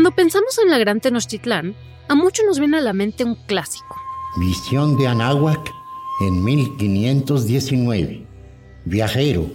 Cuando 0.00 0.16
pensamos 0.16 0.58
en 0.64 0.70
la 0.70 0.78
Gran 0.78 0.98
Tenochtitlán, 0.98 1.76
a 2.08 2.14
muchos 2.14 2.46
nos 2.46 2.58
viene 2.58 2.78
a 2.78 2.80
la 2.80 2.94
mente 2.94 3.22
un 3.22 3.34
clásico. 3.34 3.96
Visión 4.38 4.96
de 4.96 5.06
Anáhuac 5.06 5.70
en 6.22 6.42
1519. 6.42 8.26
Viajero, 8.86 9.50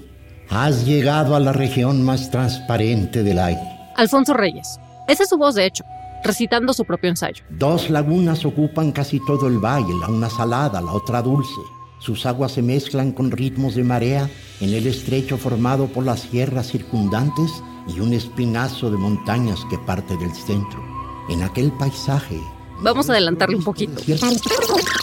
has 0.52 0.86
llegado 0.86 1.36
a 1.36 1.40
la 1.40 1.52
región 1.52 2.06
más 2.06 2.30
transparente 2.30 3.24
del 3.24 3.40
aire. 3.40 3.60
Alfonso 3.96 4.36
Reyes. 4.36 4.80
Esa 5.08 5.24
es 5.24 5.30
su 5.30 5.38
voz, 5.40 5.56
de 5.56 5.66
hecho, 5.66 5.84
recitando 6.24 6.74
su 6.74 6.86
propio 6.86 7.10
ensayo. 7.10 7.44
Dos 7.50 7.90
lagunas 7.90 8.46
ocupan 8.46 8.92
casi 8.92 9.20
todo 9.26 9.48
el 9.48 9.58
valle, 9.58 9.96
la 10.00 10.10
una 10.10 10.30
salada, 10.30 10.80
la 10.80 10.92
otra 10.92 11.24
dulce. 11.24 11.60
Sus 12.06 12.28
aguas 12.28 12.52
se 12.52 12.62
mezclan 12.62 13.12
con 13.14 13.32
ritmos 13.32 13.74
de 13.74 13.84
marea 13.84 14.30
en 14.62 14.70
el 14.70 14.86
estrecho 14.86 15.40
formado 15.40 15.88
por 15.88 16.06
las 16.06 16.20
sierras 16.20 16.68
circundantes 16.68 17.50
y 17.88 18.00
un 18.00 18.14
espinazo 18.14 18.92
de 18.92 18.98
montañas 18.98 19.60
que 19.72 19.80
parte 19.80 20.16
del 20.18 20.32
centro. 20.32 20.84
En 21.30 21.42
aquel 21.42 21.72
paisaje 21.72 22.40
Vamos 22.84 23.10
a 23.10 23.14
adelantarle 23.14 23.56
un 23.56 23.64
poquito. 23.64 24.00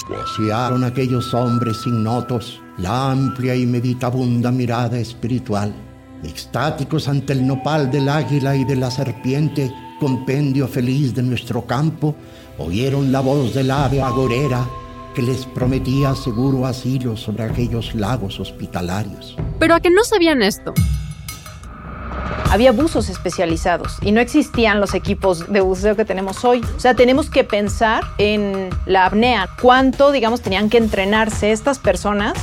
Pasearon 0.08 0.84
aquellos 0.84 1.34
hombres 1.34 1.78
ignotos 1.86 2.60
la 2.78 3.10
amplia 3.10 3.56
y 3.56 3.66
meditabunda 3.66 4.52
mirada 4.52 4.96
espiritual, 5.00 5.74
extáticos 6.22 7.08
ante 7.08 7.32
el 7.32 7.44
nopal 7.44 7.90
del 7.90 8.08
águila 8.08 8.54
y 8.54 8.64
de 8.64 8.76
la 8.76 8.92
serpiente, 8.92 9.74
compendio 9.98 10.68
feliz 10.68 11.14
de 11.14 11.22
nuestro 11.24 11.66
campo, 11.66 12.14
oyeron 12.58 13.10
la 13.10 13.20
voz 13.20 13.54
del 13.54 13.72
ave 13.72 14.00
agorera 14.00 14.64
que 15.14 15.22
les 15.22 15.46
prometía 15.46 16.14
seguro 16.14 16.66
asilo 16.66 17.16
sobre 17.16 17.44
aquellos 17.44 17.94
lagos 17.94 18.40
hospitalarios. 18.40 19.36
Pero 19.58 19.74
a 19.74 19.80
que 19.80 19.90
no 19.90 20.04
sabían 20.04 20.42
esto, 20.42 20.72
había 22.50 22.72
buzos 22.72 23.08
especializados 23.08 23.96
y 24.02 24.12
no 24.12 24.20
existían 24.20 24.80
los 24.80 24.94
equipos 24.94 25.50
de 25.50 25.60
buceo 25.60 25.96
que 25.96 26.04
tenemos 26.04 26.44
hoy. 26.44 26.62
O 26.76 26.80
sea, 26.80 26.94
tenemos 26.94 27.30
que 27.30 27.44
pensar 27.44 28.04
en 28.18 28.70
la 28.86 29.06
apnea, 29.06 29.48
cuánto, 29.60 30.12
digamos, 30.12 30.42
tenían 30.42 30.68
que 30.68 30.78
entrenarse 30.78 31.52
estas 31.52 31.78
personas 31.78 32.34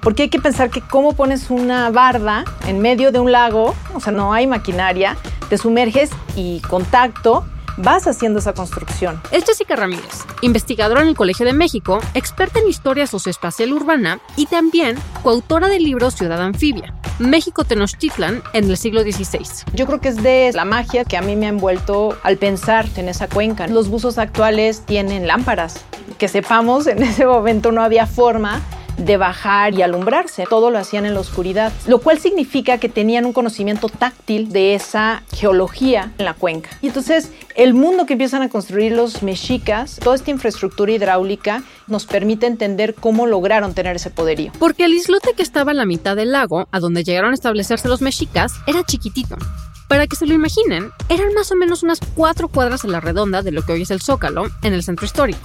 porque 0.00 0.22
hay 0.22 0.28
que 0.28 0.38
pensar 0.38 0.70
que 0.70 0.82
cómo 0.82 1.14
pones 1.14 1.50
una 1.50 1.90
barda 1.90 2.44
en 2.68 2.78
medio 2.78 3.10
de 3.10 3.18
un 3.18 3.32
lago, 3.32 3.74
o 3.92 3.98
sea, 3.98 4.12
no 4.12 4.32
hay 4.32 4.46
maquinaria, 4.46 5.16
te 5.48 5.58
sumerges 5.58 6.10
y 6.36 6.60
contacto 6.60 7.44
vas 7.76 8.06
haciendo 8.06 8.38
esa 8.38 8.54
construcción. 8.54 9.20
Es 9.30 9.44
Jessica 9.44 9.76
Ramírez, 9.76 10.24
investigadora 10.40 11.02
en 11.02 11.08
el 11.08 11.16
Colegio 11.16 11.46
de 11.46 11.52
México, 11.52 12.00
experta 12.14 12.58
en 12.60 12.68
historia 12.68 13.06
socioespacial 13.06 13.72
urbana 13.72 14.20
y 14.36 14.46
también 14.46 14.96
coautora 15.22 15.68
del 15.68 15.84
libro 15.84 16.10
Ciudad 16.10 16.40
Anfibia, 16.40 16.94
México 17.18 17.64
Tenochtitlan 17.64 18.42
en 18.52 18.70
el 18.70 18.76
siglo 18.76 19.02
XVI. 19.02 19.64
Yo 19.74 19.86
creo 19.86 20.00
que 20.00 20.08
es 20.08 20.22
de 20.22 20.50
la 20.54 20.64
magia 20.64 21.04
que 21.04 21.16
a 21.16 21.22
mí 21.22 21.36
me 21.36 21.46
ha 21.46 21.50
envuelto 21.50 22.16
al 22.22 22.36
pensar 22.36 22.86
en 22.96 23.08
esa 23.08 23.28
cuenca. 23.28 23.66
Los 23.66 23.88
buzos 23.88 24.18
actuales 24.18 24.82
tienen 24.84 25.26
lámparas. 25.26 25.84
Que 26.18 26.28
sepamos, 26.28 26.86
en 26.86 27.02
ese 27.02 27.26
momento 27.26 27.72
no 27.72 27.82
había 27.82 28.06
forma 28.06 28.60
de 28.96 29.16
bajar 29.16 29.74
y 29.74 29.82
alumbrarse. 29.82 30.44
Todo 30.48 30.70
lo 30.70 30.78
hacían 30.78 31.06
en 31.06 31.14
la 31.14 31.20
oscuridad, 31.20 31.72
lo 31.86 31.98
cual 31.98 32.18
significa 32.18 32.78
que 32.78 32.88
tenían 32.88 33.26
un 33.26 33.32
conocimiento 33.32 33.88
táctil 33.88 34.52
de 34.52 34.74
esa 34.74 35.22
geología 35.32 36.12
en 36.18 36.24
la 36.24 36.34
cuenca. 36.34 36.70
Y 36.82 36.88
entonces 36.88 37.32
el 37.54 37.74
mundo 37.74 38.06
que 38.06 38.14
empiezan 38.14 38.42
a 38.42 38.48
construir 38.48 38.92
los 38.92 39.22
mexicas, 39.22 39.98
toda 40.02 40.16
esta 40.16 40.30
infraestructura 40.30 40.92
hidráulica 40.92 41.62
nos 41.86 42.06
permite 42.06 42.46
entender 42.46 42.94
cómo 42.94 43.26
lograron 43.26 43.74
tener 43.74 43.96
ese 43.96 44.10
poderío. 44.10 44.52
Porque 44.58 44.84
el 44.84 44.94
islote 44.94 45.34
que 45.34 45.42
estaba 45.42 45.72
a 45.72 45.74
la 45.74 45.86
mitad 45.86 46.16
del 46.16 46.32
lago, 46.32 46.68
a 46.70 46.80
donde 46.80 47.04
llegaron 47.04 47.30
a 47.30 47.34
establecerse 47.34 47.88
los 47.88 48.02
mexicas, 48.02 48.54
era 48.66 48.82
chiquitito. 48.84 49.36
Para 49.88 50.08
que 50.08 50.16
se 50.16 50.26
lo 50.26 50.34
imaginen, 50.34 50.90
eran 51.08 51.32
más 51.34 51.52
o 51.52 51.56
menos 51.56 51.84
unas 51.84 52.00
cuatro 52.14 52.48
cuadras 52.48 52.84
a 52.84 52.88
la 52.88 53.00
redonda 53.00 53.42
de 53.42 53.52
lo 53.52 53.62
que 53.62 53.72
hoy 53.72 53.82
es 53.82 53.90
el 53.92 54.02
Zócalo, 54.02 54.46
en 54.62 54.74
el 54.74 54.82
centro 54.82 55.06
histórico. 55.06 55.38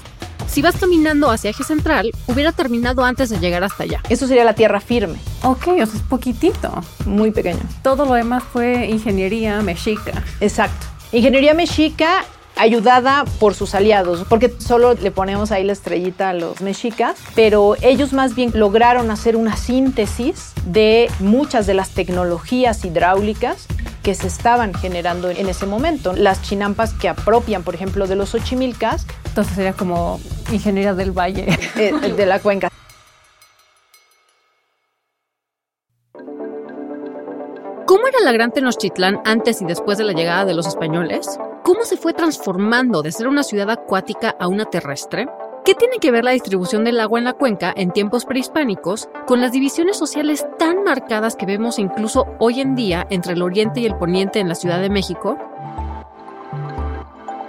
Si 0.48 0.62
vas 0.62 0.76
caminando 0.78 1.30
hacia 1.30 1.50
eje 1.50 1.64
central, 1.64 2.12
hubiera 2.28 2.52
terminado 2.52 3.04
antes 3.04 3.30
de 3.30 3.40
llegar 3.40 3.64
hasta 3.64 3.84
allá. 3.84 4.02
Eso 4.10 4.28
sería 4.28 4.44
la 4.44 4.54
tierra 4.54 4.80
firme. 4.80 5.18
Ok, 5.44 5.68
o 5.68 5.76
sea, 5.76 5.86
es 5.86 6.02
poquitito. 6.10 6.84
Muy 7.06 7.32
pequeño. 7.32 7.62
Todo 7.84 8.06
lo 8.06 8.14
demás 8.14 8.44
fue 8.52 8.88
ingeniería 8.88 9.62
mexica. 9.62 10.24
Exacto. 10.40 10.88
Ingeniería 11.12 11.54
mexica 11.54 12.26
ayudada 12.62 13.26
por 13.40 13.56
sus 13.56 13.74
aliados, 13.74 14.24
porque 14.30 14.54
solo 14.60 14.94
le 14.94 15.10
ponemos 15.10 15.52
ahí 15.52 15.64
la 15.64 15.74
estrellita 15.74 16.30
a 16.30 16.34
los 16.34 16.62
mexicas, 16.62 17.18
pero 17.34 17.76
ellos 17.82 18.14
más 18.14 18.36
bien 18.36 18.52
lograron 18.54 19.10
hacer 19.10 19.36
una 19.36 19.58
síntesis 19.58 20.54
de 20.66 21.10
muchas 21.20 21.66
de 21.66 21.74
las 21.74 21.90
tecnologías 21.90 22.86
hidráulicas 22.86 23.66
que 24.04 24.14
se 24.14 24.28
estaban 24.28 24.76
generando 24.76 25.32
en 25.32 25.50
ese 25.50 25.66
momento. 25.66 26.14
Las 26.14 26.44
chinampas 26.44 26.94
que 26.94 27.10
apropian, 27.10 27.64
por 27.64 27.74
ejemplo, 27.74 28.06
de 28.08 28.16
los 28.16 28.36
ochimilcas. 28.36 29.08
Entonces 29.26 29.56
sería 29.56 29.74
como 29.74 30.20
ingeniería 30.52 30.94
del 30.94 31.12
valle. 31.12 31.48
Eh, 31.76 31.94
de 32.16 32.26
la 32.26 32.40
cuenca. 32.40 32.70
¿Cómo 37.92 38.08
era 38.08 38.22
la 38.24 38.32
Gran 38.32 38.54
Tenochtitlán 38.54 39.20
antes 39.26 39.62
y 39.62 39.66
después 39.66 39.98
de 39.98 40.06
la 40.06 40.14
llegada 40.14 40.46
de 40.46 40.54
los 40.54 40.66
españoles? 40.66 41.38
¿Cómo 41.62 41.84
se 41.84 41.98
fue 41.98 42.14
transformando 42.14 43.02
de 43.02 43.12
ser 43.12 43.28
una 43.28 43.44
ciudad 43.44 43.70
acuática 43.70 44.34
a 44.40 44.48
una 44.48 44.64
terrestre? 44.64 45.28
¿Qué 45.66 45.76
tiene 45.76 45.98
que 46.00 46.10
ver 46.10 46.24
la 46.24 46.32
distribución 46.32 46.86
del 46.86 47.02
agua 47.02 47.20
en 47.20 47.26
la 47.26 47.34
cuenca 47.34 47.74
en 47.76 47.92
tiempos 47.92 48.24
prehispánicos 48.24 49.10
con 49.28 49.42
las 49.42 49.52
divisiones 49.52 49.98
sociales 49.98 50.46
tan 50.58 50.86
marcadas 50.86 51.36
que 51.36 51.46
vemos 51.46 51.80
incluso 51.80 52.28
hoy 52.40 52.62
en 52.62 52.76
día 52.76 53.06
entre 53.10 53.34
el 53.34 53.42
oriente 53.42 53.82
y 53.82 53.88
el 53.88 53.98
poniente 53.98 54.40
en 54.40 54.48
la 54.48 54.56
Ciudad 54.56 54.80
de 54.80 54.90
México? 54.90 55.38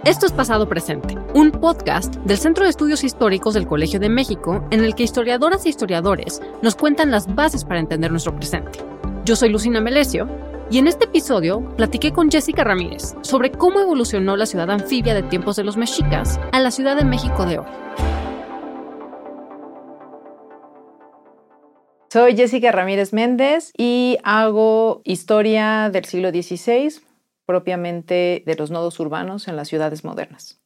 Esto 0.05 0.27
es 0.27 0.33
Pasado 0.33 0.69
Presente, 0.69 1.17
un 1.35 1.53
podcast 1.53 2.17
del 2.17 2.39
Centro 2.39 2.65
de 2.65 2.71
Estudios 2.71 3.05
Históricos 3.05 3.55
del 3.55 3.69
Colegio 3.69 4.01
de 4.01 4.09
México 4.09 4.67
en 4.73 4.83
el 4.83 4.97
que 4.97 5.05
historiadoras 5.05 5.65
e 5.67 5.69
historiadores 5.69 6.43
nos 6.63 6.75
cuentan 6.75 7.13
las 7.13 7.33
bases 7.33 7.65
para 7.65 7.79
entender 7.79 8.11
nuestro 8.11 8.35
presente. 8.35 8.81
Yo 9.25 9.37
soy 9.37 9.51
Lucina 9.51 9.81
Melesio 9.81 10.27
y 10.69 10.79
en 10.79 10.89
este 10.89 11.05
episodio 11.05 11.61
platiqué 11.77 12.11
con 12.13 12.29
Jessica 12.29 12.65
Ramírez 12.65 13.15
sobre 13.23 13.53
cómo 13.53 13.79
evolucionó 13.79 14.37
la 14.37 14.47
ciudad 14.47 14.69
anfibia 14.69 15.15
de 15.15 15.23
tiempos 15.23 15.55
de 15.55 15.63
los 15.63 15.77
mexicas 15.77 16.41
a 16.51 16.59
la 16.59 16.73
Ciudad 16.73 16.97
de 16.97 17.05
México 17.05 17.47
de 17.47 17.61
hoy. 17.61 17.67
Soy 22.13 22.37
Jessica 22.37 22.73
Ramírez 22.73 23.13
Méndez 23.13 23.71
y 23.79 24.19
hago 24.25 25.03
historia 25.05 25.89
del 25.93 26.05
siglo 26.05 26.31
XVI, 26.31 27.01
propiamente 27.47 28.43
de 28.45 28.57
los 28.57 28.73
nodos 28.73 28.99
urbanos 28.99 29.47
en 29.47 29.55
las 29.55 29.69
ciudades 29.69 30.03
modernas. 30.05 30.62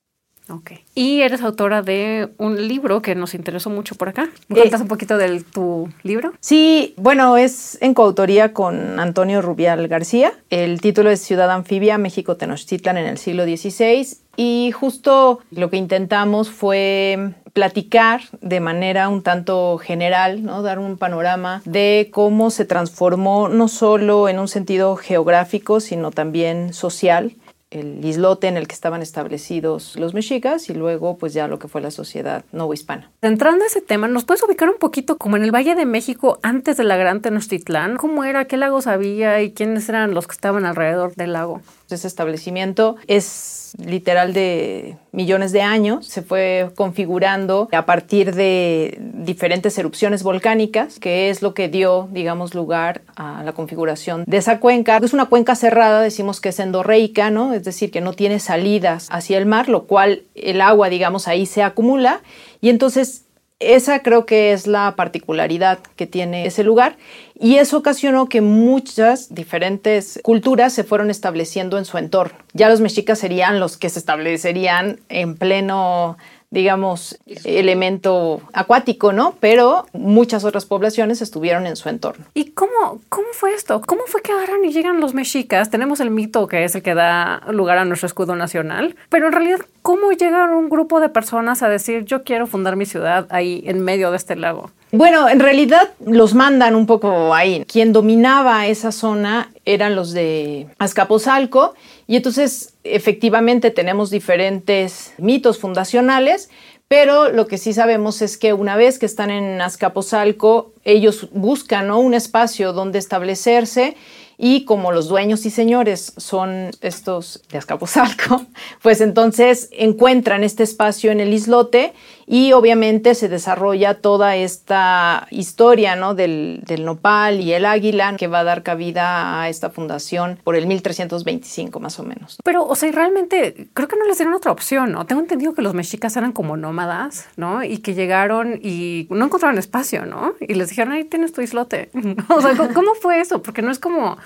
Ok. 0.49 0.73
Y 0.95 1.23
eres 1.23 1.43
autora 1.43 1.83
de 1.83 2.29
un 2.39 2.69
libro 2.69 3.03
que 3.03 3.15
nos 3.15 3.35
interesó 3.35 3.69
mucho 3.69 3.97
por 3.97 4.09
acá. 4.09 4.29
¿Me 4.49 4.57
cuentas 4.57 4.81
un 4.81 4.89
poquito 4.89 5.19
de 5.19 5.41
tu 5.41 5.89
libro? 6.05 6.33
Sí, 6.41 6.95
bueno, 6.97 7.37
es 7.37 7.79
en 7.81 7.95
coautoría 7.95 8.53
con 8.53 9.01
Antonio 9.01 9.43
Rubial 9.43 9.89
García. 9.89 10.33
El 10.51 10.81
título 10.81 11.11
es 11.11 11.21
Ciudad 11.21 11.51
Anfibia, 11.51 11.99
México 11.99 12.37
Tenochtitlan 12.37 12.97
en 12.97 13.07
el 13.07 13.19
siglo 13.19 13.45
XVI. 13.45 14.07
Y 14.37 14.71
justo 14.71 15.41
lo 15.51 15.71
que 15.71 15.79
intentamos 15.79 16.51
fue 16.51 17.33
platicar 17.53 18.21
de 18.43 18.61
manera 18.61 19.09
un 19.09 19.23
tanto 19.23 19.79
general, 19.79 20.45
¿no? 20.45 20.61
dar 20.61 20.79
un 20.79 20.99
panorama 20.99 21.63
de 21.65 22.11
cómo 22.13 22.51
se 22.51 22.67
transformó 22.67 23.49
no 23.49 23.67
solo 23.69 24.29
en 24.29 24.39
un 24.39 24.47
sentido 24.47 24.95
geográfico, 24.97 25.81
sino 25.81 26.11
también 26.11 26.75
social 26.75 27.35
el 27.71 28.05
islote 28.05 28.47
en 28.47 28.57
el 28.57 28.69
que 28.69 28.75
estaban 28.75 29.03
establecidos 29.03 29.97
los 29.97 30.15
mexicas 30.15 30.71
y 30.71 30.75
luego 30.75 31.19
pues 31.19 31.35
ya 31.35 31.49
lo 31.49 31.59
que 31.59 31.69
fue 31.69 31.81
la 31.81 31.91
sociedad 31.91 32.45
novohispana. 32.53 33.11
Entrando 33.23 33.65
a 33.65 33.67
ese 33.67 33.81
tema, 33.81 34.09
¿nos 34.09 34.25
puedes 34.25 34.43
ubicar 34.43 34.69
un 34.69 34.79
poquito 34.79 35.19
como 35.19 35.37
en 35.37 35.45
el 35.45 35.55
Valle 35.55 35.75
de 35.75 35.87
México 35.87 36.39
antes 36.43 36.77
de 36.77 36.85
la 36.85 36.97
Gran 36.97 37.23
Tenochtitlán? 37.23 37.97
¿Cómo 37.97 38.25
era? 38.25 38.47
¿Qué 38.47 38.57
lagos 38.57 38.87
había 38.87 39.43
y 39.43 39.53
quiénes 39.53 39.89
eran 39.89 40.15
los 40.15 40.27
que 40.27 40.35
estaban 40.35 40.65
alrededor 40.65 41.15
del 41.15 41.33
lago? 41.33 41.61
Ese 41.89 42.09
establecimiento 42.09 42.97
es 43.07 43.75
literal 43.79 44.33
de 44.33 44.97
millones 45.13 45.53
de 45.53 45.63
años, 45.63 46.07
se 46.07 46.23
fue 46.23 46.71
configurando 46.75 47.69
a 47.73 47.87
partir 47.87 48.35
de 48.35 48.99
diferentes 49.01 49.77
erupciones 49.79 50.23
volcánicas, 50.23 50.99
que 50.99 51.31
es 51.31 51.43
lo 51.43 51.55
que 51.55 51.69
dio, 51.69 52.09
digamos, 52.11 52.55
lugar 52.55 53.03
a 53.15 53.43
la 53.45 53.53
configuración 53.53 54.25
de 54.27 54.37
esa 54.39 54.61
cuenca. 54.61 54.99
Es 55.03 55.13
una 55.13 55.27
cuenca 55.27 55.55
cerrada, 55.55 56.01
decimos 56.01 56.41
que 56.41 56.49
es 56.49 56.59
endorreica, 56.59 57.31
¿no? 57.31 57.55
Es 57.55 57.65
decir, 57.65 57.91
que 57.91 58.01
no 58.01 58.15
tiene 58.15 58.41
salidas 58.41 59.09
hacia 59.11 59.39
el 59.39 59.47
mar, 59.47 59.69
lo 59.69 59.85
cual 59.85 60.23
el 60.35 60.61
agua, 60.61 60.89
digamos, 60.89 61.29
ahí 61.29 61.47
se 61.47 61.63
acumula 61.63 62.23
y 62.61 62.71
entonces 62.71 63.26
esa 63.59 64.01
creo 64.01 64.27
que 64.27 64.53
es 64.53 64.67
la 64.67 64.95
particularidad 64.97 65.79
que 65.97 66.07
tiene 66.07 66.47
ese 66.47 66.63
lugar 66.63 66.97
y 67.39 67.57
eso 67.57 67.79
ocasionó 67.79 68.29
que 68.29 68.43
muchas 68.43 69.35
diferentes 69.35 70.21
culturas 70.23 70.75
se 70.75 70.85
fueron 70.85 71.11
estableciendo 71.11 71.79
en 71.79 71.87
su 71.87 71.97
entorno. 71.97 72.37
Ya 72.53 72.69
los 72.69 72.81
mexicas 72.81 73.19
serían 73.19 73.59
los 73.59 73.79
que 73.79 73.89
se 73.89 73.99
establecerían 73.99 75.01
en 75.09 75.37
pleno 75.37 76.19
digamos, 76.51 77.19
elemento 77.45 78.41
acuático, 78.53 79.13
¿no? 79.13 79.35
Pero 79.41 79.87
muchas 79.93 80.45
otras 80.45 80.65
poblaciones 80.65 81.21
estuvieron 81.21 81.67
en 81.67 81.77
su 81.77 81.89
entorno. 81.89 82.25
¿Y 82.35 82.51
cómo, 82.51 83.01
cómo 83.09 83.29
fue 83.33 83.55
esto? 83.55 83.81
¿Cómo 83.85 84.03
fue 84.07 84.23
que 84.23 84.33
agarran 84.33 84.65
y 84.65 84.73
llegan 84.73 85.01
los 85.01 85.15
mexicas? 85.15 85.71
Tenemos 85.71 86.01
el 86.01 86.11
mito 86.11 86.47
que 86.47 86.65
es 86.65 86.75
el 86.75 86.83
que 86.83 86.95
da 86.95 87.43
lugar 87.51 87.79
a 87.79 87.85
nuestro 87.85 88.07
escudo 88.07 88.37
nacional, 88.37 88.97
pero 89.09 89.27
en 89.27 89.33
realidad, 89.33 89.61
¿cómo 89.83 90.13
llegan 90.13 90.51
un 90.51 90.69
grupo 90.69 91.01
de 91.01 91.09
personas 91.09 91.63
a 91.63 91.69
decir 91.69 92.05
yo 92.05 92.25
quiero 92.25 92.47
fundar 92.47 92.77
mi 92.77 92.87
ciudad 92.87 93.27
ahí 93.31 93.63
en 93.67 93.81
medio 93.81 94.11
de 94.11 94.17
este 94.17 94.37
lago? 94.37 94.71
Bueno, 94.93 95.29
en 95.29 95.41
realidad 95.41 95.91
los 96.05 96.35
mandan 96.35 96.75
un 96.75 96.87
poco 96.87 97.35
ahí. 97.35 97.65
Quien 97.67 97.93
dominaba 97.93 98.67
esa 98.67 98.93
zona 98.93 99.51
eran 99.67 99.95
los 99.95 100.13
de 100.13 100.69
Azcapotzalco. 100.79 101.75
Y 102.07 102.17
entonces 102.17 102.75
efectivamente 102.85 103.71
tenemos 103.71 104.09
diferentes 104.09 105.13
mitos 105.19 105.59
fundacionales, 105.59 106.49
pero 106.89 107.31
lo 107.31 107.47
que 107.49 107.59
sí 107.59 107.73
sabemos 107.75 108.23
es 108.23 108.39
que 108.39 108.53
una 108.53 108.77
vez 108.77 108.99
que 108.99 109.07
están 109.07 109.31
en 109.31 109.61
Azcapotzalco, 109.61 110.73
ellos 110.85 111.29
buscan 111.33 111.91
un 111.91 112.15
espacio 112.15 112.73
donde 112.73 112.99
establecerse. 112.99 113.97
Y 114.39 114.67
como 114.67 114.93
los 114.93 115.09
dueños 115.09 115.47
y 115.47 115.51
señores 115.51 116.13
son 116.19 116.71
estos 116.83 117.43
de 117.51 117.59
Azcapotzalco, 117.59 118.45
pues 118.83 119.01
entonces 119.01 119.69
encuentran 119.73 120.45
este 120.45 120.63
espacio 120.63 121.11
en 121.11 121.21
el 121.21 121.33
islote 121.33 121.93
y 122.27 122.53
obviamente 122.53 123.15
se 123.15 123.29
desarrolla 123.29 124.01
toda 124.01 124.37
esta 124.37 125.29
historia 125.31 125.95
¿no? 125.95 126.15
del, 126.15 126.61
del, 126.67 126.85
nopal 126.85 127.41
y 127.41 127.53
el 127.53 127.65
águila 127.65 128.17
que 128.17 128.27
va 128.27 128.41
a 128.41 128.45
dar 128.45 128.65
cabida 128.65 129.41
a 129.41 129.49
esta 129.49 129.71
fundación 129.71 130.39
por 130.43 130.57
el 130.57 130.67
1325 130.67 131.79
más 131.79 132.01
o 132.01 132.03
menos. 132.03 132.39
Pero, 132.43 132.67
o 132.67 132.75
sea, 132.75 132.91
realmente 132.91 133.69
creo 133.73 133.87
que 133.87 133.97
no 133.97 134.07
les 134.07 134.19
dieron 134.19 134.35
otra 134.35 134.51
opción, 134.51 134.93
¿no? 134.93 135.07
Tengo 135.07 135.23
entendido 135.23 135.55
que 135.55 135.63
los 135.63 135.75
mexicas 135.75 136.17
eran 136.17 136.33
como 136.33 136.57
nómadas, 136.57 137.29
¿no? 137.37 137.63
Y 137.63 137.79
que 137.79 137.95
llegaron 137.95 138.59
y 138.61 139.07
no 139.11 139.27
encontraron 139.27 139.59
espacio, 139.59 140.05
¿no? 140.05 140.35
Y 140.41 140.55
les 140.55 140.71
dijeron, 140.71 140.93
ahí 140.93 141.05
tienes 141.05 141.33
tu 141.33 141.43
islote. 141.43 141.91
o 142.29 142.41
sea, 142.41 142.57
¿cómo 142.75 142.95
fue 142.95 143.21
eso? 143.21 143.43
Porque 143.43 143.63
no 143.63 143.71
es 143.71 143.79
como... 143.79 144.19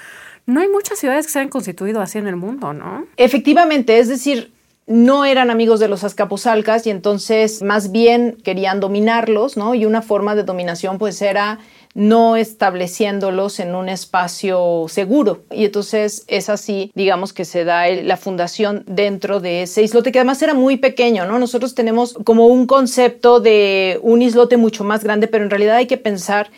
No 0.47 0.61
hay 0.61 0.69
muchas 0.69 0.99
ciudades 0.99 1.27
que 1.27 1.33
se 1.33 1.39
hayan 1.39 1.51
constituido 1.51 2.01
así 2.01 2.19
en 2.19 2.27
el 2.27 2.35
mundo, 2.35 2.73
¿no? 2.73 3.07
Efectivamente, 3.17 3.99
es 3.99 4.09
decir, 4.09 4.53
no 4.91 5.25
eran 5.25 5.51
amigos 5.51 5.79
de 5.79 5.87
los 5.87 6.03
azcapotzalcas 6.03 6.85
y 6.85 6.91
entonces 6.91 7.63
más 7.63 7.93
bien 7.93 8.37
querían 8.43 8.81
dominarlos, 8.81 9.57
¿no? 9.57 9.77
Y 9.77 9.87
una 9.87 10.03
forma 10.03 10.35
de 10.35 10.43
dominación 10.43 10.99
pues 10.99 11.23
era 11.23 11.61
no 11.95 12.35
estableciéndolos 12.35 13.61
en 13.61 13.77
un 13.77 13.89
espacio 13.89 14.87
seguro. 14.89 15.45
Y 15.53 15.65
entonces 15.65 16.25
es 16.27 16.49
así, 16.49 16.91
digamos, 16.97 17.33
que 17.33 17.45
se 17.45 17.65
da 17.65 17.89
la 17.89 18.17
fundación 18.17 18.83
dentro 18.89 19.39
de 19.39 19.63
ese 19.63 19.85
islote, 19.85 20.11
que 20.11 20.19
además 20.19 20.43
era 20.43 20.55
muy 20.55 20.77
pequeño, 20.77 21.25
¿no? 21.25 21.39
Nosotros 21.39 21.77
tenemos 21.77 22.15
como 22.25 22.49
un 22.49 22.67
concepto 22.67 23.39
de 23.39 24.01
un 24.03 24.23
islote 24.23 24.57
mucho 24.57 24.83
más 24.83 25.05
grande, 25.05 25.29
pero 25.29 25.45
en 25.45 25.51
realidad 25.51 25.77
hay 25.77 25.87
que 25.87 25.99
pensar 25.99 26.51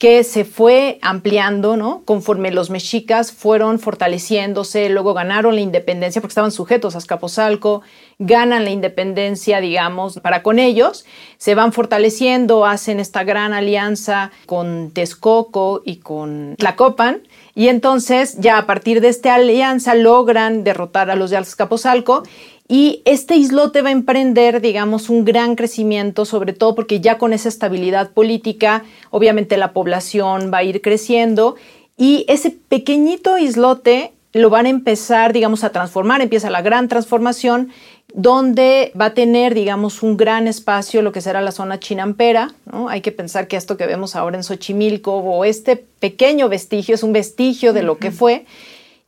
que 0.00 0.24
se 0.24 0.46
fue 0.46 0.98
ampliando, 1.02 1.76
¿no? 1.76 2.00
Conforme 2.06 2.50
los 2.50 2.70
mexicas 2.70 3.32
fueron 3.32 3.78
fortaleciéndose, 3.78 4.88
luego 4.88 5.12
ganaron 5.12 5.54
la 5.54 5.60
independencia 5.60 6.22
porque 6.22 6.30
estaban 6.30 6.52
sujetos 6.52 6.94
a 6.94 6.98
Azcapotzalco, 6.98 7.82
ganan 8.18 8.64
la 8.64 8.70
independencia, 8.70 9.60
digamos, 9.60 10.18
para 10.20 10.42
con 10.42 10.58
ellos, 10.58 11.04
se 11.36 11.54
van 11.54 11.74
fortaleciendo, 11.74 12.64
hacen 12.64 12.98
esta 12.98 13.24
gran 13.24 13.52
alianza 13.52 14.30
con 14.46 14.90
Texcoco 14.90 15.82
y 15.84 15.96
con 15.96 16.54
Tlacopan, 16.56 17.20
y 17.54 17.68
entonces 17.68 18.38
ya 18.38 18.56
a 18.56 18.64
partir 18.64 19.02
de 19.02 19.08
esta 19.08 19.34
alianza 19.34 19.94
logran 19.94 20.64
derrotar 20.64 21.10
a 21.10 21.14
los 21.14 21.28
de 21.28 21.36
Azcapotzalco 21.36 22.22
y 22.70 23.02
este 23.04 23.34
islote 23.34 23.82
va 23.82 23.88
a 23.88 23.92
emprender, 23.92 24.60
digamos, 24.60 25.10
un 25.10 25.24
gran 25.24 25.56
crecimiento, 25.56 26.24
sobre 26.24 26.52
todo 26.52 26.76
porque 26.76 27.00
ya 27.00 27.18
con 27.18 27.32
esa 27.32 27.48
estabilidad 27.48 28.12
política, 28.12 28.84
obviamente 29.10 29.56
la 29.56 29.72
población 29.72 30.52
va 30.54 30.58
a 30.58 30.62
ir 30.62 30.80
creciendo 30.80 31.56
y 31.96 32.24
ese 32.28 32.52
pequeñito 32.52 33.38
islote 33.38 34.12
lo 34.34 34.50
van 34.50 34.66
a 34.66 34.68
empezar, 34.68 35.32
digamos, 35.32 35.64
a 35.64 35.72
transformar, 35.72 36.20
empieza 36.20 36.48
la 36.48 36.62
gran 36.62 36.86
transformación 36.86 37.70
donde 38.14 38.92
va 38.98 39.06
a 39.06 39.14
tener, 39.14 39.54
digamos, 39.54 40.04
un 40.04 40.16
gran 40.16 40.46
espacio, 40.46 41.02
lo 41.02 41.10
que 41.10 41.20
será 41.20 41.40
la 41.40 41.50
zona 41.50 41.80
chinampera. 41.80 42.54
¿no? 42.70 42.88
Hay 42.88 43.00
que 43.00 43.10
pensar 43.10 43.48
que 43.48 43.56
esto 43.56 43.76
que 43.76 43.86
vemos 43.88 44.14
ahora 44.14 44.36
en 44.36 44.44
Xochimilco 44.44 45.16
o 45.16 45.44
este 45.44 45.74
pequeño 45.74 46.48
vestigio 46.48 46.94
es 46.94 47.02
un 47.02 47.12
vestigio 47.12 47.72
de 47.72 47.82
lo 47.82 47.98
que 47.98 48.12
fue. 48.12 48.46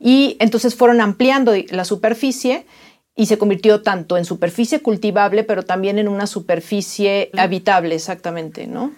Y 0.01 0.35
entonces 0.39 0.75
fueron 0.75 0.99
ampliando 0.99 1.53
la 1.69 1.85
superficie 1.85 2.65
y 3.15 3.27
se 3.27 3.37
convirtió 3.37 3.81
tanto 3.81 4.17
en 4.17 4.25
superficie 4.25 4.81
cultivable, 4.81 5.43
pero 5.43 5.63
también 5.63 5.99
en 5.99 6.07
una 6.07 6.27
superficie 6.27 7.29
habitable, 7.37 7.95
exactamente, 7.95 8.67
¿no? 8.67 8.91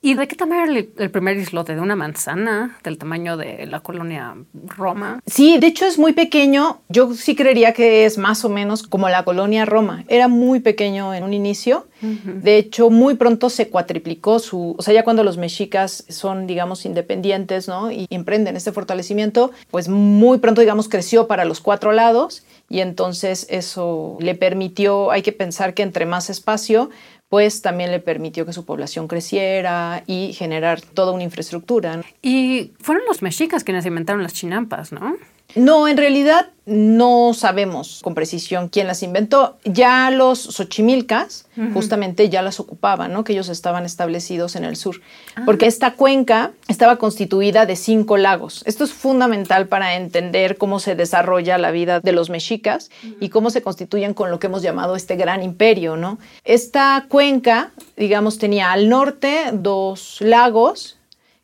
¿Y 0.00 0.14
de 0.14 0.28
qué 0.28 0.36
tamaño 0.36 0.62
era 0.62 0.86
el, 0.96 1.10
primer 1.10 1.36
islote? 1.38 1.74
¿De 1.74 1.80
una 1.80 1.96
manzana? 1.96 2.78
¿Del 2.84 2.98
tamaño 2.98 3.36
de 3.36 3.66
la 3.66 3.80
colonia 3.80 4.36
Roma? 4.54 5.20
Sí, 5.26 5.58
de 5.58 5.66
hecho 5.66 5.86
es 5.86 5.98
muy 5.98 6.12
pequeño. 6.12 6.82
Yo 6.88 7.12
sí 7.14 7.34
creería 7.34 7.72
que 7.72 8.04
es 8.04 8.16
más 8.16 8.44
o 8.44 8.48
menos 8.48 8.84
como 8.84 9.08
la 9.08 9.24
colonia 9.24 9.64
Roma. 9.64 10.04
Era 10.06 10.28
muy 10.28 10.60
pequeño 10.60 11.14
en 11.14 11.24
un 11.24 11.34
inicio. 11.34 11.88
De 12.00 12.58
hecho, 12.58 12.90
muy 12.90 13.16
pronto 13.16 13.50
se 13.50 13.70
cuatriplicó 13.70 14.38
su... 14.38 14.76
O 14.78 14.82
sea, 14.82 14.94
ya 14.94 15.02
cuando 15.02 15.24
los 15.24 15.36
mexicas 15.36 16.04
son, 16.08 16.46
digamos, 16.46 16.86
independientes, 16.86 17.66
¿no? 17.66 17.90
Y 17.90 18.06
emprenden 18.10 18.56
este 18.56 18.70
fortalecimiento, 18.70 19.50
pues 19.68 19.88
muy 19.88 20.38
pronto, 20.38 20.60
digamos, 20.60 20.88
creció 20.88 21.26
para 21.26 21.44
los 21.44 21.60
cuatro 21.60 21.90
lados 21.90 22.44
y 22.68 22.80
entonces 22.80 23.46
eso 23.50 24.16
le 24.20 24.34
permitió, 24.34 25.10
hay 25.10 25.22
que 25.22 25.32
pensar 25.32 25.74
que 25.74 25.82
entre 25.82 26.06
más 26.06 26.30
espacio, 26.30 26.90
pues 27.28 27.62
también 27.62 27.90
le 27.90 28.00
permitió 28.00 28.46
que 28.46 28.52
su 28.52 28.64
población 28.64 29.08
creciera 29.08 30.02
y 30.06 30.32
generar 30.32 30.80
toda 30.80 31.12
una 31.12 31.24
infraestructura. 31.24 32.02
Y 32.22 32.72
fueron 32.80 33.04
los 33.06 33.22
mexicas 33.22 33.64
quienes 33.64 33.86
inventaron 33.86 34.22
las 34.22 34.32
chinampas, 34.32 34.92
¿no? 34.92 35.16
No, 35.54 35.88
en 35.88 35.96
realidad 35.96 36.48
no 36.66 37.32
sabemos 37.32 38.00
con 38.02 38.14
precisión 38.14 38.68
quién 38.68 38.86
las 38.86 39.02
inventó. 39.02 39.56
Ya 39.64 40.10
los 40.10 40.38
xochimilcas 40.38 41.46
justamente 41.72 42.28
ya 42.28 42.42
las 42.42 42.60
ocupaban, 42.60 43.12
¿no? 43.12 43.24
Que 43.24 43.32
ellos 43.32 43.48
estaban 43.48 43.86
establecidos 43.86 44.54
en 44.54 44.64
el 44.64 44.76
sur. 44.76 45.00
Ah. 45.34 45.42
Porque 45.46 45.66
esta 45.66 45.94
cuenca 45.94 46.52
estaba 46.68 46.96
constituida 46.96 47.64
de 47.64 47.74
cinco 47.74 48.18
lagos. 48.18 48.62
Esto 48.66 48.84
es 48.84 48.92
fundamental 48.92 49.66
para 49.66 49.96
entender 49.96 50.58
cómo 50.58 50.78
se 50.78 50.94
desarrolla 50.94 51.56
la 51.56 51.70
vida 51.70 52.00
de 52.00 52.12
los 52.12 52.28
mexicas 52.28 52.90
y 53.18 53.30
cómo 53.30 53.48
se 53.48 53.62
constituyen 53.62 54.12
con 54.12 54.30
lo 54.30 54.38
que 54.38 54.48
hemos 54.48 54.60
llamado 54.60 54.94
este 54.94 55.16
gran 55.16 55.42
imperio, 55.42 55.96
¿no? 55.96 56.18
Esta 56.44 57.06
cuenca, 57.08 57.70
digamos, 57.96 58.36
tenía 58.36 58.72
al 58.72 58.90
norte 58.90 59.46
dos 59.54 60.18
lagos 60.20 60.97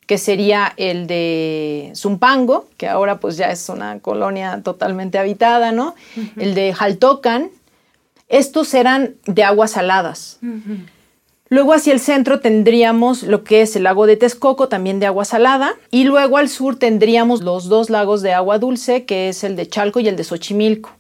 que 0.07 0.19
sería 0.19 0.73
el 0.77 1.07
de 1.07 1.93
Zumpango, 1.97 2.67
que 2.77 2.89
ahora 2.89 3.21
pues 3.21 3.37
ya 3.37 3.51
es 3.51 3.69
una 3.69 4.01
colonia 4.01 4.61
totalmente 4.63 5.19
habitada, 5.19 5.73
¿no? 5.73 5.95
El 6.37 6.55
de 6.55 6.75
Jaltocan. 6.75 7.51
Estos 8.29 8.75
eran 8.75 9.15
de 9.27 9.45
aguas 9.45 9.73
saladas. 9.73 10.39
Luego 11.49 11.73
hacia 11.73 11.93
el 11.93 12.01
centro 12.01 12.41
tendríamos 12.41 13.23
lo 13.23 13.45
que 13.45 13.63
es 13.63 13.77
el 13.77 13.85
lago 13.85 14.07
de 14.07 14.17
Texcoco, 14.17 14.69
también 14.69 14.99
de 14.99 15.07
agua 15.07 15.25
salada, 15.25 15.75
y 15.91 16.05
luego 16.05 16.39
al 16.39 16.49
sur 16.49 16.77
tendríamos 16.77 17.43
los 17.43 17.69
dos 17.69 17.91
lagos 17.91 18.23
de 18.23 18.33
agua 18.33 18.59
dulce, 18.59 19.05
que 19.05 19.29
es 19.29 19.45
el 19.45 19.55
de 19.55 19.69
Chalco 19.69 20.01
y 20.01 20.09
el 20.09 20.17
de 20.17 20.25
Xochimilco. 20.25 20.91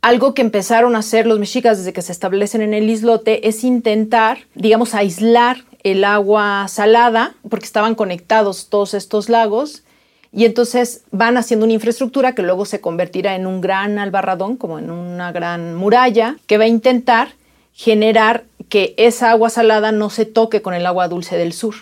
Algo 0.00 0.32
que 0.32 0.42
empezaron 0.42 0.94
a 0.94 1.00
hacer 1.00 1.26
los 1.26 1.38
mexicas 1.38 1.78
desde 1.78 1.92
que 1.92 2.02
se 2.02 2.12
establecen 2.12 2.62
en 2.62 2.72
el 2.72 2.88
islote 2.88 3.48
es 3.48 3.64
intentar, 3.64 4.38
digamos, 4.54 4.94
aislar 4.94 5.64
el 5.82 6.04
agua 6.04 6.66
salada, 6.68 7.34
porque 7.48 7.66
estaban 7.66 7.94
conectados 7.94 8.68
todos 8.68 8.94
estos 8.94 9.28
lagos, 9.28 9.84
y 10.32 10.44
entonces 10.44 11.04
van 11.10 11.36
haciendo 11.36 11.64
una 11.64 11.72
infraestructura 11.72 12.34
que 12.34 12.42
luego 12.42 12.64
se 12.66 12.80
convertirá 12.80 13.34
en 13.34 13.46
un 13.46 13.60
gran 13.60 13.98
albarradón, 13.98 14.56
como 14.56 14.78
en 14.78 14.90
una 14.90 15.32
gran 15.32 15.74
muralla, 15.74 16.36
que 16.46 16.58
va 16.58 16.64
a 16.64 16.68
intentar 16.68 17.30
generar 17.72 18.44
que 18.68 18.94
esa 18.98 19.30
agua 19.30 19.50
salada 19.50 19.92
no 19.92 20.10
se 20.10 20.26
toque 20.26 20.60
con 20.60 20.74
el 20.74 20.84
agua 20.84 21.08
dulce 21.08 21.36
del 21.38 21.52
sur. 21.52 21.74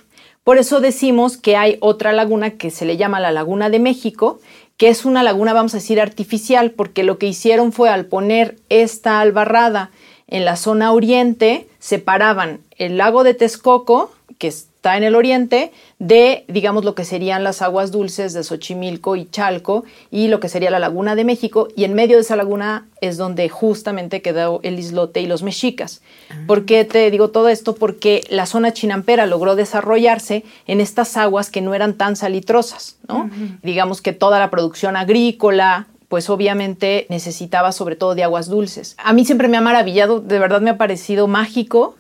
Por 0.45 0.59
eso 0.59 0.79
decimos 0.79 1.37
que 1.37 1.57
hay 1.57 1.77
otra 1.81 2.13
laguna 2.13 2.51
que 2.51 2.71
se 2.71 2.85
le 2.85 2.97
llama 2.97 3.19
la 3.19 3.33
Laguna 3.33 3.69
de 3.69 3.81
México, 3.81 4.39
que 4.77 4.91
es 4.91 5.05
una 5.05 5.25
laguna, 5.25 5.53
vamos 5.53 5.75
a 5.75 5.79
decir, 5.79 6.01
artificial, 6.01 6.71
porque 6.71 7.03
lo 7.03 7.19
que 7.19 7.27
hicieron 7.27 7.73
fue 7.73 7.89
al 7.89 8.05
poner 8.05 8.57
esta 8.69 9.21
albarrada 9.21 9.91
en 10.29 10.45
la 10.45 10.57
zona 10.57 10.93
oriente, 10.93 11.69
separaban 11.79 12.61
el 12.79 12.97
lago 12.99 13.25
de 13.25 13.35
Texcoco, 13.35 14.13
que 14.39 14.49
está 14.49 14.97
en 14.97 15.05
el 15.05 15.15
oriente, 15.15 15.73
de, 15.99 16.45
digamos, 16.49 16.85
lo 16.85 16.95
que 16.95 17.05
serían 17.05 17.43
las 17.43 17.63
aguas 17.63 17.91
dulces 17.91 18.35
de 18.35 18.45
Xochimilco 18.45 19.17
y 19.17 19.27
Chalco 19.31 19.85
y 20.11 20.29
lo 20.29 20.41
que 20.41 20.49
sería 20.49 20.71
la 20.71 20.79
Laguna 20.79 21.17
de 21.17 21.25
México. 21.25 21.69
Y 21.75 21.85
en 21.85 21.95
medio 21.95 22.17
de 22.17 22.23
esa 22.23 22.37
laguna 22.37 22.87
es 23.01 23.17
donde 23.17 23.49
justamente 23.49 24.21
quedó 24.23 24.61
el 24.63 24.79
islote 24.79 25.21
y 25.21 25.27
los 25.27 25.43
mexicas. 25.43 26.03
Ah. 26.29 26.35
¿Por 26.47 26.67
qué 26.67 26.85
te 26.85 27.11
digo 27.11 27.31
todo 27.31 27.49
esto? 27.49 27.75
Porque 27.75 28.23
la 28.29 28.47
zona 28.47 28.73
chinampera 28.73 29.27
logró 29.27 29.57
desarrollarse 29.57 30.45
en 30.67 30.81
estas 30.81 31.17
aguas 31.17 31.51
que 31.51 31.63
no 31.63 31.75
eran 31.75 31.95
tan 31.95 32.15
salitrosas, 32.15 32.97
¿no? 33.09 33.31
Digamos 33.63 34.03
que 34.03 34.13
toda 34.13 34.39
la 34.39 34.51
producción 34.51 34.97
agrícola 34.97 35.87
pues 36.09 36.31
obviamente 36.31 37.07
necesitaba 37.09 37.73
sobre 37.73 37.97
todo 37.97 38.15
de 38.15 38.25
aguas 38.25 38.49
dulces. 38.49 38.95
A 38.99 39.13
mí 39.13 39.25
siempre 39.25 39.49
me 39.49 39.57
ha 39.57 39.61
maravillado, 39.61 40.21
de 40.21 40.39
verdad 40.39 40.61
me 40.61 40.71
ha 40.71 40.79
parecido 40.79 41.27
mágico 41.27 41.97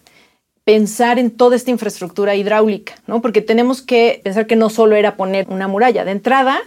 pensar 0.64 1.18
en 1.18 1.30
toda 1.30 1.54
esta 1.54 1.70
infraestructura 1.70 2.34
hidráulica, 2.34 2.94
¿no? 3.06 3.22
Porque 3.22 3.40
tenemos 3.40 3.82
que 3.82 4.20
pensar 4.24 4.46
que 4.46 4.56
no 4.56 4.68
solo 4.68 4.96
era 4.96 5.16
poner 5.16 5.46
una 5.48 5.68
muralla 5.68 6.04
de 6.04 6.10
entrada, 6.10 6.58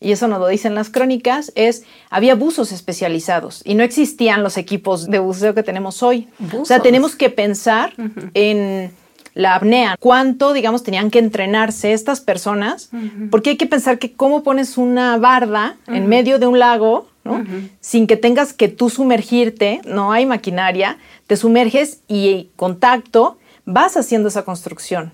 y 0.00 0.12
eso 0.12 0.28
nos 0.28 0.38
lo 0.38 0.46
dicen 0.46 0.76
las 0.76 0.90
crónicas, 0.90 1.52
es 1.56 1.82
había 2.08 2.36
buzos 2.36 2.70
especializados 2.70 3.62
y 3.64 3.74
no 3.74 3.82
existían 3.82 4.44
los 4.44 4.56
equipos 4.56 5.06
de 5.06 5.18
buceo 5.18 5.54
que 5.54 5.64
tenemos 5.64 6.04
hoy. 6.04 6.28
O 6.56 6.64
sea, 6.64 6.80
tenemos 6.80 7.16
que 7.16 7.30
pensar 7.30 7.94
en 8.34 8.92
la 9.38 9.54
apnea, 9.54 9.96
cuánto, 10.00 10.52
digamos, 10.52 10.82
tenían 10.82 11.12
que 11.12 11.20
entrenarse 11.20 11.92
estas 11.92 12.20
personas, 12.20 12.90
porque 13.30 13.50
hay 13.50 13.56
que 13.56 13.66
pensar 13.66 14.00
que 14.00 14.12
cómo 14.12 14.42
pones 14.42 14.76
una 14.76 15.16
barda 15.16 15.76
en 15.86 16.08
medio 16.08 16.40
de 16.40 16.48
un 16.48 16.58
lago, 16.58 17.06
¿no? 17.22 17.44
Sin 17.78 18.08
que 18.08 18.16
tengas 18.16 18.52
que 18.52 18.66
tú 18.66 18.90
sumergirte, 18.90 19.80
no 19.86 20.10
hay 20.10 20.26
maquinaria, 20.26 20.98
te 21.28 21.36
sumerges 21.36 22.00
y 22.08 22.48
contacto 22.56 23.38
vas 23.70 23.98
haciendo 23.98 24.28
esa 24.28 24.46
construcción. 24.46 25.12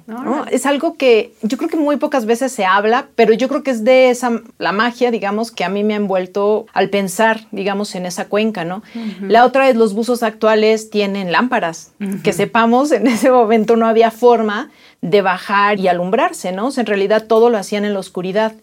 Es 0.48 0.64
algo 0.64 0.96
que 0.96 1.34
yo 1.42 1.58
creo 1.58 1.68
que 1.68 1.76
muy 1.76 1.96
pocas 1.96 2.24
veces 2.24 2.52
se 2.52 2.64
habla, 2.64 3.08
pero 3.16 3.34
yo 3.34 3.48
creo 3.48 3.64
que 3.64 3.72
es 3.72 3.82
de 3.82 4.10
esa, 4.10 4.42
la 4.58 4.70
magia, 4.70 5.10
digamos, 5.10 5.50
que 5.50 5.64
a 5.64 5.68
mí 5.68 5.82
me 5.82 5.94
ha 5.94 5.96
envuelto 5.96 6.66
al 6.72 6.88
pensar, 6.88 7.48
digamos, 7.50 7.96
en 7.96 8.06
esa 8.06 8.26
cuenca, 8.26 8.64
¿no? 8.64 8.84
La 9.22 9.44
otra 9.44 9.68
es 9.68 9.74
los 9.74 9.92
buzos 9.92 10.22
actuales 10.22 10.88
tienen 10.88 11.32
lámparas, 11.32 11.90
que 12.22 12.32
sepamos, 12.32 12.92
en 12.92 13.08
ese 13.08 13.28
momento 13.28 13.74
no 13.74 13.88
había 13.88 14.12
forma 14.12 14.70
de 15.00 15.20
bajar 15.20 15.80
y 15.80 15.88
alumbrarse, 15.88 16.52
¿no? 16.52 16.70
en 16.74 16.86
realidad 16.86 17.26
todo 17.26 17.50
lo 17.50 17.58
hacían 17.58 17.84
en 17.84 17.92
la 17.92 18.00
oscuridad 18.00 18.54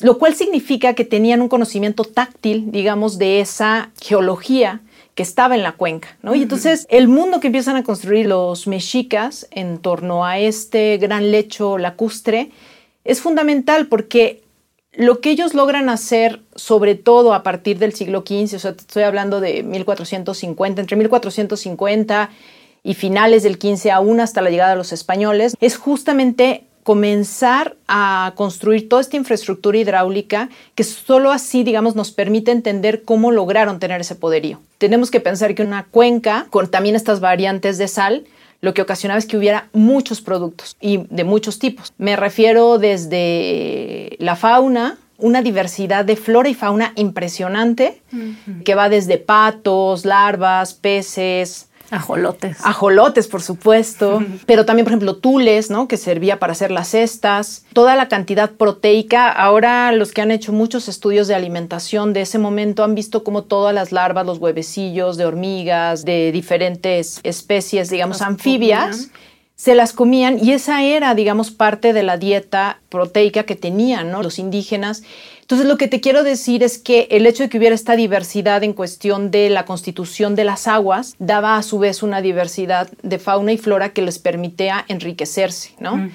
lo 0.00 0.18
cual 0.18 0.34
significa 0.34 0.94
que 0.94 1.04
tenían 1.04 1.40
un 1.40 1.48
conocimiento 1.48 2.02
táctil, 2.02 2.72
digamos, 2.72 3.16
de 3.16 3.40
esa 3.40 3.90
geología 4.00 4.80
que 5.14 5.22
estaba 5.22 5.54
en 5.54 5.62
la 5.62 5.72
cuenca, 5.72 6.16
¿no? 6.22 6.34
Y 6.34 6.42
entonces 6.42 6.86
el 6.90 7.08
mundo 7.08 7.40
que 7.40 7.46
empiezan 7.46 7.76
a 7.76 7.84
construir 7.84 8.26
los 8.26 8.66
mexicas 8.66 9.46
en 9.50 9.78
torno 9.78 10.24
a 10.24 10.38
este 10.38 10.98
gran 10.98 11.30
lecho 11.30 11.78
lacustre 11.78 12.50
es 13.04 13.20
fundamental 13.20 13.86
porque 13.86 14.42
lo 14.92 15.20
que 15.20 15.30
ellos 15.30 15.54
logran 15.54 15.88
hacer, 15.88 16.40
sobre 16.54 16.94
todo 16.94 17.34
a 17.34 17.42
partir 17.42 17.78
del 17.78 17.94
siglo 17.94 18.24
XV, 18.26 18.56
o 18.56 18.58
sea, 18.58 18.70
estoy 18.72 19.02
hablando 19.02 19.40
de 19.40 19.62
1450, 19.62 20.80
entre 20.80 20.96
1450 20.96 22.30
y 22.82 22.94
finales 22.94 23.42
del 23.42 23.54
XV 23.54 23.90
aún 23.90 24.20
hasta 24.20 24.42
la 24.42 24.50
llegada 24.50 24.70
de 24.70 24.76
los 24.76 24.92
españoles, 24.92 25.56
es 25.60 25.76
justamente 25.76 26.64
comenzar 26.84 27.76
a 27.88 28.32
construir 28.36 28.88
toda 28.88 29.02
esta 29.02 29.16
infraestructura 29.16 29.78
hidráulica 29.78 30.50
que 30.74 30.84
solo 30.84 31.32
así, 31.32 31.64
digamos, 31.64 31.96
nos 31.96 32.12
permite 32.12 32.52
entender 32.52 33.02
cómo 33.02 33.32
lograron 33.32 33.80
tener 33.80 34.02
ese 34.02 34.14
poderío. 34.14 34.60
Tenemos 34.78 35.10
que 35.10 35.18
pensar 35.18 35.54
que 35.54 35.62
una 35.62 35.84
cuenca 35.84 36.46
con 36.50 36.70
también 36.70 36.94
estas 36.94 37.20
variantes 37.20 37.78
de 37.78 37.88
sal 37.88 38.24
lo 38.60 38.72
que 38.72 38.80
ocasionaba 38.80 39.18
es 39.18 39.26
que 39.26 39.36
hubiera 39.36 39.68
muchos 39.74 40.22
productos 40.22 40.76
y 40.80 41.04
de 41.10 41.24
muchos 41.24 41.58
tipos. 41.58 41.92
Me 41.98 42.16
refiero 42.16 42.78
desde 42.78 44.16
la 44.18 44.36
fauna, 44.36 44.96
una 45.18 45.42
diversidad 45.42 46.06
de 46.06 46.16
flora 46.16 46.48
y 46.48 46.54
fauna 46.54 46.92
impresionante, 46.96 48.00
que 48.64 48.74
va 48.74 48.88
desde 48.88 49.18
patos, 49.18 50.06
larvas, 50.06 50.72
peces, 50.72 51.68
Ajolotes. 51.94 52.58
Ajolotes, 52.64 53.28
por 53.28 53.42
supuesto. 53.42 54.22
Pero 54.46 54.64
también, 54.64 54.84
por 54.84 54.92
ejemplo, 54.92 55.16
tules, 55.16 55.70
¿no? 55.70 55.88
Que 55.88 55.96
servía 55.96 56.38
para 56.38 56.52
hacer 56.52 56.70
las 56.70 56.88
cestas. 56.88 57.64
Toda 57.72 57.96
la 57.96 58.08
cantidad 58.08 58.50
proteica. 58.50 59.30
Ahora 59.30 59.92
los 59.92 60.12
que 60.12 60.22
han 60.22 60.30
hecho 60.30 60.52
muchos 60.52 60.88
estudios 60.88 61.28
de 61.28 61.34
alimentación 61.34 62.12
de 62.12 62.22
ese 62.22 62.38
momento 62.38 62.84
han 62.84 62.94
visto 62.94 63.24
como 63.24 63.42
todas 63.42 63.74
las 63.74 63.92
larvas, 63.92 64.26
los 64.26 64.38
huevecillos 64.38 65.16
de 65.16 65.26
hormigas, 65.26 66.04
de 66.04 66.32
diferentes 66.32 67.20
especies, 67.22 67.90
digamos, 67.90 68.22
anfibias 68.22 69.10
se 69.56 69.74
las 69.74 69.92
comían 69.92 70.38
y 70.42 70.52
esa 70.52 70.82
era, 70.82 71.14
digamos, 71.14 71.50
parte 71.50 71.92
de 71.92 72.02
la 72.02 72.16
dieta 72.16 72.80
proteica 72.88 73.44
que 73.44 73.54
tenían 73.54 74.10
¿no? 74.10 74.22
los 74.22 74.38
indígenas. 74.38 75.04
Entonces, 75.44 75.68
lo 75.68 75.76
que 75.76 75.88
te 75.88 76.00
quiero 76.00 76.24
decir 76.24 76.62
es 76.62 76.78
que 76.78 77.06
el 77.10 77.26
hecho 77.26 77.42
de 77.42 77.50
que 77.50 77.58
hubiera 77.58 77.74
esta 77.74 77.96
diversidad 77.96 78.62
en 78.62 78.72
cuestión 78.72 79.30
de 79.30 79.50
la 79.50 79.66
constitución 79.66 80.36
de 80.36 80.44
las 80.44 80.66
aguas 80.66 81.16
daba 81.18 81.58
a 81.58 81.62
su 81.62 81.78
vez 81.78 82.02
una 82.02 82.22
diversidad 82.22 82.90
de 83.02 83.18
fauna 83.18 83.52
y 83.52 83.58
flora 83.58 83.90
que 83.90 84.00
les 84.00 84.18
permitía 84.18 84.86
enriquecerse, 84.88 85.74
¿no? 85.78 86.10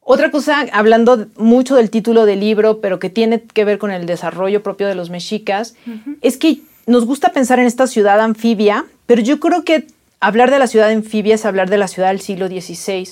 Otra 0.00 0.30
cosa, 0.30 0.64
hablando 0.72 1.26
mucho 1.36 1.76
del 1.76 1.90
título 1.90 2.24
del 2.24 2.40
libro, 2.40 2.80
pero 2.80 2.98
que 2.98 3.10
tiene 3.10 3.42
que 3.42 3.66
ver 3.66 3.76
con 3.76 3.90
el 3.90 4.06
desarrollo 4.06 4.62
propio 4.62 4.88
de 4.88 4.94
los 4.94 5.10
mexicas, 5.10 5.74
es 6.22 6.38
que 6.38 6.62
nos 6.86 7.04
gusta 7.04 7.32
pensar 7.32 7.58
en 7.58 7.66
esta 7.66 7.86
ciudad 7.86 8.18
anfibia, 8.18 8.86
pero 9.04 9.20
yo 9.20 9.40
creo 9.40 9.62
que 9.64 9.88
hablar 10.20 10.50
de 10.50 10.58
la 10.58 10.68
ciudad 10.68 10.88
anfibia 10.88 11.34
es 11.34 11.44
hablar 11.44 11.68
de 11.68 11.76
la 11.76 11.88
ciudad 11.88 12.08
del 12.08 12.20
siglo 12.22 12.48
XVI. 12.48 13.10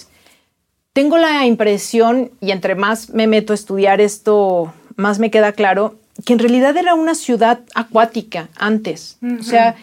Tengo 0.95 1.19
la 1.19 1.45
impresión, 1.45 2.31
y 2.41 2.53
entre 2.53 2.75
más 2.75 3.11
me 3.11 3.27
meto 3.27 3.53
a 3.53 3.57
estudiar 3.57 4.01
esto, 4.01 4.73
más 4.97 5.19
me 5.19 5.31
queda 5.31 5.53
claro, 5.53 5.97
que 6.25 6.33
en 6.33 6.39
realidad 6.39 6.77
era 6.77 6.95
una 6.95 7.15
ciudad 7.15 7.61
acuática 7.75 8.49
antes. 8.57 9.19
O 9.41 9.43
sea, 9.43 9.77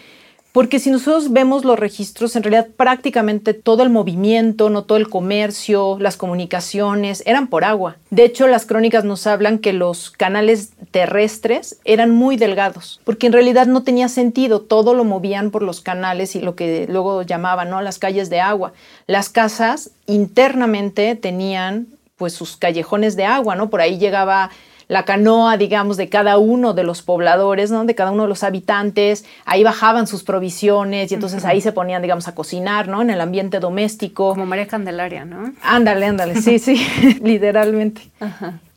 porque 0.51 0.79
si 0.79 0.89
nosotros 0.89 1.31
vemos 1.31 1.63
los 1.63 1.77
registros, 1.77 2.35
en 2.35 2.43
realidad 2.43 2.67
prácticamente 2.75 3.53
todo 3.53 3.83
el 3.83 3.89
movimiento, 3.89 4.69
no 4.69 4.83
todo 4.83 4.97
el 4.97 5.07
comercio, 5.07 5.97
las 5.99 6.17
comunicaciones, 6.17 7.21
eran 7.27 7.47
por 7.47 7.63
agua. 7.63 7.97
De 8.09 8.25
hecho, 8.25 8.47
las 8.47 8.65
crónicas 8.65 9.03
nos 9.03 9.27
hablan 9.27 9.59
que 9.59 9.73
los 9.73 10.09
canales 10.09 10.71
terrestres 10.89 11.79
eran 11.85 12.11
muy 12.11 12.35
delgados, 12.35 12.99
porque 13.03 13.27
en 13.27 13.33
realidad 13.33 13.67
no 13.67 13.83
tenía 13.83 14.09
sentido, 14.09 14.61
todo 14.61 14.95
lo 14.95 15.03
movían 15.03 15.51
por 15.51 15.61
los 15.61 15.81
canales 15.81 16.35
y 16.35 16.41
lo 16.41 16.55
que 16.55 16.87
luego 16.89 17.21
llamaban, 17.21 17.69
¿no? 17.69 17.81
Las 17.81 17.99
calles 17.99 18.31
de 18.31 18.39
agua. 18.39 18.73
Las 19.05 19.29
casas 19.29 19.91
internamente 20.07 21.15
tenían 21.15 21.87
pues 22.17 22.33
sus 22.33 22.57
callejones 22.57 23.15
de 23.15 23.25
agua, 23.25 23.55
¿no? 23.55 23.69
Por 23.69 23.81
ahí 23.81 23.97
llegaba 23.97 24.49
la 24.89 25.05
canoa, 25.05 25.55
digamos, 25.55 25.97
de 25.97 26.09
cada 26.09 26.39
uno 26.39 26.73
de 26.73 26.83
los 26.83 27.03
pobladores, 27.03 27.69
¿no? 27.69 27.85
De 27.85 27.93
cada 27.93 28.11
uno 28.11 28.23
de 28.23 28.29
los 28.29 28.43
habitantes. 28.43 29.23
Ahí 29.45 29.63
bajaban 29.63 30.07
sus 30.07 30.23
provisiones 30.23 31.11
y 31.11 31.13
entonces 31.13 31.45
ahí 31.45 31.61
se 31.61 31.71
ponían, 31.71 32.01
digamos, 32.01 32.27
a 32.27 32.33
cocinar, 32.33 32.87
¿no? 32.87 33.03
En 33.03 33.11
el 33.11 33.21
ambiente 33.21 33.59
doméstico. 33.59 34.31
Como 34.31 34.47
María 34.47 34.67
Candelaria, 34.67 35.25
¿no? 35.25 35.53
Ándale, 35.61 36.07
ándale, 36.07 36.41
sí, 36.41 36.57
sí, 36.57 36.83
literalmente. 37.23 38.01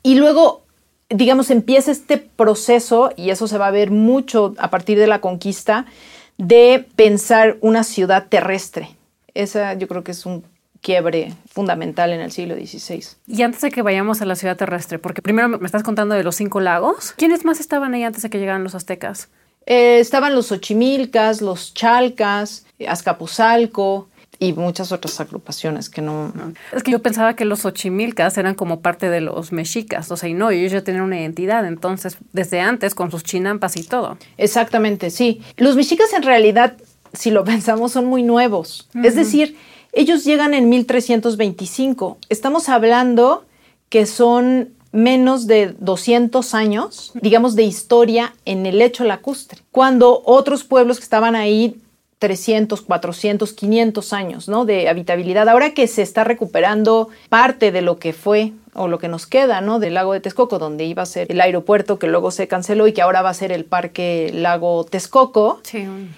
Y 0.02 0.16
luego, 0.16 0.64
digamos, 1.09 1.50
empieza 1.50 1.90
este 1.90 2.19
proceso, 2.19 3.11
y 3.16 3.31
eso 3.31 3.49
se 3.49 3.57
va 3.57 3.69
a 3.69 3.71
ver 3.71 3.90
mucho 3.90 4.54
a 4.59 4.69
partir 4.69 4.99
de 4.99 5.07
la 5.07 5.23
conquista, 5.23 5.87
de 6.37 6.87
pensar 6.95 7.57
una 7.62 7.85
ciudad 7.85 8.26
terrestre. 8.28 8.90
Esa 9.33 9.73
yo 9.75 9.88
creo 9.88 10.04
que 10.04 10.11
es 10.11 10.26
un 10.26 10.45
quiebre 10.82 11.32
fundamental 11.46 12.12
en 12.12 12.20
el 12.20 12.32
siglo 12.32 12.54
XVI. 12.54 13.04
Y 13.26 13.42
antes 13.42 13.62
de 13.62 13.70
que 13.70 13.82
vayamos 13.82 14.20
a 14.20 14.26
la 14.26 14.36
ciudad 14.36 14.56
terrestre, 14.56 14.98
porque 14.98 15.22
primero 15.22 15.48
me 15.48 15.64
estás 15.64 15.82
contando 15.82 16.14
de 16.14 16.24
los 16.24 16.36
cinco 16.36 16.60
lagos, 16.60 17.14
¿quiénes 17.16 17.44
más 17.44 17.60
estaban 17.60 17.94
ahí 17.94 18.02
antes 18.02 18.22
de 18.22 18.30
que 18.30 18.38
llegaran 18.38 18.64
los 18.64 18.74
aztecas? 18.74 19.28
Eh, 19.64 20.00
estaban 20.00 20.34
los 20.34 20.48
Xochimilcas, 20.48 21.40
los 21.40 21.72
Chalcas, 21.72 22.66
Azcapotzalco, 22.86 24.08
y 24.42 24.54
muchas 24.54 24.90
otras 24.90 25.20
agrupaciones 25.20 25.88
que 25.88 26.02
no... 26.02 26.32
Es 26.72 26.82
que 26.82 26.90
yo 26.90 27.00
pensaba 27.00 27.36
que 27.36 27.44
los 27.44 27.60
Xochimilcas 27.60 28.36
eran 28.38 28.56
como 28.56 28.80
parte 28.80 29.08
de 29.08 29.20
los 29.20 29.52
mexicas, 29.52 30.10
o 30.10 30.16
sea, 30.16 30.28
y 30.28 30.34
no, 30.34 30.50
ellos 30.50 30.72
ya 30.72 30.82
tenían 30.82 31.04
una 31.04 31.20
identidad, 31.20 31.64
entonces, 31.64 32.18
desde 32.32 32.60
antes, 32.60 32.96
con 32.96 33.12
sus 33.12 33.22
chinampas 33.22 33.76
y 33.76 33.84
todo. 33.84 34.18
Exactamente, 34.38 35.10
sí. 35.10 35.42
Los 35.56 35.76
mexicas 35.76 36.12
en 36.12 36.24
realidad, 36.24 36.76
si 37.12 37.30
lo 37.30 37.44
pensamos, 37.44 37.92
son 37.92 38.06
muy 38.06 38.24
nuevos. 38.24 38.88
Es 39.04 39.14
decir, 39.14 39.56
ellos 39.92 40.25
llegan 40.25 40.54
en 40.54 40.68
1325. 40.68 42.18
Estamos 42.28 42.68
hablando 42.68 43.44
que 43.88 44.06
son 44.06 44.75
menos 44.90 45.46
de 45.46 45.75
200 45.78 46.54
años, 46.54 47.12
digamos, 47.14 47.54
de 47.54 47.62
historia 47.62 48.34
en 48.44 48.66
el 48.66 48.78
lecho 48.78 49.04
lacustre, 49.04 49.61
cuando 49.70 50.22
otros 50.25 50.64
pueblos 50.64 50.99
que 50.99 51.04
estaban 51.04 51.34
ahí 51.34 51.80
300, 52.22 52.82
400, 52.82 53.52
500 53.52 54.12
años 54.12 54.48
¿no? 54.48 54.64
de 54.64 54.88
habitabilidad. 54.88 55.48
Ahora 55.48 55.74
que 55.74 55.88
se 55.88 56.02
está 56.02 56.22
recuperando 56.22 57.08
parte 57.28 57.72
de 57.72 57.82
lo 57.82 57.98
que 57.98 58.12
fue 58.12 58.52
o 58.74 58.86
lo 58.86 59.00
que 59.00 59.08
nos 59.08 59.26
queda 59.26 59.60
¿no? 59.60 59.80
del 59.80 59.94
lago 59.94 60.12
de 60.12 60.20
Texcoco, 60.20 60.60
donde 60.60 60.84
iba 60.84 61.02
a 61.02 61.06
ser 61.06 61.26
el 61.32 61.40
aeropuerto 61.40 61.98
que 61.98 62.06
luego 62.06 62.30
se 62.30 62.46
canceló 62.46 62.86
y 62.86 62.92
que 62.92 63.02
ahora 63.02 63.22
va 63.22 63.30
a 63.30 63.34
ser 63.34 63.50
el 63.50 63.64
parque 63.64 64.30
Lago 64.32 64.84
Texcoco, 64.84 65.60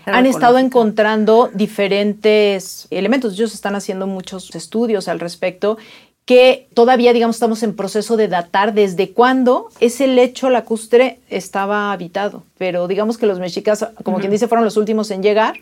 han 0.05 0.27
estado 0.27 0.59
encontrando 0.59 1.49
diferentes 1.55 2.87
elementos. 2.91 3.33
Ellos 3.33 3.55
están 3.55 3.75
haciendo 3.75 4.07
muchos 4.07 4.55
estudios 4.55 5.09
al 5.09 5.21
respecto 5.21 5.79
que 6.25 6.69
todavía, 6.73 7.13
digamos, 7.13 7.37
estamos 7.37 7.63
en 7.63 7.77
proceso 7.77 8.17
de 8.17 8.29
datar 8.29 8.73
desde 8.73 9.11
cuándo 9.11 9.69
ese 9.81 10.07
lecho 10.07 10.49
lacustre 10.49 11.19
estaba 11.29 11.93
habitado. 11.93 12.45
Pero 12.57 12.89
digamos 12.89 13.19
que 13.19 13.27
los 13.27 13.39
mexicas, 13.39 13.87
como 14.05 14.19
quien 14.19 14.31
dice, 14.31 14.49
fueron 14.49 14.65
los 14.65 14.79
últimos 14.79 15.11
en 15.11 15.23
llegar 15.23 15.57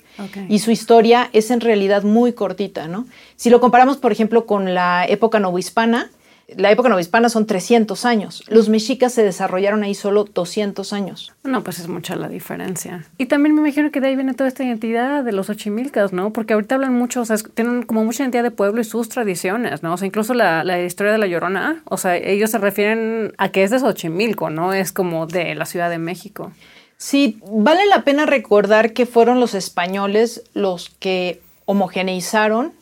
y 0.49 0.61
su 0.61 0.71
historia 0.71 1.31
es 1.33 1.51
en 1.51 1.61
realidad 1.61 2.05
muy 2.05 2.33
cortita, 2.33 2.87
¿no? 2.87 3.07
Si 3.35 3.51
lo 3.51 3.61
comparamos, 3.61 3.97
por 3.97 4.13
ejemplo, 4.13 4.47
con 4.47 4.73
la 4.73 5.05
época 5.09 5.41
novohispana, 5.41 6.11
la 6.49 6.71
época 6.71 6.89
novohispana 6.89 7.29
son 7.29 7.47
300 7.47 8.05
años. 8.05 8.45
Los 8.49 8.69
mexicas 8.69 9.13
se 9.13 9.23
desarrollaron 9.23 9.83
ahí 9.83 9.95
solo 9.95 10.25
200 10.25 10.93
años. 10.93 11.33
No, 11.45 11.63
pues 11.65 11.79
es 11.79 11.89
mucha 11.89 12.17
la 12.17 12.29
diferencia. 12.29 13.07
Y 13.19 13.27
también 13.27 13.55
me 13.55 13.61
imagino 13.61 13.91
que 13.91 14.01
de 14.01 14.09
ahí 14.09 14.17
viene 14.17 14.35
toda 14.35 14.49
esta 14.49 14.65
identidad 14.65 15.25
de 15.25 15.33
los 15.33 15.51
ochimilcas, 15.51 16.13
¿no? 16.13 16.33
Porque 16.33 16.55
ahorita 16.55 16.75
hablan 16.75 16.95
mucho, 16.95 17.23
o 17.23 17.25
sea, 17.25 17.37
tienen 17.55 17.83
como 17.85 18.05
mucha 18.05 18.23
identidad 18.23 18.43
de 18.43 18.51
pueblo 18.51 18.81
y 18.81 18.85
sus 18.85 19.09
tradiciones, 19.09 19.83
¿no? 19.83 19.95
O 19.95 19.97
sea, 19.97 20.07
incluso 20.07 20.35
la, 20.35 20.65
la 20.65 20.83
historia 20.83 21.13
de 21.13 21.19
la 21.19 21.27
Llorona, 21.27 21.83
o 21.85 21.97
sea, 21.97 22.17
ellos 22.17 22.51
se 22.51 22.59
refieren 22.59 23.35
a 23.39 23.51
que 23.51 23.63
es 23.63 23.71
de 23.71 23.79
Xochimilco, 23.79 24.51
¿no? 24.51 24.73
Es 24.73 24.93
como 24.93 25.27
de 25.27 25.55
la 25.55 25.67
Ciudad 25.67 25.91
de 25.91 25.99
México. 25.99 26.53
Sí, 26.97 27.41
vale 27.51 27.85
la 27.87 28.05
pena 28.05 28.27
recordar 28.27 28.93
que 28.93 29.07
fueron 29.07 29.41
los 29.41 29.55
españoles 29.55 30.45
los 30.55 30.91
que 31.01 31.41
homogeneizaron 31.65 32.73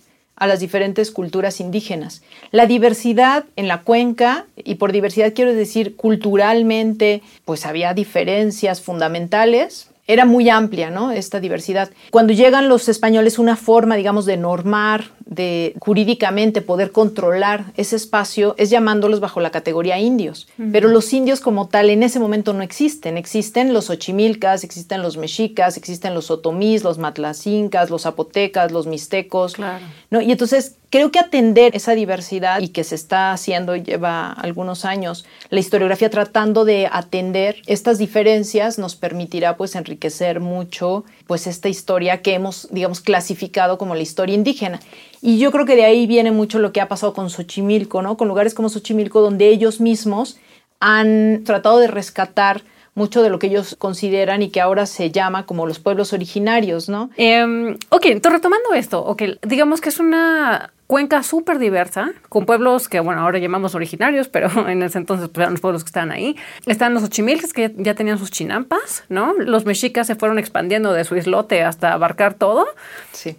a 0.40 0.46
las 0.46 0.58
diferentes 0.58 1.12
culturas 1.12 1.60
indígenas. 1.60 2.22
La 2.50 2.66
diversidad 2.66 3.44
en 3.54 3.68
la 3.68 3.82
cuenca, 3.82 4.46
y 4.56 4.76
por 4.76 4.90
diversidad 4.90 5.34
quiero 5.34 5.54
decir 5.54 5.94
culturalmente, 5.94 7.22
pues 7.44 7.66
había 7.66 7.94
diferencias 7.94 8.80
fundamentales, 8.80 9.90
era 10.06 10.24
muy 10.24 10.48
amplia, 10.48 10.90
¿no? 10.90 11.12
Esta 11.12 11.38
diversidad. 11.38 11.90
Cuando 12.10 12.32
llegan 12.32 12.68
los 12.68 12.88
españoles, 12.88 13.38
una 13.38 13.54
forma, 13.54 13.94
digamos, 13.94 14.24
de 14.26 14.38
normar, 14.38 15.10
de 15.30 15.76
jurídicamente 15.78 16.60
poder 16.60 16.90
controlar 16.90 17.72
ese 17.76 17.94
espacio 17.94 18.56
es 18.58 18.68
llamándolos 18.68 19.20
bajo 19.20 19.40
la 19.40 19.50
categoría 19.50 19.98
indios. 19.98 20.48
Pero 20.72 20.88
los 20.88 21.12
indios 21.12 21.40
como 21.40 21.68
tal 21.68 21.88
en 21.88 22.02
ese 22.02 22.18
momento 22.18 22.52
no 22.52 22.62
existen. 22.62 23.16
Existen 23.16 23.72
los 23.72 23.90
ochimilcas, 23.90 24.64
existen 24.64 25.02
los 25.02 25.16
mexicas, 25.16 25.76
existen 25.76 26.14
los 26.14 26.32
otomís, 26.32 26.82
los 26.82 26.98
matlacincas, 26.98 27.90
los 27.90 28.02
zapotecas, 28.02 28.72
los 28.72 28.88
mixtecos. 28.88 29.54
Claro. 29.54 29.84
¿no? 30.10 30.20
Y 30.20 30.32
entonces 30.32 30.74
creo 30.90 31.12
que 31.12 31.20
atender 31.20 31.76
esa 31.76 31.94
diversidad 31.94 32.60
y 32.60 32.68
que 32.68 32.82
se 32.82 32.96
está 32.96 33.32
haciendo 33.32 33.76
lleva 33.76 34.32
algunos 34.32 34.84
años, 34.84 35.24
la 35.48 35.60
historiografía 35.60 36.10
tratando 36.10 36.64
de 36.64 36.88
atender 36.90 37.62
estas 37.66 37.98
diferencias 37.98 38.78
nos 38.78 38.96
permitirá 38.96 39.56
pues 39.56 39.76
enriquecer 39.76 40.40
mucho 40.40 41.04
pues 41.28 41.46
esta 41.46 41.68
historia 41.68 42.22
que 42.22 42.34
hemos 42.34 42.68
digamos 42.72 43.00
clasificado 43.00 43.78
como 43.78 43.94
la 43.94 44.02
historia 44.02 44.34
indígena. 44.34 44.80
Y 45.22 45.38
yo 45.38 45.50
creo 45.52 45.66
que 45.66 45.76
de 45.76 45.84
ahí 45.84 46.06
viene 46.06 46.30
mucho 46.30 46.58
lo 46.58 46.72
que 46.72 46.80
ha 46.80 46.88
pasado 46.88 47.12
con 47.12 47.30
Xochimilco, 47.30 48.02
¿no? 48.02 48.16
Con 48.16 48.28
lugares 48.28 48.54
como 48.54 48.68
Xochimilco 48.68 49.20
donde 49.20 49.48
ellos 49.48 49.80
mismos 49.80 50.38
han 50.80 51.42
tratado 51.44 51.78
de 51.78 51.88
rescatar 51.88 52.62
mucho 52.94 53.22
de 53.22 53.30
lo 53.30 53.38
que 53.38 53.46
ellos 53.46 53.76
consideran 53.78 54.42
y 54.42 54.50
que 54.50 54.60
ahora 54.60 54.86
se 54.86 55.10
llama 55.10 55.46
como 55.46 55.66
los 55.66 55.78
pueblos 55.78 56.12
originarios, 56.12 56.88
¿no? 56.88 57.10
Eh, 57.16 57.76
ok, 57.88 58.06
entonces 58.06 58.38
retomando 58.38 58.74
esto, 58.74 59.04
okay, 59.04 59.38
digamos 59.42 59.80
que 59.80 59.90
es 59.90 60.00
una 60.00 60.72
cuenca 60.90 61.22
súper 61.22 61.60
diversa, 61.60 62.10
con 62.28 62.46
pueblos 62.46 62.88
que, 62.88 62.98
bueno, 62.98 63.20
ahora 63.20 63.38
llamamos 63.38 63.76
originarios, 63.76 64.26
pero 64.26 64.50
en 64.68 64.82
ese 64.82 64.98
entonces 64.98 65.28
pues, 65.28 65.42
eran 65.42 65.52
los 65.52 65.60
pueblos 65.60 65.84
que 65.84 65.88
estaban 65.88 66.10
ahí. 66.10 66.36
Están 66.66 66.94
los 66.94 67.04
ochimilques 67.04 67.52
que 67.52 67.72
ya, 67.76 67.94
tenían 67.94 68.18
sus 68.18 68.32
chinampas, 68.32 69.04
¿no? 69.08 69.34
Los 69.34 69.66
mexicas 69.66 70.08
se 70.08 70.16
fueron 70.16 70.40
expandiendo 70.40 70.92
de 70.92 71.04
su 71.04 71.14
islote 71.14 71.62
hasta 71.62 71.92
abarcar 71.92 72.34
todo. 72.34 72.66
Sí. 73.12 73.36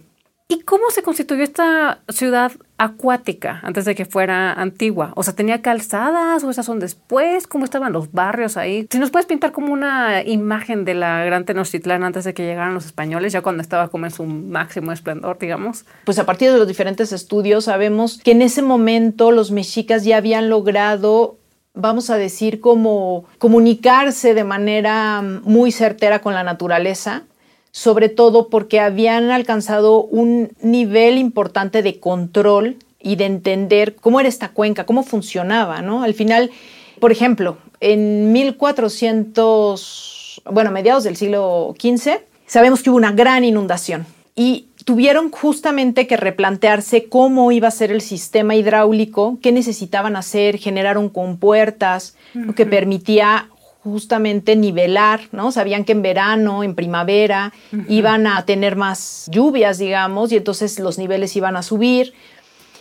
¿Y 0.52 0.60
cómo 0.64 0.90
se 0.90 1.02
constituyó 1.02 1.44
esta 1.44 2.02
ciudad 2.10 2.52
acuática 2.76 3.60
antes 3.62 3.86
de 3.86 3.94
que 3.94 4.04
fuera 4.04 4.52
antigua? 4.52 5.14
O 5.16 5.22
sea, 5.22 5.34
¿tenía 5.34 5.62
calzadas 5.62 6.44
o 6.44 6.50
esas 6.50 6.66
son 6.66 6.78
después? 6.78 7.46
¿Cómo 7.46 7.64
estaban 7.64 7.94
los 7.94 8.12
barrios 8.12 8.58
ahí? 8.58 8.86
Si 8.90 8.98
nos 8.98 9.10
puedes 9.10 9.24
pintar 9.24 9.52
como 9.52 9.72
una 9.72 10.22
imagen 10.22 10.84
de 10.84 10.92
la 10.92 11.24
Gran 11.24 11.46
Tenochtitlán 11.46 12.04
antes 12.04 12.24
de 12.24 12.34
que 12.34 12.44
llegaran 12.44 12.74
los 12.74 12.84
españoles, 12.84 13.32
ya 13.32 13.40
cuando 13.40 13.62
estaba 13.62 13.88
como 13.88 14.04
en 14.04 14.12
su 14.12 14.26
máximo 14.26 14.92
esplendor, 14.92 15.38
digamos. 15.38 15.86
Pues 16.04 16.18
a 16.18 16.26
partir 16.26 16.52
de 16.52 16.58
los 16.58 16.68
diferentes 16.68 17.12
estudios 17.12 17.64
sabemos 17.64 18.20
que 18.22 18.32
en 18.32 18.42
ese 18.42 18.60
momento 18.60 19.32
los 19.32 19.52
mexicas 19.52 20.04
ya 20.04 20.18
habían 20.18 20.50
logrado 20.50 21.38
vamos 21.74 22.10
a 22.10 22.18
decir, 22.18 22.60
como 22.60 23.24
comunicarse 23.38 24.34
de 24.34 24.44
manera 24.44 25.22
muy 25.22 25.72
certera 25.72 26.18
con 26.18 26.34
la 26.34 26.44
naturaleza, 26.44 27.22
sobre 27.72 28.08
todo 28.10 28.48
porque 28.48 28.78
habían 28.78 29.30
alcanzado 29.30 30.04
un 30.04 30.52
nivel 30.60 31.18
importante 31.18 31.82
de 31.82 31.98
control 31.98 32.76
y 33.00 33.16
de 33.16 33.24
entender 33.24 33.96
cómo 33.96 34.20
era 34.20 34.28
esta 34.28 34.50
cuenca, 34.50 34.86
cómo 34.86 35.02
funcionaba, 35.02 35.82
¿no? 35.82 36.04
Al 36.04 36.14
final, 36.14 36.52
por 37.00 37.10
ejemplo, 37.10 37.56
en 37.80 38.30
1400, 38.30 40.42
bueno, 40.50 40.70
mediados 40.70 41.02
del 41.04 41.16
siglo 41.16 41.74
XV, 41.80 42.20
sabemos 42.46 42.82
que 42.82 42.90
hubo 42.90 42.98
una 42.98 43.12
gran 43.12 43.42
inundación 43.42 44.04
y 44.36 44.66
tuvieron 44.84 45.30
justamente 45.30 46.06
que 46.06 46.18
replantearse 46.18 47.08
cómo 47.08 47.52
iba 47.52 47.68
a 47.68 47.72
ser 47.72 47.90
el 47.90 48.02
sistema 48.02 48.54
hidráulico, 48.54 49.38
qué 49.40 49.50
necesitaban 49.50 50.16
hacer, 50.16 50.58
generaron 50.58 51.08
compuertas, 51.08 52.16
lo 52.34 52.54
que 52.54 52.66
permitía 52.66 53.48
justamente 53.84 54.54
nivelar, 54.54 55.20
¿no? 55.32 55.50
Sabían 55.50 55.84
que 55.84 55.92
en 55.92 56.02
verano, 56.02 56.62
en 56.62 56.74
primavera, 56.74 57.52
iban 57.88 58.26
a 58.26 58.44
tener 58.44 58.76
más 58.76 59.28
lluvias, 59.30 59.78
digamos, 59.78 60.30
y 60.32 60.36
entonces 60.36 60.78
los 60.78 60.98
niveles 60.98 61.34
iban 61.36 61.56
a 61.56 61.62
subir. 61.62 62.14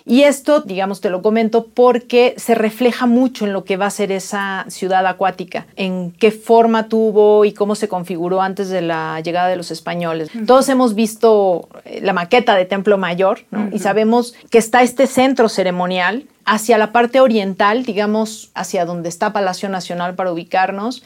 Y 0.06 0.24
esto, 0.24 0.62
digamos, 0.62 1.02
te 1.02 1.10
lo 1.10 1.22
comento 1.22 1.68
porque 1.74 2.34
se 2.38 2.56
refleja 2.56 3.06
mucho 3.06 3.46
en 3.46 3.54
lo 3.54 3.64
que 3.64 3.78
va 3.78 3.86
a 3.86 3.92
ser 3.92 4.12
esa 4.12 4.66
ciudad 4.68 5.06
acuática, 5.06 5.68
en 5.76 6.12
qué 6.12 6.32
forma 6.32 6.88
tuvo 6.88 7.46
y 7.46 7.54
cómo 7.54 7.76
se 7.76 7.88
configuró 7.88 8.42
antes 8.42 8.70
de 8.70 8.82
la 8.82 9.20
llegada 9.22 9.48
de 9.48 9.56
los 9.56 9.72
españoles. 9.72 10.30
Todos 10.48 10.70
hemos 10.70 10.96
visto 10.96 11.70
eh, 11.86 12.00
la 12.02 12.14
maqueta 12.14 12.56
de 12.56 12.66
Templo 12.66 12.98
Mayor 12.98 13.42
¿no? 13.52 13.70
y 13.72 13.80
sabemos 13.80 14.34
que 14.50 14.58
está 14.58 14.82
este 14.82 15.08
centro 15.08 15.50
ceremonial 15.50 16.26
hacia 16.46 16.78
la 16.78 16.92
parte 16.92 17.20
oriental, 17.20 17.84
digamos, 17.84 18.52
hacia 18.56 18.86
donde 18.86 19.10
está 19.10 19.34
Palacio 19.34 19.70
Nacional 19.70 20.16
para 20.16 20.32
ubicarnos. 20.32 21.04